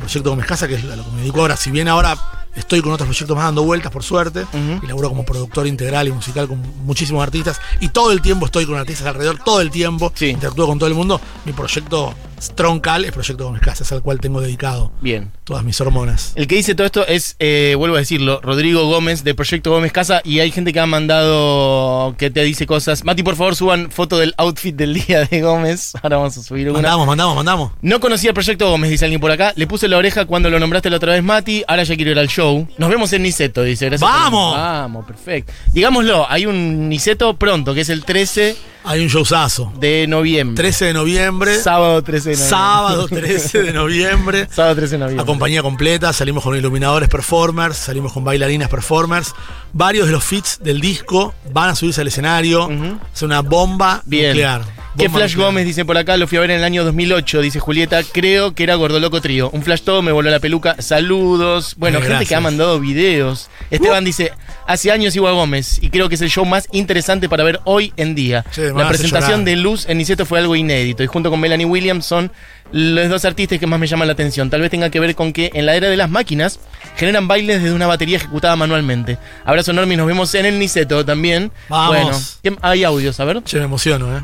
Proyecto 0.00 0.30
Gómez 0.30 0.46
Casa, 0.46 0.66
que 0.66 0.74
es 0.74 0.84
a 0.84 0.96
lo 0.96 1.04
que 1.04 1.10
me 1.12 1.20
dedico 1.20 1.40
ahora. 1.42 1.56
Si 1.56 1.70
bien 1.70 1.86
ahora 1.86 2.18
estoy 2.56 2.80
con 2.82 2.92
otros 2.92 3.06
proyectos 3.08 3.36
más 3.36 3.46
dando 3.46 3.62
vueltas, 3.62 3.90
por 3.92 4.02
suerte, 4.02 4.46
y 4.82 4.86
laburo 4.86 5.08
como 5.08 5.24
productor 5.24 5.66
integral 5.66 6.08
y 6.08 6.12
musical 6.12 6.48
con 6.48 6.60
muchísimos 6.84 7.22
artistas, 7.22 7.60
y 7.80 7.88
todo 7.88 8.12
el 8.12 8.20
tiempo 8.20 8.46
estoy 8.46 8.66
con 8.66 8.76
artistas 8.76 9.06
alrededor, 9.06 9.38
todo 9.44 9.60
el 9.60 9.70
tiempo, 9.70 10.12
Sí. 10.14 10.26
interactúo 10.26 10.66
con 10.66 10.78
todo 10.78 10.88
el 10.88 10.94
mundo. 10.94 11.20
Mi 11.44 11.52
proyecto 11.52 12.14
troncal 12.54 13.04
es 13.04 13.12
Proyecto 13.12 13.44
Gómez 13.44 13.60
Casa, 13.62 13.84
es 13.84 13.92
al 13.92 14.02
cual 14.02 14.20
tengo 14.20 14.40
dedicado 14.40 14.92
Bien. 15.00 15.30
todas 15.44 15.64
mis 15.64 15.80
hormonas. 15.80 16.32
El 16.34 16.46
que 16.46 16.56
dice 16.56 16.74
todo 16.74 16.86
esto 16.86 17.06
es, 17.06 17.36
eh, 17.38 17.74
vuelvo 17.76 17.96
a 17.96 17.98
decirlo, 18.00 18.40
Rodrigo 18.42 18.86
Gómez 18.86 19.22
de 19.24 19.34
Proyecto 19.34 19.70
Gómez 19.70 19.92
Casa 19.92 20.20
y 20.24 20.40
hay 20.40 20.50
gente 20.50 20.72
que 20.72 20.80
ha 20.80 20.86
mandado 20.86 22.14
que 22.18 22.30
te 22.30 22.42
dice 22.42 22.66
cosas. 22.66 23.04
Mati, 23.04 23.22
por 23.22 23.36
favor, 23.36 23.54
suban 23.56 23.90
foto 23.90 24.18
del 24.18 24.34
outfit 24.38 24.74
del 24.74 24.94
día 24.94 25.24
de 25.24 25.40
Gómez. 25.40 25.92
Ahora 26.02 26.16
vamos 26.18 26.36
a 26.38 26.42
subir 26.42 26.68
una. 26.68 26.78
Mandamos, 26.78 27.06
mandamos, 27.06 27.36
mandamos. 27.36 27.72
No 27.82 28.00
conocía 28.00 28.30
el 28.30 28.34
Proyecto 28.34 28.68
Gómez, 28.70 28.90
dice 28.90 29.04
alguien 29.04 29.20
por 29.20 29.30
acá. 29.30 29.52
Le 29.56 29.66
puse 29.66 29.88
la 29.88 29.96
oreja 29.96 30.24
cuando 30.24 30.50
lo 30.50 30.58
nombraste 30.58 30.90
la 30.90 30.96
otra 30.96 31.12
vez, 31.12 31.22
Mati. 31.22 31.62
Ahora 31.68 31.82
ya 31.82 31.96
quiero 31.96 32.10
ir 32.10 32.18
al 32.18 32.28
show. 32.28 32.66
Nos 32.78 32.90
vemos 32.90 33.12
en 33.12 33.22
Niceto, 33.22 33.62
dice. 33.62 33.86
Gracias 33.86 34.08
por- 34.08 34.18
¡Vamos! 34.20 34.54
Vamos, 34.56 35.04
perfecto. 35.06 35.52
Digámoslo, 35.72 36.26
hay 36.30 36.46
un 36.46 36.88
Niceto 36.88 37.34
pronto, 37.36 37.74
que 37.74 37.80
es 37.82 37.88
el 37.88 38.04
13 38.04 38.56
Hay 38.84 39.00
un 39.02 39.08
showzazo. 39.08 39.72
de 39.78 40.06
noviembre. 40.06 40.56
13 40.62 40.86
de 40.86 40.92
noviembre, 40.94 41.58
Sábado 41.58 42.02
13 42.02 42.30
de 42.30 42.36
noviembre. 42.36 42.48
sábado 42.50 43.08
13 43.08 43.62
de 43.62 43.72
noviembre. 43.72 44.48
Sábado 44.52 44.74
13 44.76 44.92
de 44.92 44.98
noviembre. 44.98 45.22
A 45.22 45.26
compañía 45.26 45.62
completa, 45.62 46.12
salimos 46.12 46.42
con 46.42 46.56
iluminadores 46.56 47.08
performers, 47.08 47.76
salimos 47.76 48.12
con 48.12 48.24
bailarinas 48.24 48.68
performers. 48.68 49.34
Varios 49.72 50.06
de 50.06 50.12
los 50.12 50.24
fits 50.24 50.58
del 50.62 50.80
disco 50.80 51.34
van 51.52 51.70
a 51.70 51.74
subirse 51.74 52.00
al 52.00 52.08
escenario. 52.08 52.68
Es 53.14 53.22
una 53.22 53.40
bomba 53.42 54.02
Bien. 54.06 54.28
nuclear. 54.28 54.62
Que 54.98 55.08
Flash. 55.08 55.36
Gómez 55.36 55.64
dice 55.66 55.84
por 55.84 55.96
acá, 55.96 56.16
lo 56.16 56.26
fui 56.26 56.36
a 56.38 56.40
ver 56.40 56.50
en 56.50 56.58
el 56.58 56.64
año 56.64 56.84
2008, 56.84 57.40
dice 57.42 57.60
Julieta, 57.60 58.02
creo 58.02 58.54
que 58.54 58.64
era 58.64 58.74
Gordoloco 58.74 59.20
Trío. 59.20 59.48
Un 59.50 59.62
flash 59.62 59.82
todo, 59.82 60.02
me 60.02 60.10
voló 60.12 60.30
la 60.30 60.40
peluca, 60.40 60.76
saludos. 60.80 61.74
Bueno, 61.76 62.00
gente 62.02 62.26
que 62.26 62.34
ha 62.34 62.40
mandado 62.40 62.80
videos. 62.80 63.48
Esteban 63.70 64.04
dice, 64.04 64.32
hace 64.66 64.90
años 64.90 65.14
iba 65.14 65.28
a 65.30 65.32
Gómez 65.32 65.78
y 65.80 65.90
creo 65.90 66.08
que 66.08 66.16
es 66.16 66.20
el 66.20 66.28
show 66.30 66.44
más 66.44 66.66
interesante 66.72 67.28
para 67.28 67.44
ver 67.44 67.60
hoy 67.64 67.92
en 67.96 68.14
día. 68.14 68.44
Sí, 68.50 68.62
la 68.74 68.88
presentación 68.88 69.44
de 69.44 69.56
Luz 69.56 69.86
en 69.88 69.98
Niceto 69.98 70.26
fue 70.26 70.38
algo 70.40 70.56
inédito 70.56 71.02
y 71.04 71.06
junto 71.06 71.30
con 71.30 71.38
Melanie 71.40 71.66
Williams 71.66 72.04
son 72.04 72.32
los 72.72 73.08
dos 73.08 73.24
artistas 73.24 73.58
que 73.58 73.66
más 73.66 73.78
me 73.80 73.86
llaman 73.86 74.08
la 74.08 74.12
atención. 74.12 74.50
Tal 74.50 74.60
vez 74.60 74.70
tenga 74.70 74.90
que 74.90 75.00
ver 75.00 75.14
con 75.14 75.32
que 75.32 75.50
en 75.54 75.66
la 75.66 75.74
era 75.76 75.88
de 75.88 75.96
las 75.96 76.10
máquinas 76.10 76.58
generan 76.96 77.28
bailes 77.28 77.62
desde 77.62 77.74
una 77.74 77.86
batería 77.86 78.16
ejecutada 78.16 78.56
manualmente. 78.56 79.18
Abrazo 79.44 79.70
enorme 79.70 79.94
y 79.94 79.96
nos 79.96 80.06
vemos 80.06 80.34
en 80.34 80.46
el 80.46 80.58
Niceto 80.58 81.04
también. 81.04 81.52
Vamos. 81.68 81.94
Bueno, 81.96 82.18
¿qué- 82.42 82.56
hay 82.68 82.84
audios, 82.84 83.18
a 83.20 83.24
ver. 83.24 83.42
Che, 83.44 83.58
me 83.58 83.64
emociono, 83.64 84.16
¿eh? 84.16 84.20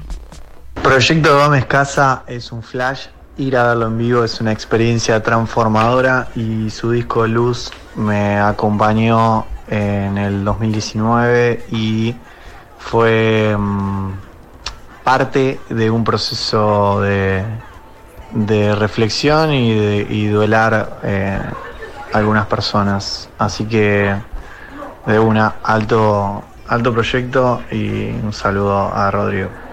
Proyecto 0.86 1.36
Gómez 1.36 1.66
Casa 1.66 2.22
es 2.28 2.52
un 2.52 2.62
flash. 2.62 3.08
Ir 3.38 3.56
a 3.56 3.64
verlo 3.64 3.88
en 3.88 3.98
vivo 3.98 4.22
es 4.22 4.40
una 4.40 4.52
experiencia 4.52 5.20
transformadora 5.20 6.28
y 6.36 6.70
su 6.70 6.92
disco 6.92 7.26
Luz 7.26 7.72
me 7.96 8.38
acompañó 8.38 9.46
en 9.66 10.16
el 10.16 10.44
2019 10.44 11.66
y 11.72 12.14
fue 12.78 13.56
mm, 13.58 14.12
parte 15.02 15.58
de 15.68 15.90
un 15.90 16.04
proceso 16.04 17.00
de, 17.00 17.44
reflexión 18.76 19.52
y, 19.52 19.74
de, 19.74 20.06
y 20.08 20.28
duelar 20.28 21.00
eh, 21.02 21.40
algunas 22.12 22.46
personas. 22.46 23.28
Así 23.38 23.64
que 23.64 24.14
de 25.04 25.18
una 25.18 25.56
alto, 25.64 26.44
alto 26.68 26.92
proyecto 26.92 27.60
y 27.72 28.10
un 28.10 28.32
saludo 28.32 28.94
a 28.94 29.10
Rodrigo. 29.10 29.65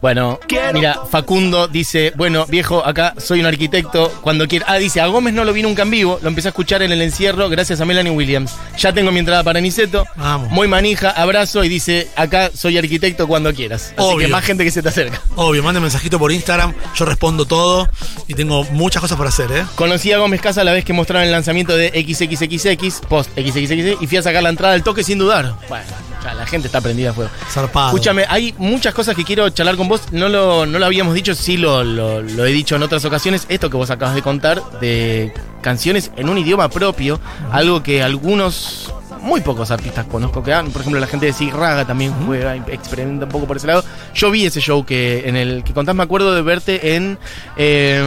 Bueno, 0.00 0.40
mira, 0.72 1.00
Facundo 1.10 1.68
dice, 1.68 2.12
bueno, 2.16 2.46
viejo, 2.46 2.84
acá 2.84 3.14
soy 3.18 3.40
un 3.40 3.46
arquitecto, 3.46 4.10
cuando 4.22 4.48
quiera. 4.48 4.64
Ah, 4.68 4.76
dice, 4.76 5.00
a 5.00 5.06
Gómez 5.06 5.34
no 5.34 5.44
lo 5.44 5.52
vi 5.52 5.62
nunca 5.62 5.82
en 5.82 5.90
vivo, 5.90 6.18
lo 6.22 6.28
empecé 6.28 6.48
a 6.48 6.50
escuchar 6.50 6.82
en 6.82 6.90
el 6.92 7.02
encierro 7.02 7.48
gracias 7.50 7.80
a 7.80 7.84
Melanie 7.84 8.10
Williams. 8.10 8.54
Ya 8.78 8.94
tengo 8.94 9.12
mi 9.12 9.18
entrada 9.18 9.42
para 9.42 9.60
Niceto. 9.60 10.06
Vamos. 10.16 10.50
Muy 10.50 10.68
manija, 10.68 11.10
abrazo 11.10 11.64
y 11.64 11.68
dice, 11.68 12.08
acá 12.16 12.50
soy 12.54 12.78
arquitecto 12.78 13.28
cuando 13.28 13.52
quieras. 13.52 13.92
Así 13.96 14.06
Obvio. 14.06 14.26
que 14.26 14.28
más 14.28 14.44
gente 14.44 14.64
que 14.64 14.70
se 14.70 14.82
te 14.82 14.88
acerca. 14.88 15.20
Obvio, 15.36 15.62
mande 15.62 15.80
mensajito 15.80 16.18
por 16.18 16.32
Instagram, 16.32 16.72
yo 16.94 17.04
respondo 17.04 17.44
todo 17.44 17.88
y 18.26 18.34
tengo 18.34 18.64
muchas 18.72 19.02
cosas 19.02 19.18
para 19.18 19.28
hacer, 19.28 19.52
¿eh? 19.52 19.64
Conocí 19.74 20.12
a 20.12 20.18
Gómez 20.18 20.40
Casa 20.40 20.64
la 20.64 20.72
vez 20.72 20.84
que 20.84 20.94
mostraron 20.94 21.26
el 21.26 21.32
lanzamiento 21.32 21.76
de 21.76 21.88
XXXX, 21.90 23.00
post 23.06 23.30
XXXX, 23.38 24.00
y 24.02 24.06
fui 24.06 24.16
a 24.16 24.22
sacar 24.22 24.42
la 24.42 24.48
entrada 24.48 24.72
del 24.72 24.82
toque 24.82 25.04
sin 25.04 25.18
dudar. 25.18 25.54
Bueno, 25.68 25.84
ya 26.24 26.34
la 26.34 26.46
gente 26.46 26.66
está 26.68 26.80
prendida 26.80 27.10
a 27.10 27.12
fuego. 27.14 27.30
Zarpado. 27.50 27.88
Escúchame, 27.88 28.24
hay 28.28 28.54
muchas 28.58 28.94
cosas 28.94 29.14
que 29.16 29.24
quiero 29.24 29.48
charlar 29.50 29.76
con 29.76 29.88
vos. 29.88 30.02
No 30.12 30.28
lo, 30.28 30.66
no 30.66 30.78
lo 30.78 30.86
habíamos 30.86 31.14
dicho, 31.14 31.34
sí 31.34 31.56
lo, 31.56 31.82
lo- 31.84 32.22
lo 32.22 32.46
he 32.46 32.50
dicho 32.52 32.76
en 32.76 32.82
otras 32.82 33.04
ocasiones. 33.04 33.46
Esto 33.48 33.70
que 33.70 33.76
vos 33.76 33.90
acabas 33.90 34.14
de 34.14 34.22
contar 34.22 34.62
de 34.80 35.32
canciones 35.62 36.10
en 36.16 36.28
un 36.28 36.38
idioma 36.38 36.68
propio, 36.70 37.20
algo 37.52 37.82
que 37.82 38.02
algunos, 38.02 38.92
muy 39.20 39.40
pocos 39.42 39.70
artistas 39.70 40.06
conozco 40.06 40.42
que 40.42 40.52
hagan. 40.52 40.70
Por 40.70 40.80
ejemplo, 40.80 41.00
la 41.00 41.06
gente 41.06 41.26
de 41.26 41.32
Sig 41.32 41.52
Raga 41.52 41.84
también 41.86 42.12
juega, 42.26 42.56
experimenta 42.56 43.26
un 43.26 43.30
poco 43.30 43.46
por 43.46 43.56
ese 43.58 43.66
lado. 43.66 43.84
Yo 44.14 44.30
vi 44.30 44.46
ese 44.46 44.60
show 44.60 44.84
que 44.86 45.28
en 45.28 45.36
el 45.36 45.62
que 45.64 45.72
contás, 45.74 45.94
me 45.94 46.02
acuerdo 46.02 46.34
de 46.34 46.42
verte 46.42 46.94
en, 46.96 47.18
eh, 47.56 47.98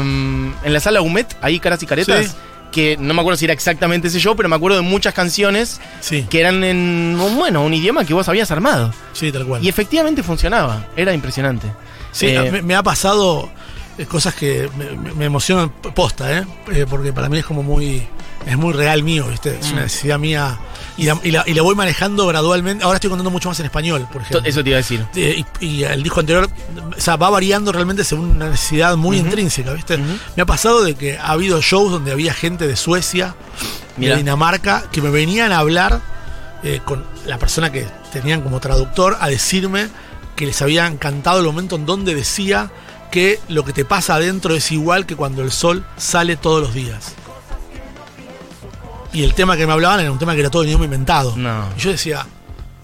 en 0.64 0.74
la 0.74 0.80
sala 0.80 1.02
Humet, 1.02 1.36
ahí 1.42 1.60
Caras 1.60 1.82
y 1.84 1.86
Caretas. 1.86 2.26
Sí. 2.28 2.32
Que 2.74 2.98
no 2.98 3.14
me 3.14 3.22
acuerdo 3.22 3.38
si 3.38 3.46
era 3.46 3.54
exactamente 3.54 4.08
ese 4.10 4.20
show, 4.20 4.36
pero 4.36 4.50
me 4.50 4.56
acuerdo 4.56 4.78
de 4.78 4.84
muchas 4.84 5.14
canciones 5.14 5.80
Sí, 6.02 6.26
que 6.30 6.40
eran 6.42 6.64
en 6.64 7.18
un, 7.22 7.36
bueno, 7.38 7.64
un 7.64 7.74
idioma 7.74 8.04
que 8.04 8.14
vos 8.14 8.28
habías 8.28 8.50
armado. 8.52 8.92
sí, 9.14 9.32
tal 9.32 9.46
cual. 9.46 9.64
Y 9.64 9.70
efectivamente 9.70 10.24
funcionaba, 10.24 10.88
era 10.98 11.14
impresionante. 11.14 11.68
Sí, 12.12 12.28
Eh, 12.28 12.50
me, 12.52 12.62
me 12.64 12.76
ha 12.76 12.84
pasado 12.84 13.50
eh, 13.98 14.06
cosas 14.08 14.34
que 14.34 14.70
me, 14.78 14.86
me- 14.98 15.14
me 15.14 15.26
emocionan 15.26 15.70
posta, 15.70 16.40
¿eh? 16.40 16.44
Eh, 16.72 16.86
Porque 16.90 17.14
para 17.14 17.30
mí 17.30 17.38
es 17.38 17.46
como 17.46 17.62
muy. 17.64 18.04
Es 18.46 18.58
muy 18.58 18.74
real 18.74 19.04
mío, 19.04 19.28
¿viste? 19.30 19.58
Es 19.58 19.68
una 19.72 19.82
Mm. 19.82 19.84
necesidad 19.84 20.20
mía. 20.20 20.58
Y 20.96 21.06
la, 21.06 21.20
y, 21.24 21.32
la, 21.32 21.44
y 21.48 21.54
la 21.54 21.62
voy 21.64 21.76
manejando 21.76 22.28
gradualmente. 22.28 22.84
Ahora 22.84 22.98
estoy 22.98 23.10
contando 23.10 23.32
mucho 23.32 23.50
más 23.50 23.60
en 23.60 23.66
español, 23.66 24.08
por 24.12 24.22
ejemplo. 24.22 24.48
eso 24.48 24.64
te 24.64 24.70
iba 24.70 24.78
a 24.78 24.82
decir. 24.82 25.06
Eh, 25.16 25.44
y, 25.60 25.66
y 25.66 25.84
el 25.84 26.04
disco 26.04 26.20
anterior, 26.20 26.48
o 26.96 27.02
sea, 27.02 27.16
va 27.16 27.30
variando 27.30 27.72
realmente 27.72 28.04
según 28.04 28.30
una 28.32 28.50
necesidad 28.50 28.96
muy 28.96 29.18
intrínseca, 29.18 29.74
¿viste? 29.74 29.98
Me 29.98 30.44
ha 30.44 30.46
pasado 30.46 30.84
de 30.84 30.96
que 30.96 31.18
ha 31.18 31.32
habido 31.32 31.62
shows 31.62 31.92
donde 31.92 32.12
había 32.12 32.34
gente 32.34 32.68
de 32.68 32.76
Suecia, 32.76 33.36
Mirá. 33.98 34.14
de 34.14 34.18
Dinamarca, 34.20 34.84
que 34.92 35.02
me 35.02 35.10
venían 35.10 35.52
a 35.52 35.58
hablar 35.58 36.02
eh, 36.64 36.80
con 36.86 37.04
la 37.26 37.38
persona 37.40 37.72
que 37.72 37.88
tenían 38.12 38.42
como 38.42 38.60
traductor 38.60 39.18
a 39.20 39.30
decirme 39.30 39.90
que 40.36 40.46
les 40.46 40.62
había 40.62 40.88
encantado 40.88 41.40
el 41.40 41.46
momento 41.46 41.76
en 41.76 41.86
donde 41.86 42.16
decía 42.16 42.72
que 43.12 43.40
lo 43.48 43.64
que 43.64 43.74
te 43.74 43.86
pasa 43.86 44.16
adentro 44.16 44.56
es 44.56 44.72
igual 44.72 45.06
que 45.06 45.16
cuando 45.16 45.42
el 45.44 45.52
sol 45.52 45.86
sale 45.98 46.36
todos 46.36 46.62
los 46.62 46.74
días. 46.74 47.14
Y 49.14 49.24
el 49.24 49.34
tema 49.34 49.56
que 49.56 49.68
me 49.68 49.74
hablaban 49.74 50.00
era 50.00 50.12
un 50.12 50.20
tema 50.20 50.34
que 50.34 50.42
era 50.42 50.50
todo 50.50 50.64
el 50.64 50.70
idioma 50.70 50.86
inventado. 50.86 51.36
No. 51.38 51.70
Y 51.78 51.80
yo 51.80 51.92
decía, 51.92 52.26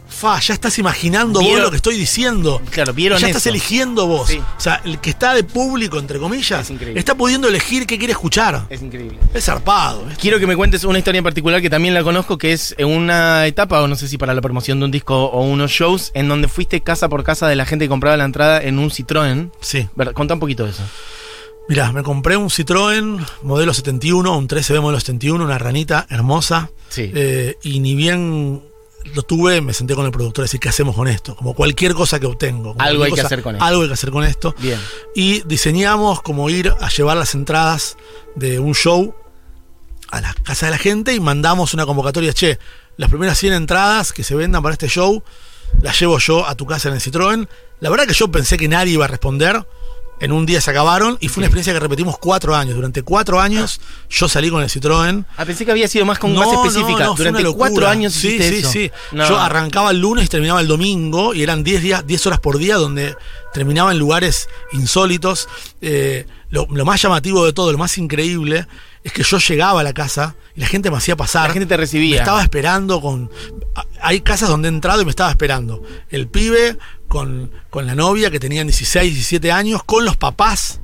fa, 0.08 0.40
ya 0.40 0.54
estás 0.54 0.78
imaginando 0.78 1.42
vos 1.42 1.60
lo 1.60 1.70
que 1.70 1.78
estoy 1.78 1.98
diciendo. 1.98 2.62
Claro, 2.70 2.94
vieron 2.94 3.18
ya 3.20 3.28
eso. 3.28 3.38
estás 3.38 3.48
eligiendo 3.48 4.06
vos. 4.06 4.28
Sí. 4.28 4.38
O 4.38 4.60
sea, 4.60 4.82
el 4.86 5.00
que 5.00 5.10
está 5.12 5.34
de 5.34 5.44
público, 5.44 5.98
entre 5.98 6.20
comillas, 6.20 6.70
Es 6.70 6.82
está 6.96 7.16
pudiendo 7.16 7.48
elegir 7.48 7.88
qué 7.88 7.98
quiere 7.98 8.12
escuchar. 8.12 8.66
Es 8.70 8.82
increíble. 8.82 9.18
Es 9.34 9.46
zarpado. 9.46 10.04
¿viste? 10.06 10.22
Quiero 10.22 10.40
que 10.40 10.48
me 10.48 10.56
cuentes 10.56 10.84
una 10.84 11.00
historia 11.00 11.20
en 11.20 11.24
particular 11.24 11.62
que 11.62 11.70
también 11.70 11.94
la 11.94 12.04
conozco, 12.04 12.38
que 12.38 12.54
es 12.54 12.76
una 12.80 13.48
etapa, 13.48 13.82
o 13.82 13.88
no 13.88 13.96
sé 13.96 14.08
si 14.08 14.18
para 14.18 14.34
la 14.34 14.42
promoción 14.42 14.80
de 14.80 14.86
un 14.86 14.92
disco 14.92 15.26
o 15.26 15.42
unos 15.44 15.72
shows, 15.72 16.12
en 16.14 16.28
donde 16.28 16.48
fuiste 16.48 16.82
casa 16.82 17.10
por 17.10 17.24
casa 17.24 17.48
de 17.48 17.56
la 17.56 17.66
gente 17.66 17.86
que 17.86 17.90
compraba 17.90 18.18
la 18.18 18.26
entrada 18.26 18.62
en 18.62 18.78
un 18.78 18.90
Citroën. 18.90 19.52
Sí. 19.62 19.88
Contá 20.14 20.36
un 20.36 20.40
poquito 20.40 20.66
de 20.66 20.72
eso. 20.72 20.84
Mirá, 21.70 21.92
me 21.92 22.02
compré 22.02 22.36
un 22.36 22.50
Citroën 22.50 23.24
modelo 23.44 23.76
71, 23.76 24.36
un 24.36 24.48
13B 24.48 24.82
modelo 24.82 25.00
71, 25.00 25.46
una 25.46 25.60
ranita 25.60 26.08
hermosa. 26.10 26.72
Sí. 26.90 27.12
Eh, 27.14 27.58
y 27.62 27.80
ni 27.80 27.94
bien 27.94 28.64
lo 29.14 29.22
tuve, 29.22 29.62
me 29.62 29.76
senté 29.76 29.94
con 29.94 30.04
el 30.04 30.12
productor 30.12 30.42
a 30.42 30.46
decir, 30.46 30.60
¿qué 30.60 30.70
hacemos 30.70 30.96
con 30.96 31.08
esto? 31.08 31.36
Como 31.36 31.54
cualquier 31.54 31.94
cosa 31.94 32.20
que 32.20 32.26
obtengo. 32.26 32.74
Algo 32.80 33.04
hay 33.04 33.12
que 33.12 33.22
hacer 33.22 33.44
con 33.44 33.54
esto. 33.54 33.64
Algo 33.64 33.84
hay 33.84 33.88
que 33.88 33.94
hacer 33.94 34.10
con 34.10 34.24
esto. 34.24 34.56
Bien. 34.58 34.80
Y 35.14 35.44
diseñamos 35.44 36.24
como 36.24 36.50
ir 36.50 36.74
a 36.82 36.90
llevar 36.90 37.18
las 37.18 37.36
entradas 37.36 37.98
de 38.36 38.58
un 38.58 38.74
show 38.74 39.14
a 40.10 40.22
la 40.22 40.34
casa 40.34 40.66
de 40.66 40.72
la 40.72 40.80
gente 40.80 41.14
y 41.14 41.20
mandamos 41.20 41.76
una 41.76 41.86
convocatoria, 41.86 42.34
che, 42.34 42.58
las 42.98 43.12
primeras 43.12 43.38
100 43.38 43.54
entradas 43.54 44.12
que 44.12 44.24
se 44.24 44.34
vendan 44.34 44.64
para 44.64 44.74
este 44.74 44.88
show, 44.88 45.24
las 45.84 46.00
llevo 46.00 46.18
yo 46.18 46.48
a 46.48 46.56
tu 46.56 46.66
casa 46.66 46.90
en 46.90 46.96
el 46.96 47.00
Citroën. 47.02 47.48
La 47.80 47.92
verdad 47.92 48.08
que 48.08 48.16
yo 48.16 48.32
pensé 48.32 48.58
que 48.58 48.68
nadie 48.68 48.94
iba 48.94 49.06
a 49.06 49.08
responder. 49.08 49.68
En 50.20 50.32
un 50.32 50.46
día 50.46 50.60
se 50.60 50.72
acabaron 50.72 51.18
y 51.22 51.30
fue 51.30 51.42
una 51.42 51.48
experiencia 51.48 51.74
que 51.74 51.80
repetimos 51.80 52.18
cuatro 52.18 52.56
años. 52.56 52.76
Durante 52.76 53.04
cuatro 53.04 53.40
años 53.40 53.80
yo 54.10 54.28
salí 54.28 54.50
con 54.50 54.62
el 54.62 54.70
Citroën. 54.70 55.26
Ah, 55.38 55.46
pensé 55.46 55.66
que 55.66 55.72
había 55.72 55.88
sido 55.88 56.06
más, 56.06 56.20
con, 56.20 56.34
No, 56.34 56.42
más 56.42 56.52
no, 56.52 56.66
específica. 56.66 57.06
no, 57.06 57.16
fue 57.16 57.26
Durante 57.26 57.52
cuatro 57.54 57.88
años 57.88 58.14
sí, 58.14 58.38
sí, 58.38 58.56
eso. 58.58 58.72
sí. 58.72 58.92
No. 59.12 59.28
Yo 59.28 59.40
arrancaba 59.40 59.92
el 59.92 60.00
lunes 60.00 60.26
y 60.26 60.28
terminaba 60.28 60.60
el 60.62 60.68
domingo 60.68 61.34
y 61.34 61.44
eran 61.44 61.64
10 61.64 61.82
días, 61.82 62.06
10 62.06 62.28
horas 62.28 62.40
por 62.40 62.58
día 62.58 62.76
donde 62.76 63.16
terminaba 63.54 63.92
en 63.92 64.00
lugares 64.00 64.50
insólitos. 64.74 65.48
Eh, 65.82 66.26
lo, 66.50 66.68
lo 66.72 66.84
más 66.84 67.02
llamativo 67.02 67.46
de 67.46 67.54
todo, 67.54 67.72
lo 67.72 67.78
más 67.78 67.98
increíble, 67.98 68.68
es 69.04 69.14
que 69.14 69.24
yo 69.24 69.38
llegaba 69.38 69.80
a 69.80 69.84
la 69.84 69.94
casa 69.94 70.36
y 70.56 70.60
la 70.60 70.68
gente 70.68 70.92
me 70.92 70.98
hacía 70.98 71.16
pasar. 71.16 71.48
La 71.48 71.54
gente 71.54 71.68
te 71.68 71.78
recibía. 71.78 72.16
Me 72.16 72.20
estaba 72.20 72.42
esperando 72.42 73.00
con. 73.02 73.30
Hay 74.02 74.22
casas 74.22 74.50
donde 74.50 74.68
he 74.68 74.72
entrado 74.72 75.02
y 75.02 75.06
me 75.06 75.12
estaba 75.12 75.30
esperando. 75.30 75.82
El 76.10 76.28
pibe 76.28 76.78
con, 77.10 77.52
con 77.70 77.86
la 77.86 77.96
novia 77.96 78.32
que 78.32 78.40
tenían 78.40 78.68
16, 78.68 79.14
17 79.14 79.52
años, 79.52 79.84
con 79.84 80.06
los 80.06 80.16
papás, 80.16 80.80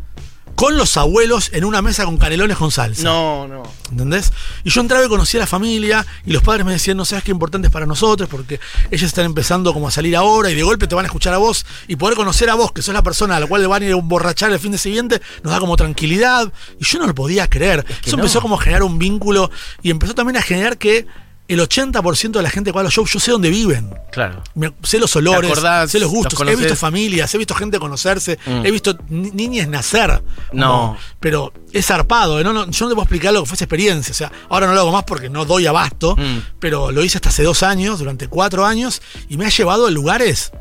con 0.55 0.77
los 0.77 0.95
abuelos 0.95 1.49
en 1.53 1.65
una 1.65 1.81
mesa 1.81 2.05
con 2.05 2.17
canelones 2.17 2.57
con 2.57 2.71
salsa. 2.71 3.03
No, 3.03 3.47
no. 3.47 3.63
¿Entendés? 3.91 4.31
Y 4.63 4.69
yo 4.69 4.81
entraba 4.81 5.05
y 5.05 5.09
conocía 5.09 5.41
a 5.41 5.43
la 5.43 5.47
familia 5.47 6.05
y 6.25 6.31
los 6.31 6.41
padres 6.41 6.65
me 6.65 6.71
decían, 6.71 6.95
no 6.97 7.03
sabes 7.05 7.23
qué 7.25 7.31
importante 7.31 7.67
es 7.67 7.73
para 7.73 7.85
nosotros 7.85 8.29
porque 8.29 8.59
ellas 8.89 9.03
están 9.03 9.25
empezando 9.25 9.73
como 9.73 9.87
a 9.87 9.91
salir 9.91 10.15
ahora 10.15 10.49
y 10.49 10.55
de 10.55 10.63
golpe 10.63 10.87
te 10.87 10.95
van 10.95 11.05
a 11.05 11.07
escuchar 11.07 11.33
a 11.33 11.37
vos 11.37 11.65
y 11.87 11.97
poder 11.97 12.15
conocer 12.15 12.49
a 12.49 12.55
vos, 12.55 12.71
que 12.71 12.81
sos 12.81 12.93
la 12.93 13.03
persona 13.03 13.35
a 13.35 13.39
la 13.41 13.47
cual 13.47 13.61
le 13.61 13.67
van 13.67 13.83
a 13.83 13.85
ir 13.85 13.93
a 13.93 13.97
emborrachar 13.97 14.51
el 14.51 14.59
fin 14.59 14.71
de 14.71 14.77
siguiente, 14.77 15.21
nos 15.43 15.51
da 15.51 15.59
como 15.59 15.75
tranquilidad. 15.75 16.51
Y 16.79 16.85
yo 16.85 16.99
no 16.99 17.07
lo 17.07 17.13
podía 17.13 17.49
creer. 17.49 17.83
que 17.83 18.07
Eso 18.07 18.15
no. 18.17 18.23
empezó 18.23 18.41
como 18.41 18.55
a 18.55 18.61
generar 18.61 18.83
un 18.83 18.97
vínculo 18.97 19.51
y 19.81 19.91
empezó 19.91 20.15
también 20.15 20.37
a 20.37 20.41
generar 20.41 20.77
que 20.77 21.05
el 21.47 21.59
80% 21.59 22.31
de 22.31 22.41
la 22.41 22.49
gente 22.49 22.71
que 22.71 22.75
va 22.75 22.81
a 22.81 22.83
los 22.85 22.93
shows, 22.93 23.11
yo 23.13 23.19
sé 23.19 23.31
dónde 23.31 23.49
viven. 23.49 23.93
Claro. 24.11 24.41
Me- 24.55 24.73
sé 24.83 24.97
los 24.97 25.15
olores, 25.15 25.51
acordás, 25.51 25.91
sé 25.91 25.99
los 25.99 26.09
gustos, 26.09 26.39
los 26.39 26.49
he 26.49 26.55
visto 26.55 26.75
familias, 26.75 27.33
he 27.35 27.37
visto 27.37 27.53
gente 27.53 27.77
conocerse, 27.77 28.39
Mm. 28.45 28.65
he 28.65 28.71
visto 28.71 28.97
ni- 29.09 29.29
niñas 29.31 29.67
nacer. 29.67 30.23
No. 30.53 30.67
Como- 30.71 30.97
pero 31.19 31.53
es 31.71 31.85
zarpado, 31.85 32.39
¿eh? 32.39 32.43
no, 32.43 32.51
no, 32.53 32.61
yo 32.69 32.85
no 32.85 32.89
te 32.89 32.95
puedo 32.95 33.01
explicar 33.03 33.33
lo 33.33 33.41
que 33.41 33.45
fue 33.47 33.55
esa 33.55 33.65
experiencia. 33.65 34.11
O 34.11 34.15
sea, 34.15 34.31
ahora 34.49 34.65
no 34.67 34.73
lo 34.73 34.79
hago 34.81 34.91
más 34.91 35.03
porque 35.03 35.29
no 35.29 35.45
doy 35.45 35.67
abasto, 35.67 36.15
Mm. 36.15 36.39
pero 36.59 36.91
lo 36.91 37.03
hice 37.03 37.17
hasta 37.19 37.29
hace 37.29 37.43
dos 37.43 37.61
años, 37.63 37.99
durante 37.99 38.27
cuatro 38.27 38.65
años, 38.65 39.01
y 39.29 39.37
me 39.37 39.45
ha 39.45 39.49
llevado 39.49 39.85
a 39.87 39.91
lugares, 39.91 40.51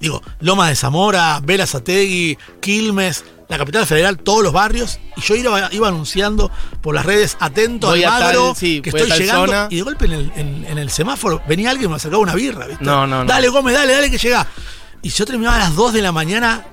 digo, 0.00 0.22
Loma 0.40 0.68
de 0.68 0.74
Zamora, 0.76 1.40
Vela 1.42 1.66
Sategui, 1.66 2.36
Quilmes, 2.60 3.24
la 3.48 3.58
capital 3.58 3.86
federal, 3.86 4.18
todos 4.18 4.42
los 4.42 4.52
barrios, 4.52 4.98
y 5.16 5.20
yo 5.20 5.34
iba, 5.36 5.68
iba 5.72 5.88
anunciando 5.88 6.50
por 6.82 6.94
las 6.94 7.06
redes, 7.06 7.36
atento 7.40 7.86
Voy 7.88 8.02
al 8.02 8.10
tal, 8.10 8.22
magro, 8.22 8.54
sí, 8.56 8.80
que 8.82 8.90
estoy 8.90 9.08
llegando, 9.10 9.46
zona. 9.46 9.68
y 9.70 9.76
de 9.76 9.82
golpe 9.82 10.06
en 10.06 10.12
el, 10.12 10.32
en- 10.36 10.66
en 10.68 10.78
el 10.78 10.90
semáforo 10.90 11.40
venía 11.48 11.70
alguien 11.70 11.86
y 11.86 11.90
me 11.90 11.96
acercaba 11.96 12.22
una 12.22 12.34
birra, 12.34 12.66
¿viste? 12.66 12.84
No, 12.84 13.06
no, 13.06 13.22
no. 13.22 13.24
Dale, 13.24 13.48
Gómez, 13.48 13.74
dale, 13.74 13.92
dale 13.92 14.10
que 14.10 14.18
llega. 14.18 14.46
Y 15.02 15.10
yo 15.10 15.24
terminaba 15.24 15.56
a 15.56 15.60
las 15.60 15.76
2 15.76 15.92
de 15.92 16.02
la 16.02 16.10
mañana 16.10 16.64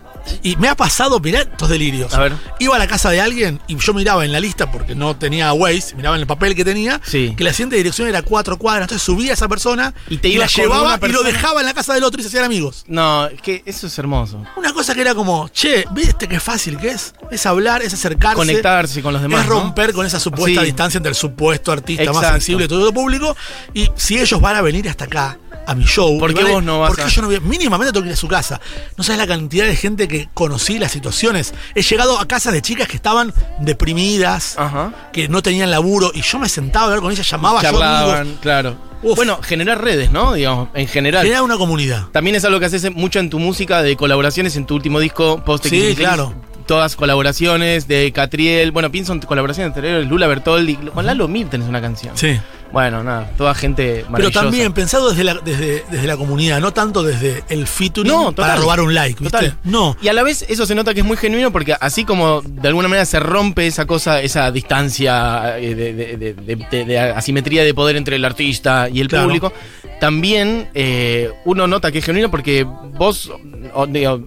y 0.41 0.55
me 0.57 0.67
ha 0.69 0.75
pasado, 0.75 1.19
mirá 1.19 1.41
estos 1.41 1.69
delirios. 1.69 2.13
A 2.13 2.19
ver. 2.21 2.33
Iba 2.59 2.75
a 2.75 2.79
la 2.79 2.87
casa 2.87 3.09
de 3.09 3.21
alguien 3.21 3.59
y 3.67 3.75
yo 3.77 3.93
miraba 3.93 4.25
en 4.25 4.31
la 4.31 4.39
lista, 4.39 4.71
porque 4.71 4.95
no 4.95 5.15
tenía 5.15 5.51
Waze, 5.53 5.95
miraba 5.95 6.15
en 6.15 6.21
el 6.21 6.27
papel 6.27 6.55
que 6.55 6.63
tenía, 6.65 6.99
Sí. 7.05 7.33
que 7.37 7.43
la 7.43 7.51
siguiente 7.51 7.75
dirección 7.75 8.07
era 8.07 8.21
cuatro 8.21 8.57
cuadras. 8.57 8.83
Entonces 8.85 9.03
subía 9.05 9.31
a 9.31 9.33
esa 9.33 9.47
persona 9.47 9.93
Y 10.09 10.17
te 10.17 10.29
la 10.37 10.47
llevaba 10.47 10.99
y 11.07 11.11
lo 11.11 11.23
dejaba 11.23 11.59
en 11.61 11.65
la 11.65 11.73
casa 11.73 11.93
del 11.93 12.03
otro 12.03 12.19
y 12.19 12.23
se 12.23 12.29
hacían 12.29 12.45
amigos. 12.45 12.83
No, 12.87 13.25
es 13.27 13.41
que 13.41 13.63
eso 13.65 13.87
es 13.87 13.97
hermoso. 13.97 14.43
Una 14.55 14.73
cosa 14.73 14.93
que 14.95 15.01
era 15.01 15.13
como, 15.15 15.47
che, 15.49 15.85
¿viste 15.91 16.27
qué 16.27 16.39
fácil 16.39 16.77
que 16.77 16.89
es? 16.89 17.13
Es 17.31 17.45
hablar, 17.45 17.81
es 17.81 17.93
acercarse. 17.93 18.35
Conectarse 18.37 19.01
con 19.01 19.13
los 19.13 19.21
demás. 19.21 19.41
es 19.41 19.47
¿no? 19.47 19.53
romper 19.59 19.93
con 19.93 20.05
esa 20.05 20.19
supuesta 20.19 20.61
Sí. 20.61 20.65
distancia 20.65 20.97
entre 20.97 21.09
el 21.09 21.15
supuesto 21.15 21.71
artista 21.71 22.11
más 22.13 22.27
sensible 22.27 22.65
y 22.65 22.67
todo 22.67 22.85
lo 22.85 22.93
público. 22.93 23.35
Y 23.73 23.89
si 23.95 24.19
ellos 24.19 24.39
van 24.41 24.55
a 24.55 24.61
venir 24.61 24.87
hasta 24.89 25.05
acá, 25.05 25.37
a 25.65 25.75
mi 25.75 25.85
show. 25.85 26.19
¿Por 26.19 26.33
qué 26.33 26.43
vos 26.43 26.63
no 26.63 26.79
vas 26.79 26.89
¿Por 26.89 26.97
qué 26.97 27.03
a- 27.03 27.07
yo 27.07 27.21
no 27.21 27.27
voy 27.27 27.39
Mínimamente 27.39 27.91
tengo 27.93 28.03
que 28.03 28.09
ir 28.09 28.13
a 28.13 28.17
su 28.17 28.27
casa. 28.27 28.59
No 28.97 29.03
sabes 29.03 29.19
la 29.19 29.27
cantidad 29.27 29.65
de 29.65 29.75
gente 29.75 30.07
que 30.07 30.29
conocí, 30.33 30.79
las 30.79 30.91
situaciones. 30.91 31.53
He 31.75 31.81
llegado 31.81 32.19
a 32.19 32.25
casas 32.27 32.53
de 32.53 32.61
chicas 32.61 32.87
que 32.87 32.95
estaban 32.95 33.33
deprimidas, 33.59 34.55
Ajá. 34.57 34.91
que 35.11 35.27
no 35.27 35.41
tenían 35.41 35.69
laburo. 35.71 36.11
Y 36.13 36.21
yo 36.21 36.39
me 36.39 36.49
sentaba 36.49 36.85
a 36.85 36.87
hablar 36.87 37.01
con 37.01 37.11
ellas, 37.11 37.29
llamaba 37.29 37.61
yo 37.61 37.69
Charlaban, 37.71 38.17
amigos. 38.21 38.39
claro. 38.41 38.75
Uf. 39.03 39.17
Bueno, 39.17 39.39
generar 39.41 39.83
redes, 39.83 40.11
¿no? 40.11 40.33
Digamos, 40.33 40.69
en 40.73 40.87
general. 40.87 41.23
Generar 41.23 41.43
una 41.43 41.57
comunidad. 41.57 42.07
También 42.13 42.37
es 42.37 42.45
algo 42.45 42.59
que 42.59 42.67
haces 42.67 42.89
mucho 42.95 43.19
en 43.19 43.29
tu 43.29 43.37
música 43.39 43.83
de 43.83 43.97
colaboraciones 43.97 44.55
en 44.55 44.65
tu 44.65 44.75
último 44.75 44.99
disco, 45.01 45.43
Post 45.43 45.65
Sí, 45.67 45.75
X16, 45.75 45.95
claro. 45.95 46.33
Todas 46.65 46.95
colaboraciones 46.95 47.89
de 47.89 48.09
Catriel. 48.13 48.71
Bueno, 48.71 48.89
pienso 48.89 49.11
en 49.11 49.19
colaboraciones 49.19 49.67
anteriores, 49.75 50.07
Lula 50.07 50.27
Bertoldi. 50.27 50.75
Con 50.75 51.05
Lalo 51.05 51.27
Mir 51.27 51.49
tenés 51.49 51.67
una 51.67 51.81
canción. 51.81 52.17
Sí. 52.17 52.39
Bueno, 52.73 53.03
nada, 53.03 53.29
toda 53.37 53.53
gente 53.53 53.97
Pero 53.99 54.09
maravillosa. 54.11 54.41
también 54.41 54.73
pensado 54.73 55.11
desde 55.11 55.23
la, 55.23 55.35
desde, 55.35 55.85
desde 55.91 56.07
la 56.07 56.17
comunidad, 56.17 56.59
no 56.59 56.73
tanto 56.73 57.03
desde 57.03 57.43
el 57.49 57.67
featuring 57.67 58.11
No, 58.11 58.25
total. 58.31 58.45
para 58.49 58.55
robar 58.55 58.81
un 58.81 58.93
like, 58.95 59.23
¿viste? 59.23 59.37
Total. 59.37 59.57
No. 59.63 59.95
Y 60.01 60.07
a 60.07 60.13
la 60.13 60.23
vez 60.23 60.43
eso 60.49 60.65
se 60.65 60.73
nota 60.73 60.91
que 60.95 61.01
es 61.01 61.05
muy 61.05 61.15
genuino 61.15 61.51
porque 61.51 61.75
así 61.79 62.03
como 62.03 62.41
de 62.41 62.67
alguna 62.67 62.87
manera 62.87 63.05
se 63.05 63.19
rompe 63.19 63.67
esa 63.67 63.85
cosa, 63.85 64.21
esa 64.21 64.51
distancia 64.51 65.59
eh, 65.59 65.75
de, 65.75 65.93
de- 65.93 66.17
de- 66.17 66.33
de- 66.33 66.55
de- 66.71 66.85
de 66.85 66.99
asimetría 66.99 67.63
de 67.63 67.73
poder 67.75 67.95
entre 67.95 68.15
el 68.15 68.25
artista 68.25 68.89
y 68.89 69.01
el 69.01 69.07
Claro. 69.07 69.25
público, 69.27 69.53
también 69.99 70.67
eh, 70.73 71.29
uno 71.45 71.67
nota 71.67 71.91
que 71.91 71.99
es 71.99 72.05
genuino 72.05 72.31
porque 72.31 72.63
vos, 72.63 73.31
o- 73.75 73.85
digo, 73.85 74.19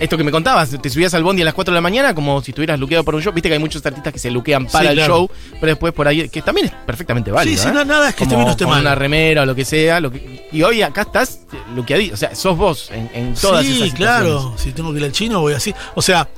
esto 0.00 0.16
que 0.16 0.24
me 0.24 0.30
contabas, 0.32 0.70
te 0.80 0.90
subías 0.90 1.14
al 1.14 1.22
bondi 1.22 1.42
a 1.42 1.44
las 1.44 1.54
4 1.54 1.72
de 1.72 1.76
la 1.76 1.80
mañana 1.80 2.14
como 2.14 2.42
si 2.42 2.50
estuvieras 2.50 2.80
luqueado 2.80 3.04
por 3.04 3.14
un 3.14 3.22
show. 3.22 3.32
Viste 3.32 3.48
que 3.48 3.54
hay 3.54 3.60
muchos 3.60 3.84
artistas 3.86 4.12
que 4.12 4.18
se 4.18 4.30
luquean 4.30 4.66
para 4.66 4.86
Sí, 4.86 4.90
el 4.90 4.94
claro. 4.98 5.14
show, 5.14 5.30
pero 5.60 5.66
después 5.66 5.92
por 5.92 6.08
ahí, 6.08 6.28
que 6.28 6.42
también 6.42 6.66
es 6.68 6.72
perfectamente 6.86 7.30
válido. 7.30 7.56
Sí, 7.56 7.62
sí, 7.62 7.68
¿eh? 7.68 7.72
no, 7.72 7.84
nada 7.84 8.08
es 8.08 8.14
que 8.16 8.26
Como 8.26 8.50
esté 8.50 8.66
mal. 8.66 8.80
una 8.80 8.94
remera 8.94 9.42
o 9.42 9.46
lo 9.46 9.54
que 9.54 9.64
sea. 9.64 10.00
Lo 10.00 10.10
que, 10.10 10.48
y 10.50 10.62
hoy 10.62 10.82
acá 10.82 11.02
estás 11.02 11.40
luqueadito, 11.74 12.14
o 12.14 12.16
sea, 12.16 12.34
sos 12.34 12.56
vos 12.56 12.90
en, 12.90 13.10
en 13.14 13.34
todas 13.34 13.64
sí, 13.64 13.72
esas 13.72 13.88
situaciones. 13.90 13.94
claro. 13.94 14.54
Si 14.56 14.72
tengo 14.72 14.92
que 14.92 14.98
ir 14.98 15.04
al 15.04 15.12
chino, 15.12 15.40
voy 15.40 15.52
así. 15.54 15.74
O 15.94 16.02
sea, 16.02 16.28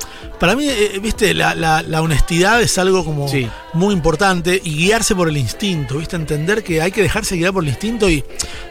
para 0.40 0.56
mí, 0.56 0.66
eh, 0.68 0.98
viste, 1.00 1.32
la, 1.34 1.54
la- 1.54 1.82
la 1.82 2.02
honestidad 2.02 2.60
es 2.60 2.76
algo 2.78 3.04
como 3.04 3.28
Sí. 3.28 3.48
muy 3.74 3.94
importante 3.94 4.60
y 4.64 4.74
guiarse 4.76 5.14
por 5.14 5.28
el 5.28 5.36
instinto, 5.36 5.98
viste, 5.98 6.16
entender 6.16 6.64
que 6.64 6.82
hay 6.82 6.90
que 6.90 7.02
dejarse 7.02 7.36
guiar 7.36 7.52
por 7.52 7.62
el 7.62 7.68
instinto 7.70 8.08
y 8.10 8.24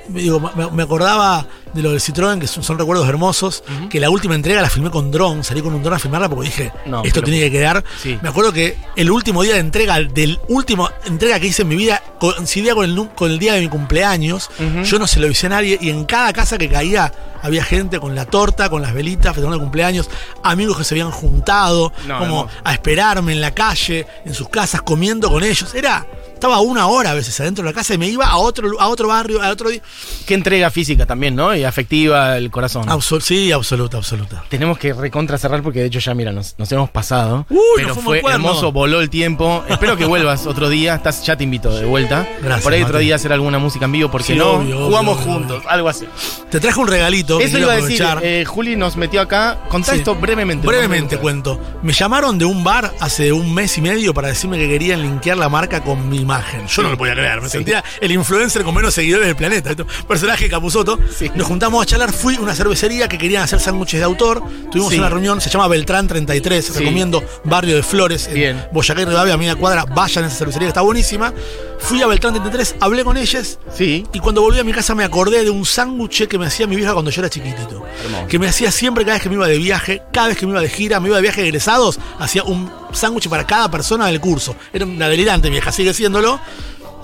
digo, 0.10 0.40
me, 0.56 0.70
me 0.72 0.84
acordaba 0.84 1.48
de 1.74 1.82
lo 1.82 1.92
del 1.92 2.00
Citroën, 2.00 2.40
que 2.40 2.48
son, 2.48 2.64
son 2.64 2.78
recuerdos 2.78 3.08
hermosos, 3.08 3.64
que 3.90 4.00
la 4.00 4.10
última 4.10 4.36
entrega 4.36 4.62
la 4.62 4.70
filmé 4.70 4.90
con 4.90 5.12
dron, 5.12 5.44
salí 5.44 5.62
con 5.62 5.74
un 5.74 5.82
dron 5.84 5.96
a 5.96 6.00
filmarla 6.00 6.30
porque 6.30 6.46
dije, 6.50 6.72
No, 6.86 7.04
esto 7.04 7.22
pero- 7.22 7.26
tiene 7.26 7.40
que 7.42 7.52
quedar. 7.52 7.84
Sí. 8.02 8.18
Me 8.22 8.30
acuerdo 8.30 8.52
que 8.54 8.78
el 8.96 9.10
último 9.12 9.44
día 9.44 9.54
de 9.54 9.60
entrega, 9.60 10.00
del 10.00 10.40
último 10.50 10.90
entrega 11.06 11.40
que 11.40 11.48
hice 11.48 11.62
en 11.64 11.68
mi 11.70 11.76
vida, 11.76 12.02
coincidía 12.20 12.76
con 12.76 12.86
el, 12.86 13.10
con 13.16 13.32
el 13.32 13.40
día 13.40 13.54
de 13.54 13.62
mi 13.62 13.70
cumpleaños. 13.70 14.50
Yo 14.84 15.00
no 15.00 15.08
se 15.08 15.20
lo 15.20 15.26
avisé 15.28 15.48
a 15.48 15.50
nadie 15.50 15.78
y 15.82 15.90
en 15.90 16.06
cada 16.06 16.32
casa 16.34 16.58
que 16.58 16.70
caía 16.70 17.12
había 17.44 17.64
gente 17.64 18.00
con 18.00 18.14
la 18.14 18.26
torta, 18.26 18.70
con 18.70 18.84
las 18.84 18.94
velitas, 18.94 19.34
festejando 19.34 19.56
el 19.56 19.62
cumpleaños, 19.62 20.10
amigos 20.44 20.78
que 20.78 20.84
se 20.84 20.94
habían 20.94 21.10
juntado, 21.10 21.92
No, 22.06 22.20
como 22.20 22.48
a 22.64 22.74
esperarme 22.74 23.32
en 23.34 23.42
la 23.42 23.52
calle, 23.52 24.06
en 24.26 24.34
sus 24.36 24.48
casas, 24.50 24.84
comiendo 24.84 25.30
con 25.32 25.44
ellos. 25.44 25.74
Era, 25.74 26.06
estaba 26.42 26.60
una 26.60 26.88
hora 26.88 27.12
a 27.12 27.14
veces 27.14 27.40
adentro 27.40 27.64
de 27.64 27.70
la 27.70 27.76
casa 27.76 27.94
y 27.94 28.00
me 28.00 28.08
iba 28.08 28.26
a 28.26 28.38
otro, 28.38 28.82
a 28.82 28.88
otro 28.88 29.08
barrio, 29.10 29.44
a 29.44 29.50
otro 29.52 29.70
día. 29.70 29.80
Qué 30.26 30.34
entrega 30.34 30.72
física 30.72 31.06
también, 31.06 31.36
¿no? 31.36 31.56
Y 31.56 31.64
afectiva 31.64 32.36
el 32.36 32.50
corazón. 32.50 32.86
Absol- 32.88 33.22
sí, 33.22 33.52
absoluta, 33.52 33.98
absoluta. 33.98 34.44
Tenemos 34.50 34.80
que 34.80 34.92
recontra 34.92 35.38
cerrar 35.38 35.62
porque 35.62 35.82
de 35.82 35.86
hecho 35.86 36.00
ya, 36.00 36.16
mira, 36.16 36.32
nos, 36.32 36.56
nos 36.58 36.72
hemos 36.72 36.90
pasado. 36.90 37.46
Uy, 37.48 37.58
pero 37.76 37.94
fue 37.94 38.22
cuerno. 38.22 38.48
hermoso, 38.48 38.72
voló 38.72 39.02
el 39.02 39.12
tiempo. 39.12 39.64
Espero 39.70 39.96
que 39.96 40.06
vuelvas 40.06 40.48
otro 40.48 40.68
día. 40.68 40.96
Estás, 40.96 41.24
ya 41.24 41.36
te 41.38 41.44
invito 41.44 41.70
de 41.76 41.86
vuelta. 41.86 42.28
Gracias, 42.42 42.64
Por 42.64 42.74
ahí 42.74 42.82
otro 42.82 42.98
día 42.98 43.14
hacer 43.18 43.32
alguna 43.34 43.60
música 43.60 43.86
en 43.86 43.92
vivo, 43.92 44.10
porque 44.10 44.34
Sí, 44.34 44.36
no, 44.36 44.54
obvio, 44.54 44.86
jugamos 44.88 45.18
obvio, 45.20 45.34
juntos, 45.34 45.58
obvio. 45.60 45.70
algo 45.70 45.90
así. 45.90 46.06
Te 46.50 46.60
traje 46.60 46.80
un 46.80 46.88
regalito. 46.88 47.40
Eso 47.40 47.60
iba 47.60 47.74
a 47.74 47.76
decir, 47.76 48.04
eh, 48.24 48.46
Juli 48.48 48.76
nos 48.76 48.98
metió 48.98 49.22
acá. 49.22 49.60
Contá 49.70 49.92
Sí. 49.92 50.00
esto 50.00 50.16
brevemente. 50.16 50.66
Brevemente 50.66 51.18
cuento. 51.20 51.60
Me 51.84 51.94
llamaron 51.94 52.40
de 52.40 52.46
un 52.46 52.64
bar 52.64 52.92
hace 53.00 53.32
un 53.32 53.54
mes 53.54 53.78
y 53.78 53.82
medio 53.82 54.12
para 54.16 54.30
decirme 54.30 54.58
que 54.58 54.68
querían 54.68 55.04
linkear 55.04 55.38
la 55.38 55.48
marca 55.50 55.82
con 55.84 56.10
mi 56.10 56.26
Yo 56.68 56.84
no 56.84 56.90
lo 56.90 56.98
podía 56.98 57.14
creer. 57.14 57.42
Me 57.42 57.48
Sí. 57.48 57.54
sentía 57.58 57.84
el 58.00 58.12
influencer 58.12 58.64
con 58.64 58.74
menos 58.76 58.94
seguidores 58.94 59.28
del 59.28 59.36
planeta. 59.36 59.72
Personaje 60.08 60.50
Capuzoto. 60.50 61.00
Sí. 61.18 61.32
Nos 61.36 61.48
juntamos 61.48 61.82
a 61.82 61.86
charlar. 61.86 62.12
Fui 62.14 62.36
a 62.36 62.40
una 62.40 62.54
cervecería 62.56 63.08
que 63.08 63.18
querían 63.18 63.44
hacer 63.44 63.60
sándwiches 63.60 64.00
de 64.00 64.06
autor. 64.06 64.42
Tuvimos 64.72 64.92
Sí. 64.94 65.00
una 65.00 65.10
reunión. 65.10 65.42
Se 65.42 65.50
llama 65.50 65.68
Beltrán 65.68 66.08
33. 66.08 66.66
Sí. 66.66 66.80
Recomiendo 66.80 67.24
Barrio 67.44 67.76
de 67.76 67.84
Flores. 67.84 68.28
en 68.28 68.34
Bien. 68.34 68.66
Boyacá 68.72 69.02
y 69.02 69.06
Rivadavia, 69.06 69.38
media 69.38 69.56
cuadra. 69.56 69.86
Vayan 69.86 70.24
a 70.24 70.28
esa 70.28 70.38
cervecería 70.38 70.68
que 70.68 70.70
está 70.70 70.82
buenísima. 70.82 71.34
Fui 71.80 72.02
a 72.02 72.08
Beltrán 72.08 72.34
33. 72.34 72.76
Hablé 72.80 73.04
con 73.04 73.18
ellas. 73.18 73.58
Sí. 73.76 74.06
Y 74.14 74.20
cuando 74.20 74.42
volví 74.42 74.60
a 74.60 74.64
mi 74.64 74.72
casa 74.74 74.94
me 74.96 75.04
acordé 75.04 75.44
de 75.44 75.50
un 75.50 75.66
sándwich 75.66 76.28
que 76.28 76.38
me 76.38 76.46
hacía 76.46 76.68
mi 76.68 76.76
vieja 76.76 76.94
cuando 76.94 77.12
yo 77.12 77.22
era 77.22 77.30
chiquitito. 77.30 77.84
Hermoso. 78.06 78.28
Que 78.28 78.40
me 78.40 78.48
hacía 78.48 78.72
siempre 78.72 79.04
cada 79.04 79.16
vez 79.16 79.24
que 79.24 79.30
me 79.30 79.36
iba 79.36 79.48
de 79.48 79.58
viaje, 79.58 80.02
cada 80.14 80.28
vez 80.28 80.38
que 80.38 80.46
me 80.46 80.52
iba 80.52 80.62
de 80.62 80.70
gira, 80.70 81.00
me 81.00 81.08
iba 81.08 81.16
de 81.18 81.22
viaje 81.24 81.42
egresados, 81.44 82.00
hacía 82.20 82.44
un 82.44 82.72
sándwich 82.94 83.30
para 83.30 83.46
cada 83.46 83.70
persona 83.70 84.08
del 84.08 84.20
curso. 84.20 84.56
Era 84.74 84.86
una 84.86 85.08
delirante 85.08 85.50
vieja, 85.50 85.72
sigue 85.72 85.94
siéndolo. 85.94 86.40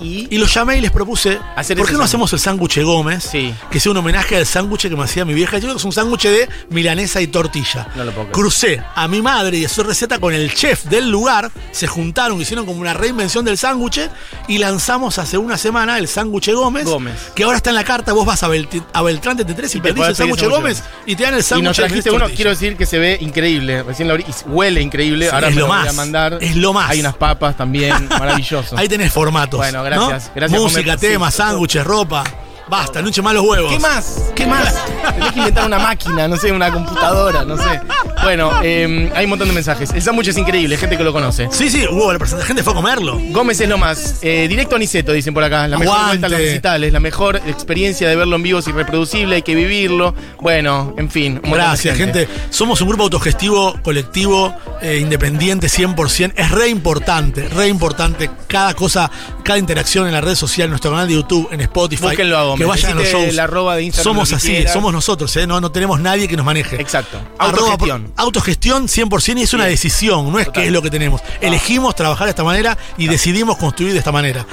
Y, 0.00 0.28
Y 0.34 0.38
los 0.38 0.52
llamé 0.52 0.78
y 0.78 0.80
les 0.80 0.90
propuse, 0.90 1.38
Hacer 1.56 1.76
¿por 1.76 1.86
qué 1.86 1.92
no 1.94 2.02
hacemos 2.02 2.32
el 2.32 2.38
sándwich 2.38 2.80
Gómez? 2.82 3.24
Sí. 3.30 3.54
Que 3.70 3.80
sea 3.80 3.92
un 3.92 3.98
homenaje 3.98 4.36
al 4.36 4.46
sándwich 4.46 4.82
que 4.88 4.96
me 4.96 5.04
hacía 5.04 5.24
mi 5.24 5.34
vieja. 5.34 5.56
Yo 5.58 5.62
creo 5.62 5.74
que 5.74 5.78
es 5.78 5.84
un 5.84 5.92
sándwich 5.92 6.22
de 6.24 6.48
milanesa 6.70 7.20
y 7.20 7.26
tortilla. 7.26 7.88
No 7.96 8.04
lo 8.04 8.10
puedo 8.12 8.24
creer. 8.26 8.32
Crucé 8.32 8.82
a 8.94 9.08
mi 9.08 9.20
madre 9.22 9.58
y 9.58 9.64
a 9.64 9.68
su 9.68 9.82
receta 9.82 10.18
con 10.18 10.32
el 10.34 10.52
chef 10.54 10.84
del 10.84 11.10
lugar. 11.10 11.50
Se 11.72 11.86
juntaron, 11.86 12.40
hicieron 12.40 12.66
como 12.66 12.80
una 12.80 12.94
reinvención 12.94 13.44
del 13.44 13.58
sándwich 13.58 14.00
y 14.48 14.58
lanzamos 14.58 15.18
hace 15.18 15.38
una 15.38 15.56
semana 15.56 15.98
el 15.98 16.08
sándwich 16.08 16.50
Gómez. 16.52 16.84
Gómez. 16.84 17.32
Que 17.34 17.44
ahora 17.44 17.56
está 17.58 17.70
en 17.70 17.76
la 17.76 17.84
carta. 17.84 18.12
Vos 18.12 18.26
vas 18.26 18.42
a, 18.42 18.46
a 18.92 19.02
Beltrán 19.02 19.36
33 19.36 19.74
y, 19.74 19.78
Y 19.78 19.80
te 19.80 19.92
pedís 19.94 20.08
el 20.08 20.16
sándwich 20.16 20.44
Gómez 20.44 20.82
y 21.06 21.16
te 21.16 21.22
dan 21.24 21.34
el 21.34 21.40
y 21.40 21.42
sándwich 21.42 21.64
nos 21.68 21.76
de 21.76 21.82
trajiste 21.84 22.08
y 22.08 22.12
uno, 22.12 22.18
tortilla. 22.20 22.36
quiero 22.36 22.50
decir 22.50 22.76
que 22.76 22.86
se 22.86 22.98
ve 22.98 23.18
increíble. 23.20 23.82
Recién 23.82 24.08
lo 24.08 24.14
abrí 24.14 24.24
y 24.28 24.48
huele 24.48 24.80
increíble. 24.80 25.26
Sí, 25.28 25.34
Ahora 25.34 25.48
es 25.48 25.54
me 25.54 25.60
lo 25.62 25.66
lo 25.66 25.72
voy 25.74 25.82
a 25.82 25.84
más. 25.86 25.94
mandar. 25.94 26.38
Es 26.40 26.56
lo 26.56 26.72
más. 26.72 26.90
Hay 26.90 27.00
unas 27.00 27.16
papas 27.16 27.56
también, 27.56 28.08
maravilloso. 28.08 28.76
Ahí 28.76 28.88
tenés 28.88 29.12
formatos. 29.12 29.58
Bueno, 29.58 29.82
¿no? 29.96 30.08
gracias, 30.08 30.32
gracias, 30.34 30.60
Música, 30.60 30.96
temas, 30.96 31.34
sándwiches, 31.34 31.84
ropa. 31.84 32.24
Basta, 32.68 33.00
no 33.02 33.08
eche 33.08 33.22
más 33.22 33.34
los 33.34 33.44
huevos. 33.44 33.72
¿Qué 33.72 33.78
más? 33.78 34.22
¿Qué 34.34 34.46
más? 34.46 34.74
Tenés 35.14 35.32
que 35.32 35.38
inventar 35.38 35.66
una 35.66 35.78
máquina, 35.78 36.28
no 36.28 36.36
sé, 36.36 36.52
una 36.52 36.72
computadora, 36.72 37.44
no 37.44 37.56
sé. 37.56 37.80
Bueno, 38.22 38.50
eh, 38.62 39.10
hay 39.14 39.24
un 39.24 39.30
montón 39.30 39.48
de 39.48 39.54
mensajes. 39.54 39.90
El 39.90 40.02
sándwich 40.02 40.28
es 40.28 40.38
increíble, 40.38 40.76
gente 40.76 40.96
que 40.96 41.04
lo 41.04 41.12
conoce. 41.12 41.48
Sí, 41.50 41.70
sí, 41.70 41.86
hubo 41.88 42.12
la 42.12 42.18
gente 42.44 42.62
fue 42.62 42.72
a 42.72 42.76
comerlo. 42.76 43.18
Gómez 43.30 43.60
es 43.60 43.68
lo 43.68 43.78
más. 43.78 44.18
Eh, 44.22 44.46
directo 44.48 44.76
a 44.76 44.78
Niceto, 44.78 45.12
dicen 45.12 45.32
por 45.32 45.44
acá. 45.44 45.68
La 45.68 45.78
mejor 45.78 45.94
Aguante. 45.94 46.18
vuelta 46.18 46.26
a 46.26 46.30
los 46.30 46.40
recitales, 46.40 46.92
la 46.92 47.00
mejor 47.00 47.36
experiencia 47.46 48.08
de 48.08 48.16
verlo 48.16 48.36
en 48.36 48.42
vivo 48.42 48.58
es 48.58 48.68
irreproducible, 48.68 49.36
hay 49.36 49.42
que 49.42 49.54
vivirlo. 49.54 50.14
Bueno, 50.40 50.94
en 50.98 51.10
fin. 51.10 51.32
un 51.42 51.50
montón 51.50 51.50
de 51.50 51.56
Gracias, 51.58 51.96
gente. 51.96 52.28
Somos 52.50 52.80
un 52.80 52.88
grupo 52.88 53.04
autogestivo, 53.04 53.78
colectivo, 53.82 54.54
eh, 54.82 54.98
independiente 55.00 55.68
100%. 55.68 56.32
Es 56.36 56.50
re 56.50 56.68
importante, 56.68 57.48
re 57.48 57.68
importante 57.68 58.30
cada 58.46 58.74
cosa, 58.74 59.10
cada 59.44 59.58
interacción 59.58 60.06
en 60.06 60.12
la 60.12 60.20
red 60.20 60.34
social, 60.34 60.68
nuestro 60.68 60.90
canal 60.90 61.08
de 61.08 61.14
YouTube, 61.14 61.48
en 61.52 61.60
Spotify. 61.62 62.02
Búsquenlo 62.02 62.38
a 62.38 62.44
Gómez. 62.44 62.57
Que 62.58 62.64
vayan 62.64 62.96
los 62.96 63.06
shows. 63.06 63.34
la 63.34 63.44
arroba 63.44 63.76
de 63.76 63.84
Instagram, 63.84 64.14
somos 64.14 64.32
así, 64.32 64.48
quieras. 64.48 64.72
somos 64.72 64.92
nosotros, 64.92 65.34
¿eh? 65.36 65.46
no, 65.46 65.60
no 65.60 65.72
tenemos 65.72 66.00
nadie 66.00 66.28
que 66.28 66.36
nos 66.36 66.44
maneje. 66.44 66.80
Exacto. 66.80 67.20
Autogestión. 67.38 68.12
autogestión 68.16 68.88
100% 68.88 69.38
y 69.38 69.42
es 69.42 69.54
una 69.54 69.66
decisión, 69.66 70.30
no 70.30 70.38
es 70.38 70.46
Total. 70.46 70.62
que 70.62 70.66
es 70.68 70.72
lo 70.72 70.82
que 70.82 70.90
tenemos. 70.90 71.22
Elegimos 71.40 71.94
trabajar 71.94 72.26
de 72.26 72.30
esta 72.30 72.44
manera 72.44 72.76
y 72.96 73.08
decidimos 73.08 73.56
construir 73.56 73.92
de 73.92 73.98
esta 73.98 74.12
manera. 74.12 74.46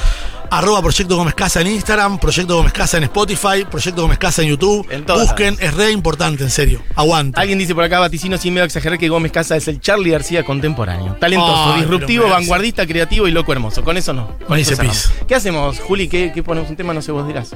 Arroba 0.50 0.82
Proyecto 0.82 1.16
Gómez 1.16 1.36
Casa 1.36 1.62
en 1.62 1.68
Instagram, 1.68 2.20
Proyecto 2.20 2.58
Gómez 2.58 2.74
Casa 2.74 2.98
en 2.98 3.04
Spotify, 3.04 3.66
Proyecto 3.70 4.02
Gómez 4.02 4.18
Casa 4.18 4.42
en 4.42 4.50
YouTube. 4.50 4.88
En. 4.90 5.06
Busquen, 5.06 5.58
es 5.60 5.74
re 5.74 5.92
importante, 5.92 6.44
en 6.44 6.50
serio. 6.50 6.82
Aguante. 6.96 7.40
Alguien 7.40 7.60
dice 7.60 7.74
por 7.76 7.84
acá, 7.84 8.00
vaticino 8.00 8.38
sin 8.38 8.54
miedo 8.54 8.64
a 8.64 8.66
exagerar 8.68 8.98
que 8.98 9.10
Gómez 9.10 9.32
Casa 9.32 9.56
es 9.56 9.68
el 9.68 9.80
Charlie 9.80 10.12
García 10.12 10.44
contemporáneo. 10.44 11.16
Talentoso, 11.20 11.74
Ay, 11.74 11.82
disruptivo, 11.82 12.30
vanguardista, 12.30 12.86
creativo 12.86 13.28
y 13.28 13.32
loco 13.32 13.52
hermoso. 13.52 13.84
Con 13.84 13.98
eso 13.98 14.14
no. 14.14 14.38
Con 14.48 14.56
Me 14.56 14.62
eso. 14.62 15.12
¿Qué 15.28 15.36
hacemos, 15.36 15.80
Juli? 15.80 16.08
¿Qué, 16.08 16.32
qué 16.34 16.44
ponemos 16.44 16.70
un 16.70 16.76
tema? 16.76 16.94
No 16.94 17.02
sé, 17.02 17.12
vos 17.12 17.28
dirás. 17.28 17.52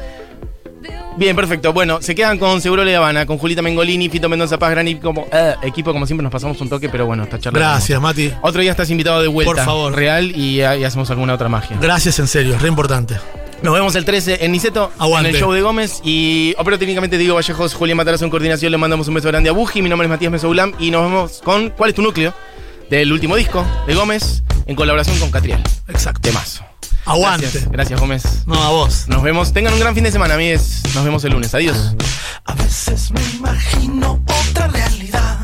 Bien, 1.17 1.35
perfecto. 1.35 1.73
Bueno, 1.73 2.01
se 2.01 2.15
quedan 2.15 2.37
con 2.37 2.61
Seguro 2.61 2.83
Le 2.83 2.95
Habana, 2.95 3.25
con 3.25 3.37
Julita 3.37 3.61
Mengolini, 3.61 4.09
Fito 4.09 4.29
Mendoza 4.29 4.57
Paz, 4.57 4.71
gran 4.71 4.87
equipo, 4.87 5.13
como, 5.13 5.27
eh, 5.31 5.55
equipo, 5.63 5.91
como 5.91 6.05
siempre 6.05 6.23
nos 6.23 6.31
pasamos 6.31 6.59
un 6.61 6.69
toque, 6.69 6.87
pero 6.89 7.05
bueno, 7.05 7.23
esta 7.23 7.39
charla. 7.39 7.59
Gracias, 7.59 7.99
Mati. 8.01 8.31
Otro 8.41 8.61
día 8.61 8.71
estás 8.71 8.89
invitado 8.89 9.21
de 9.21 9.27
vuelta. 9.27 9.53
Por 9.53 9.63
favor. 9.63 9.93
Real 9.95 10.31
y, 10.35 10.61
y 10.61 10.61
hacemos 10.61 11.09
alguna 11.09 11.33
otra 11.33 11.49
magia. 11.49 11.77
Gracias, 11.81 12.19
en 12.19 12.27
serio, 12.27 12.55
es 12.55 12.61
re 12.61 12.69
importante. 12.69 13.15
Nos 13.61 13.73
vemos 13.73 13.93
el 13.95 14.05
13 14.05 14.45
en 14.45 14.53
Niceto, 14.53 14.89
Aguante. 14.97 15.29
en 15.29 15.35
el 15.35 15.41
show 15.41 15.51
de 15.51 15.61
Gómez. 15.61 15.99
Y 16.03 16.55
opero 16.57 16.79
técnicamente 16.79 17.17
Diego 17.17 17.35
Vallejos, 17.35 17.73
Julián 17.73 17.97
Matarazo 17.97 18.23
en 18.23 18.31
coordinación. 18.31 18.71
Le 18.71 18.77
mandamos 18.77 19.09
un 19.09 19.15
beso 19.15 19.27
grande 19.27 19.49
a 19.49 19.51
Buji. 19.51 19.81
Mi 19.81 19.89
nombre 19.89 20.05
es 20.05 20.09
Matías 20.09 20.31
Mesoulam. 20.31 20.71
Y 20.79 20.91
nos 20.91 21.03
vemos 21.03 21.41
con 21.43 21.69
¿Cuál 21.71 21.89
es 21.89 21.95
tu 21.95 22.01
núcleo? 22.01 22.33
Del 22.89 23.11
último 23.11 23.35
disco 23.35 23.65
de 23.85 23.93
Gómez, 23.95 24.43
en 24.65 24.75
colaboración 24.75 25.19
con 25.19 25.29
Catriel. 25.29 25.59
Exacto. 25.89 26.21
Temazo. 26.21 26.68
Aguante. 27.05 27.45
Gracias, 27.45 27.71
gracias 27.71 27.99
Gómez. 27.99 28.23
No, 28.45 28.61
a 28.61 28.69
vos. 28.69 29.07
Nos 29.07 29.23
vemos. 29.23 29.53
Tengan 29.53 29.73
un 29.73 29.79
gran 29.79 29.95
fin 29.95 30.03
de 30.03 30.11
semana, 30.11 30.35
amigues. 30.35 30.81
Nos 30.93 31.03
vemos 31.03 31.23
el 31.23 31.33
lunes. 31.33 31.53
Adiós. 31.53 31.95
A 32.45 32.53
veces 32.53 33.11
me 33.11 33.21
imagino 33.35 34.21
otra 34.27 34.67
realidad. 34.67 35.38